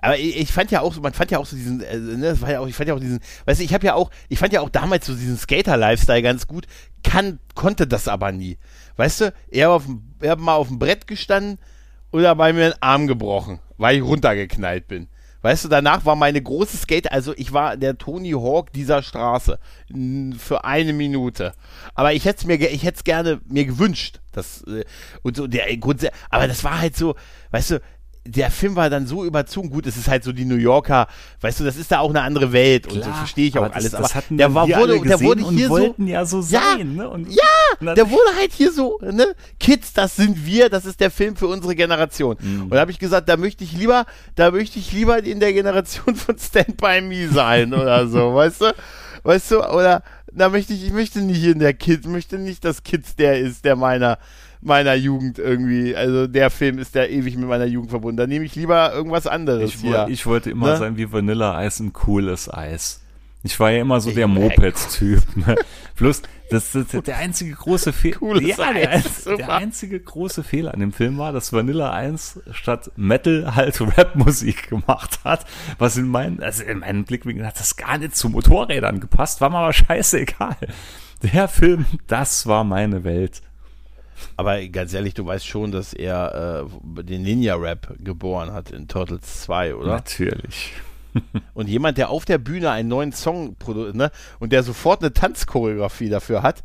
[0.00, 2.60] aber ich, ich fand ja auch man fand ja auch so diesen, äh, ne, ja
[2.60, 4.60] auch, ich fand ja auch diesen, weißt du, ich habe ja auch, ich fand ja
[4.60, 6.66] auch damals so diesen Skater-Lifestyle ganz gut,
[7.02, 8.58] kann, konnte das aber nie.
[8.96, 9.84] Weißt du, er auf
[10.20, 11.58] er mal auf dem Brett gestanden
[12.10, 15.08] oder bei mir einen Arm gebrochen, weil ich runtergeknallt bin.
[15.42, 19.58] Weißt du, danach war meine große Skate, also ich war der Tony Hawk dieser Straße
[20.36, 21.54] für eine Minute.
[21.94, 24.84] Aber ich hätte mir, ich hätte gerne mir gewünscht, das äh,
[25.22, 27.14] und so der Grund, aber das war halt so,
[27.52, 27.80] weißt du,
[28.30, 29.70] der Film war dann so überzogen.
[29.70, 31.06] Gut, es ist halt so die New Yorker,
[31.40, 33.64] weißt du, das ist da auch eine andere Welt und so Klar, verstehe ich auch
[33.64, 33.94] aber das- alles.
[33.94, 36.94] aber hatten der war, wir wurde, alle der wurde hier so, ja so Ja, sein,
[36.96, 37.08] ne?
[37.08, 39.34] Und, ja, der wurde halt hier so, ne?
[39.58, 42.36] Kids, das sind wir, das ist der Film für unsere Generation.
[42.40, 42.62] Mhm.
[42.64, 44.04] Und da habe ich gesagt, da möchte ich lieber,
[44.34, 48.60] da möchte ich lieber in der Generation von Stand By Me sein oder so, weißt
[48.60, 48.74] du?
[49.24, 50.02] Weißt du, oder
[50.32, 53.64] da möchte ich, ich möchte nicht in der Kids, möchte nicht, dass Kids der ist,
[53.64, 54.18] der meiner
[54.60, 58.16] meiner Jugend irgendwie, also der Film ist der ewig mit meiner Jugend verbunden.
[58.16, 60.06] Da nehme ich lieber irgendwas anderes ich, hier.
[60.08, 60.76] ich wollte immer Ne?
[60.76, 63.00] sein wie Vanilleeis, ein cooles Eis.
[63.44, 65.22] Ich war ja immer so der Ja, Moped-Typ.
[65.36, 65.54] Ne?
[65.96, 68.40] Bloß, das, das, der einzige große Fehler.
[68.42, 72.90] Ja, der, Eis, der einzige große Fehler an dem Film war, dass Vanilla 1 statt
[72.96, 75.46] Metal halt Rap-Musik gemacht hat.
[75.78, 79.50] Was in meinen, also in meinen Blickwinkeln hat das gar nicht zu Motorrädern gepasst, war
[79.50, 80.56] mir aber scheißegal.
[81.22, 83.42] Der Film, das war meine Welt.
[84.36, 89.42] Aber ganz ehrlich, du weißt schon, dass er äh, den Ninja-Rap geboren hat in Turtles
[89.42, 89.88] 2, oder?
[89.88, 90.72] Natürlich.
[91.54, 94.10] Und jemand, der auf der Bühne einen neuen Song produziert, ne,
[94.40, 96.62] und der sofort eine Tanzchoreografie dafür hat.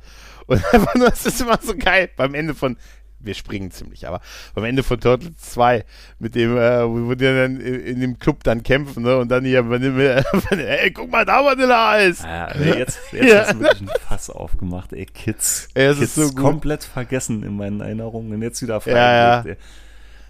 [0.47, 2.77] Und einfach nur, das ist immer so geil beim Ende von,
[3.23, 4.21] wir springen ziemlich, aber
[4.53, 5.85] beim Ende von Turtles 2,
[6.19, 9.45] mit dem, äh, wo, die dann in, in dem Club dann kämpfen, ne, und dann
[9.45, 9.59] hier,
[10.51, 12.21] ey, guck mal, da Vanille Eis.
[12.23, 13.39] Ja, nee, jetzt, jetzt Ja.
[13.41, 15.69] hast du wirklich ein Fass aufgemacht, ey, Kids.
[15.73, 18.91] Es Kids ist so komplett vergessen in meinen Erinnerungen und jetzt wieder frei.
[18.91, 19.55] Ja, ja.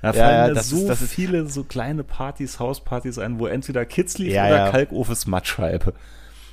[0.01, 3.39] Da Ja, fallen ja, mir das so ist- das viele so kleine Partys, Hauspartys ein,
[3.39, 4.71] wo entweder Kids lief Ja, oder ja.
[4.71, 5.93] Kalkofes Mattscheibe.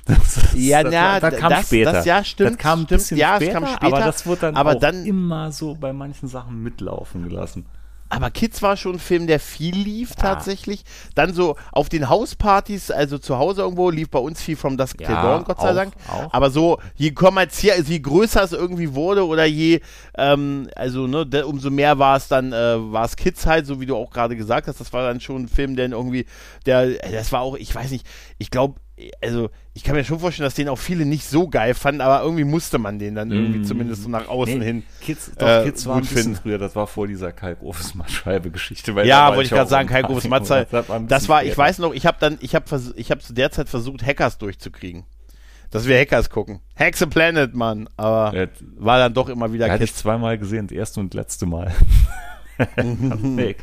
[0.05, 1.91] Das Ja, das, na, war- das kam das- später.
[1.93, 4.55] das- ja, stimmt, Das kam ein bisschen Ja, später, kam aber später, das wurde dann
[4.55, 7.65] aber auch dann- immer so bei manchen Sachen mitlaufen gelassen.
[8.13, 10.83] Aber Kids war schon ein Film, der viel lief tatsächlich.
[11.15, 14.97] Dann so auf den Hauspartys, also zu Hause irgendwo, lief bei uns viel From Dusk
[14.97, 15.93] Till Ja, Dawn, Gott sei auch, Dank.
[16.09, 16.33] auch.
[16.33, 19.79] Aber so, je kommerziell, also je größer es irgendwie wurde oder je,
[20.17, 23.79] ähm, also ne, de, umso mehr war es dann, äh, war es Kids halt, so
[23.79, 24.81] wie du auch gerade gesagt hast.
[24.81, 26.25] Das war dann schon ein Film, der irgendwie,
[26.65, 28.05] der, das war auch, ich weiß nicht,
[28.39, 28.75] ich glaube,
[29.21, 32.21] also ich kann mir schon vorstellen, dass den auch viele nicht so geil fanden, aber
[32.23, 33.63] irgendwie musste man den dann irgendwie Mm.
[33.63, 34.83] zumindest so nach außen Nee, hin.
[35.01, 36.35] Kids, doch, äh, Kids war ein bisschen finden.
[36.41, 38.93] früher, das war vor dieser Kalkofes Mattscheibe-Geschichte.
[38.95, 39.87] weil da Ja, wollte ich gerade sagen,
[40.29, 40.67] Matzeit.
[40.71, 43.51] Das war, Das ich weiß noch, ich habe dann, ich habe ich habe zu der
[43.51, 45.05] Zeit versucht, Hackers durchzukriegen.
[45.69, 46.59] Dass wir Hackers gucken.
[46.97, 47.87] The Planet, Mann.
[47.95, 48.47] Aber Ja,
[48.77, 50.01] war dann doch immer wieder hatte ich Kids.
[50.01, 51.71] zweimal gesehen, das erste und letzte Mal.
[53.21, 53.55] nee.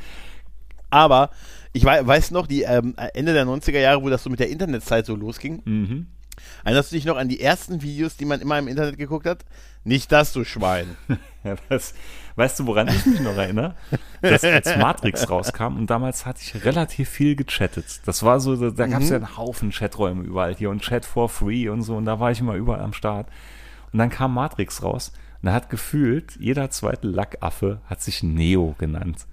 [0.91, 1.31] Aber
[1.79, 4.51] ich wei weiß noch, die ähm, Ende der 90er Jahre, wo das so mit der
[4.51, 5.63] Internetzeit so losging.
[5.65, 6.07] mhm.
[6.65, 9.45] Erinnerst du dich noch an die ersten Videos, die man immer im Internet geguckt hat?
[9.83, 10.97] Nicht das, du Schwein.
[11.45, 11.95] ja, das,
[12.37, 13.75] weißt du, woran ich mich noch erinnere?
[14.23, 18.01] Dass als Matrix rauskam und damals hatte ich relativ viel gechattet.
[18.05, 21.05] Das war so, da, da gab es ja einen Haufen Chaträume überall hier und Chat
[21.05, 23.29] for free und so und da war ich immer überall am Start.
[23.93, 25.13] Und dann kam Matrix raus
[25.43, 29.27] und da hat gefühlt jeder zweite Lackaffe hat sich Neo genannt.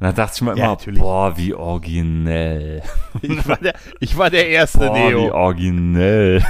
[0.00, 1.00] Und da dachte ich mir Ja, immer, natürlich.
[1.00, 2.82] boah, wie originell.
[3.22, 5.32] Ich war der, ich war der erste Boah, wie Neo.
[5.34, 6.44] originell.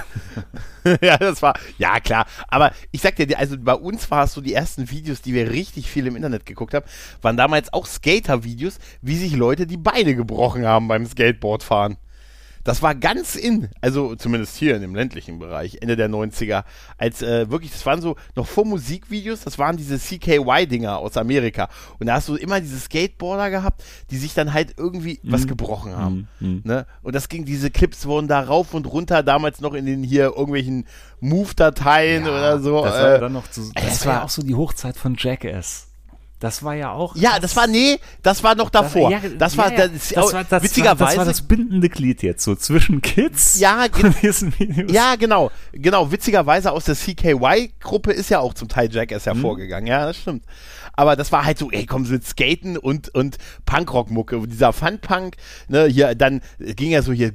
[1.00, 2.26] ja, das war, ja klar.
[2.48, 5.50] Aber ich sag dir, also bei uns war es so, die ersten Videos, die wir
[5.50, 6.84] richtig viel im Internet geguckt haben,
[7.22, 11.96] waren damals auch Skater-Videos, wie sich Leute die Beine gebrochen haben beim Skateboardfahren.
[12.68, 16.64] Das war ganz in, also zumindest hier in dem ländlichen Bereich, Ende der 90er,
[16.98, 21.70] als äh, wirklich, das waren so noch vor Musikvideos, das waren diese CKY-Dinger aus Amerika.
[21.98, 25.46] Und da hast du immer diese Skateboarder gehabt, die sich dann halt irgendwie was Mhm.
[25.46, 26.28] gebrochen haben.
[26.40, 26.60] Mhm.
[26.64, 26.84] Ne?
[27.02, 30.24] Und das ging, diese Clips wurden da rauf und runter, damals noch in den hier
[30.24, 30.84] irgendwelchen
[31.20, 32.84] Move-Dateien oder so.
[32.84, 35.16] Das war ja äh, dann noch zu, das war ja auch so die Hochzeit von
[35.18, 35.87] Jackass.
[36.40, 37.16] Das war ja auch.
[37.16, 39.10] ja, das war, nee, das war noch davor.
[39.10, 41.00] ja, das war, ja, das, das war, das witzigerweise.
[41.00, 44.92] War, das war das bindende Glied jetzt so zwischen Kids Ja, und diesen Videos.
[44.92, 45.50] Ja, genau.
[45.72, 49.88] Genau, witzigerweise aus der CKY-Gruppe ist ja auch zum Teil Jackass hervorgegangen.
[49.88, 50.44] Ja, das stimmt.
[50.98, 54.48] Aber das war halt so, ey, komm, so mit Skaten und, und Punkrock-Mucke.
[54.48, 55.36] Dieser Fun-Punk,
[55.68, 57.30] ne, hier, dann ging ja so hier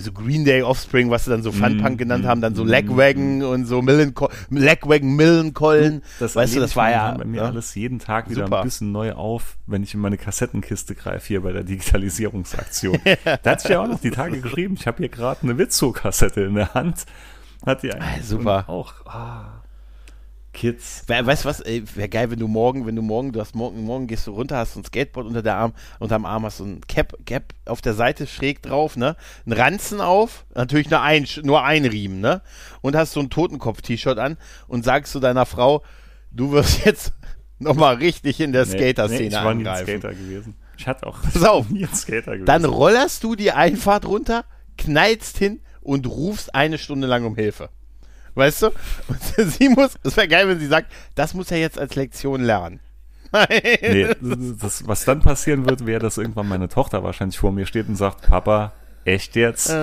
[0.00, 1.54] so Green Day Offspring, was sie dann so Mhm.
[1.56, 6.02] Fun-Punk genannt haben, dann so Legwagon und so Millenco Legwagon Millencollen.
[6.20, 7.12] weißt du, das war ja.
[7.12, 7.48] bei mir ne?
[7.48, 8.58] alles jeden Tag wieder Super.
[8.58, 12.98] ein bisschen neu auf, wenn ich in meine Kassettenkiste greife hier bei der Digitalisierungsaktion.
[13.42, 16.42] da hat sich ja auch noch die Tage geschrieben, ich habe hier gerade eine Witzo-Kassette
[16.42, 17.06] in der Hand.
[17.64, 18.64] Hat die eigentlich Ah, super.
[18.68, 19.55] und auch ah,
[20.56, 21.04] Kids.
[21.06, 23.84] We- Weißt du was, wäre geil, wenn du morgen, wenn du morgen, du hast morgen,
[23.84, 26.64] morgen gehst du runter, hast so ein Skateboard unter der Arm, unterm Arm hast du
[26.64, 29.16] ein Cap, Cap auf der Seite schräg drauf, ne?
[29.46, 32.40] Ein Ranzen auf, natürlich nur ein, nur ein Riemen, ne?
[32.80, 35.82] Und hast so ein Totenkopf-T-Shirt an und sagst zu deiner Frau,
[36.32, 37.12] du wirst jetzt
[37.58, 40.00] nochmal richtig in der Nee, Skater-Szene nee, ich war nie ein angreifen.
[40.00, 40.54] Skater gewesen.
[40.78, 41.68] Ich hatte auch Pass auf.
[41.70, 42.46] nie ein Skater gewesen.
[42.46, 44.44] Dann rollerst du die Einfahrt runter,
[44.78, 47.68] knallst hin und rufst eine Stunde lang um Hilfe.
[48.36, 48.66] Weißt du?
[49.08, 49.20] Und
[49.50, 52.80] sie muss, es wäre geil, wenn sie sagt, das muss er jetzt als Lektion lernen.
[53.82, 54.06] Nee,
[54.60, 57.96] das, was dann passieren wird, wäre, dass irgendwann meine Tochter wahrscheinlich vor mir steht und
[57.96, 58.72] sagt, Papa,
[59.04, 59.74] echt jetzt?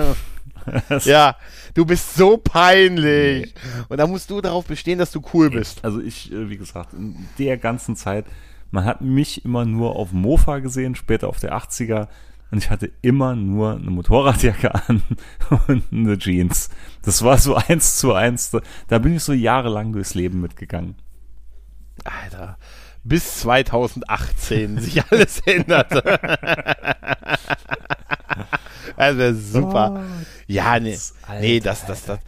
[1.04, 1.36] Ja,
[1.74, 3.54] du bist so peinlich.
[3.88, 5.84] Und da musst du darauf bestehen, dass du cool bist.
[5.84, 8.24] Also ich, äh, wie gesagt, in der ganzen Zeit,
[8.70, 12.08] man hat mich immer nur auf Mofa gesehen, später auf der 80er
[12.54, 15.02] und ich hatte immer nur eine Motorradjacke an
[15.66, 16.70] und eine Jeans.
[17.02, 18.52] Das war so eins zu eins.
[18.86, 20.94] Da- bin ich so jahrelang durchs Leben mitgegangen.
[22.04, 22.56] Alter,
[23.02, 26.00] bis 2018 sich alles änderte.
[28.96, 30.04] das wäre super.
[30.46, 30.96] ja, nee,
[31.26, 32.20] Alter, nee, das, das, das.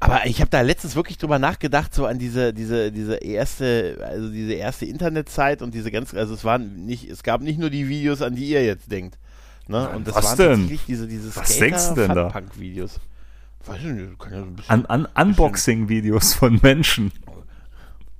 [0.00, 4.30] Aber ich habe da letztens wirklich drüber nachgedacht, so an diese, diese, diese erste, also
[4.30, 7.88] diese erste Internetzeit und diese ganz, also es waren nicht, es gab nicht nur die
[7.88, 9.16] Videos, an die ihr jetzt denkt.
[9.68, 9.88] Ne?
[9.90, 10.78] Und das was waren denn?
[10.88, 12.28] diese, diese Was denkst du denn da?
[12.28, 12.98] Punk-Videos.
[13.66, 17.12] Weiß ich nicht, kann ja so ein bisschen, An, an Unboxing-Videos von Menschen.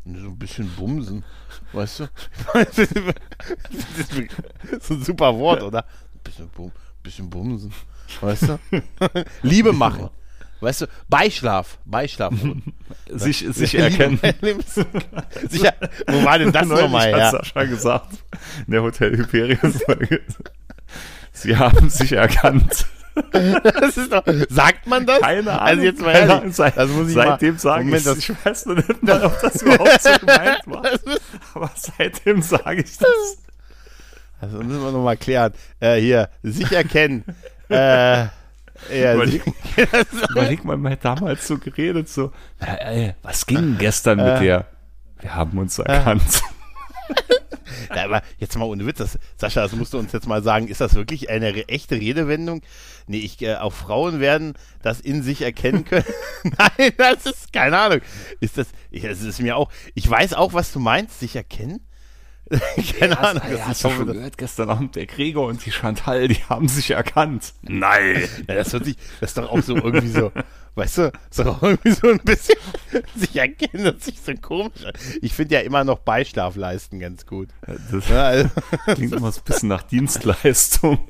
[0.05, 1.25] so ein bisschen bumsen,
[1.73, 2.09] weißt du?
[2.53, 2.93] das ist
[4.91, 5.85] ein super Wort, oder?
[5.85, 6.71] Ein bisschen, bum,
[7.03, 7.73] bisschen bumsen,
[8.21, 8.59] weißt du?
[9.43, 10.11] Liebe machen,
[10.61, 10.87] weißt du?
[11.09, 12.35] Beischlaf, Beischlaf.
[13.11, 14.21] Sich, sich erkennen.
[15.49, 15.75] Sicher,
[16.07, 17.31] wo war denn das nochmal hat her?
[17.31, 18.13] Sascha gesagt,
[18.67, 20.21] in der Hotel Hyperion-Folge.
[21.43, 22.87] Sie haben sich erkannt.
[23.33, 25.21] Doch, sagt man das?
[25.21, 25.61] Keine Ahnung.
[25.67, 26.53] Also jetzt mal ehrlich, Ahnung.
[26.53, 29.25] Seit, das muss ich seitem mal, sage Moment, ich das, Ich weiß noch nicht mal,
[29.25, 30.85] ob das überhaupt so gemeint war.
[31.55, 33.09] Aber seitdem sage ich das.
[34.41, 35.53] das müssen wir nochmal klären.
[35.81, 37.25] Äh, hier, sich erkennen.
[37.71, 38.27] äh,
[38.93, 39.43] ja, Überleg,
[40.31, 42.31] überleg mal, man hat damals so geredet, so,
[42.61, 44.41] "Ja, ey, was ging gestern mit Äh.
[44.41, 44.67] dir?
[45.21, 46.23] Wir haben uns erkannt.
[47.95, 50.69] Ja, aber jetzt mal ohne Witz, das, Sascha, das musst du uns jetzt mal sagen,
[50.69, 52.63] ist das wirklich eine re echte Redewendung?
[53.07, 56.05] Nee, ich, äh, auch Frauen werden das in sich erkennen können.
[56.43, 58.01] Nein, das ist, keine Ahnung.
[58.41, 61.81] Ist das, ich, das ist mir auch, ich weiß auch, was du meinst, sich erkennen?
[62.99, 63.43] keine Ahnung.
[63.51, 66.91] Ja, hast du schon gehört, gestern Abend der Gregor und die Chantal, die haben sich
[66.91, 67.53] erkannt.
[67.63, 68.29] Nein.
[68.49, 70.33] ja, das hört sich, das ist doch auch so irgendwie so,
[70.79, 71.13] weißt du,
[71.51, 72.59] auch irgendwie so ein bisschen
[73.15, 74.85] sich erkennen, das sich so komisch.
[75.21, 77.49] Ich finde ja immer noch Beischlaf leisten ganz gut.
[77.67, 78.49] Das Ja, also,
[78.95, 81.01] klingt immer so ein bisschen nach Dienstleistung.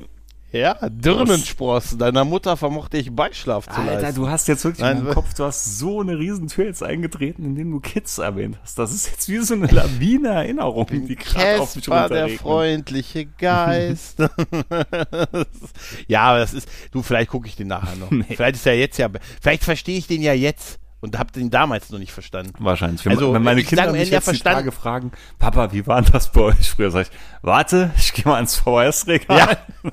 [0.52, 4.20] Ja Dirnensprossen, deiner Mutter vermochte ich Beischlaf zu Alter, leisten.
[4.20, 6.82] du hast jetzt wirklich Nein, in meinem wa- Kopf, du hast so eine Riesentür jetzt
[6.82, 8.78] eingetreten, indem du Kids erwähnt hast.
[8.78, 13.26] Das ist jetzt wie so eine Lawine Erinnerung, die gerade auf mich Casper, der freundliche
[13.26, 14.18] Geist.
[16.08, 18.10] ja, aber das ist, du, vielleicht gucke ich den nachher noch.
[18.18, 18.24] Nee.
[18.34, 19.08] Vielleicht ist er jetzt ja,
[19.40, 22.52] vielleicht verstehe ich den ja jetzt und habe den damals noch nicht verstanden.
[22.58, 23.04] Wahrscheinlich.
[23.04, 26.32] Wenn, Also, wenn meine Kinder sag, mich jetzt die Tage fragen, Papa, wie war das
[26.32, 26.90] bei euch früher?
[26.90, 29.38] Sag ich, warte, ich gehe mal ans VHS-Regal.
[29.38, 29.90] Ja.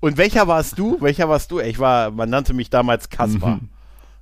[0.00, 0.98] Und welcher warst du?
[1.00, 1.60] Welcher warst du?
[1.60, 3.56] Ich war, man nannte mich damals Kaspar.
[3.56, 3.68] Mhm.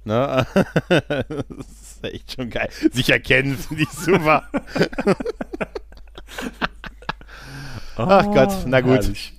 [0.04, 0.46] Ne?
[0.88, 2.68] Das ist echt schon geil.
[2.92, 4.44] Sich erkennen, finde ich super.
[7.96, 8.90] Ach Gott, na gut.
[8.90, 9.32] Oh, Herrlich.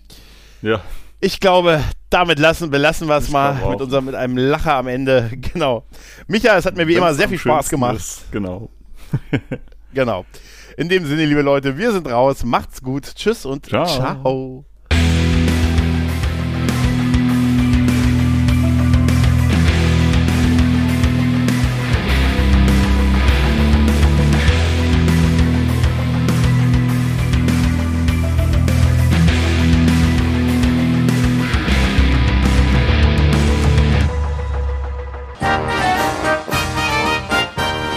[0.62, 0.82] Ja,
[1.20, 5.30] Ich glaube, damit lassen, belassen wir es mal mit unserem, mit einem Lacher am Ende.
[5.54, 5.84] Genau.
[6.28, 7.98] Micha, es hat mir wie immer sehr viel Spaß gemacht.
[7.98, 8.70] Ist, genau.
[9.94, 10.26] Genau.
[10.78, 12.44] In dem Sinne, liebe Leute, wir sind raus.
[12.44, 13.14] Macht's gut.
[13.16, 13.86] Tschüss und Ciao.
[13.86, 14.66] ciao.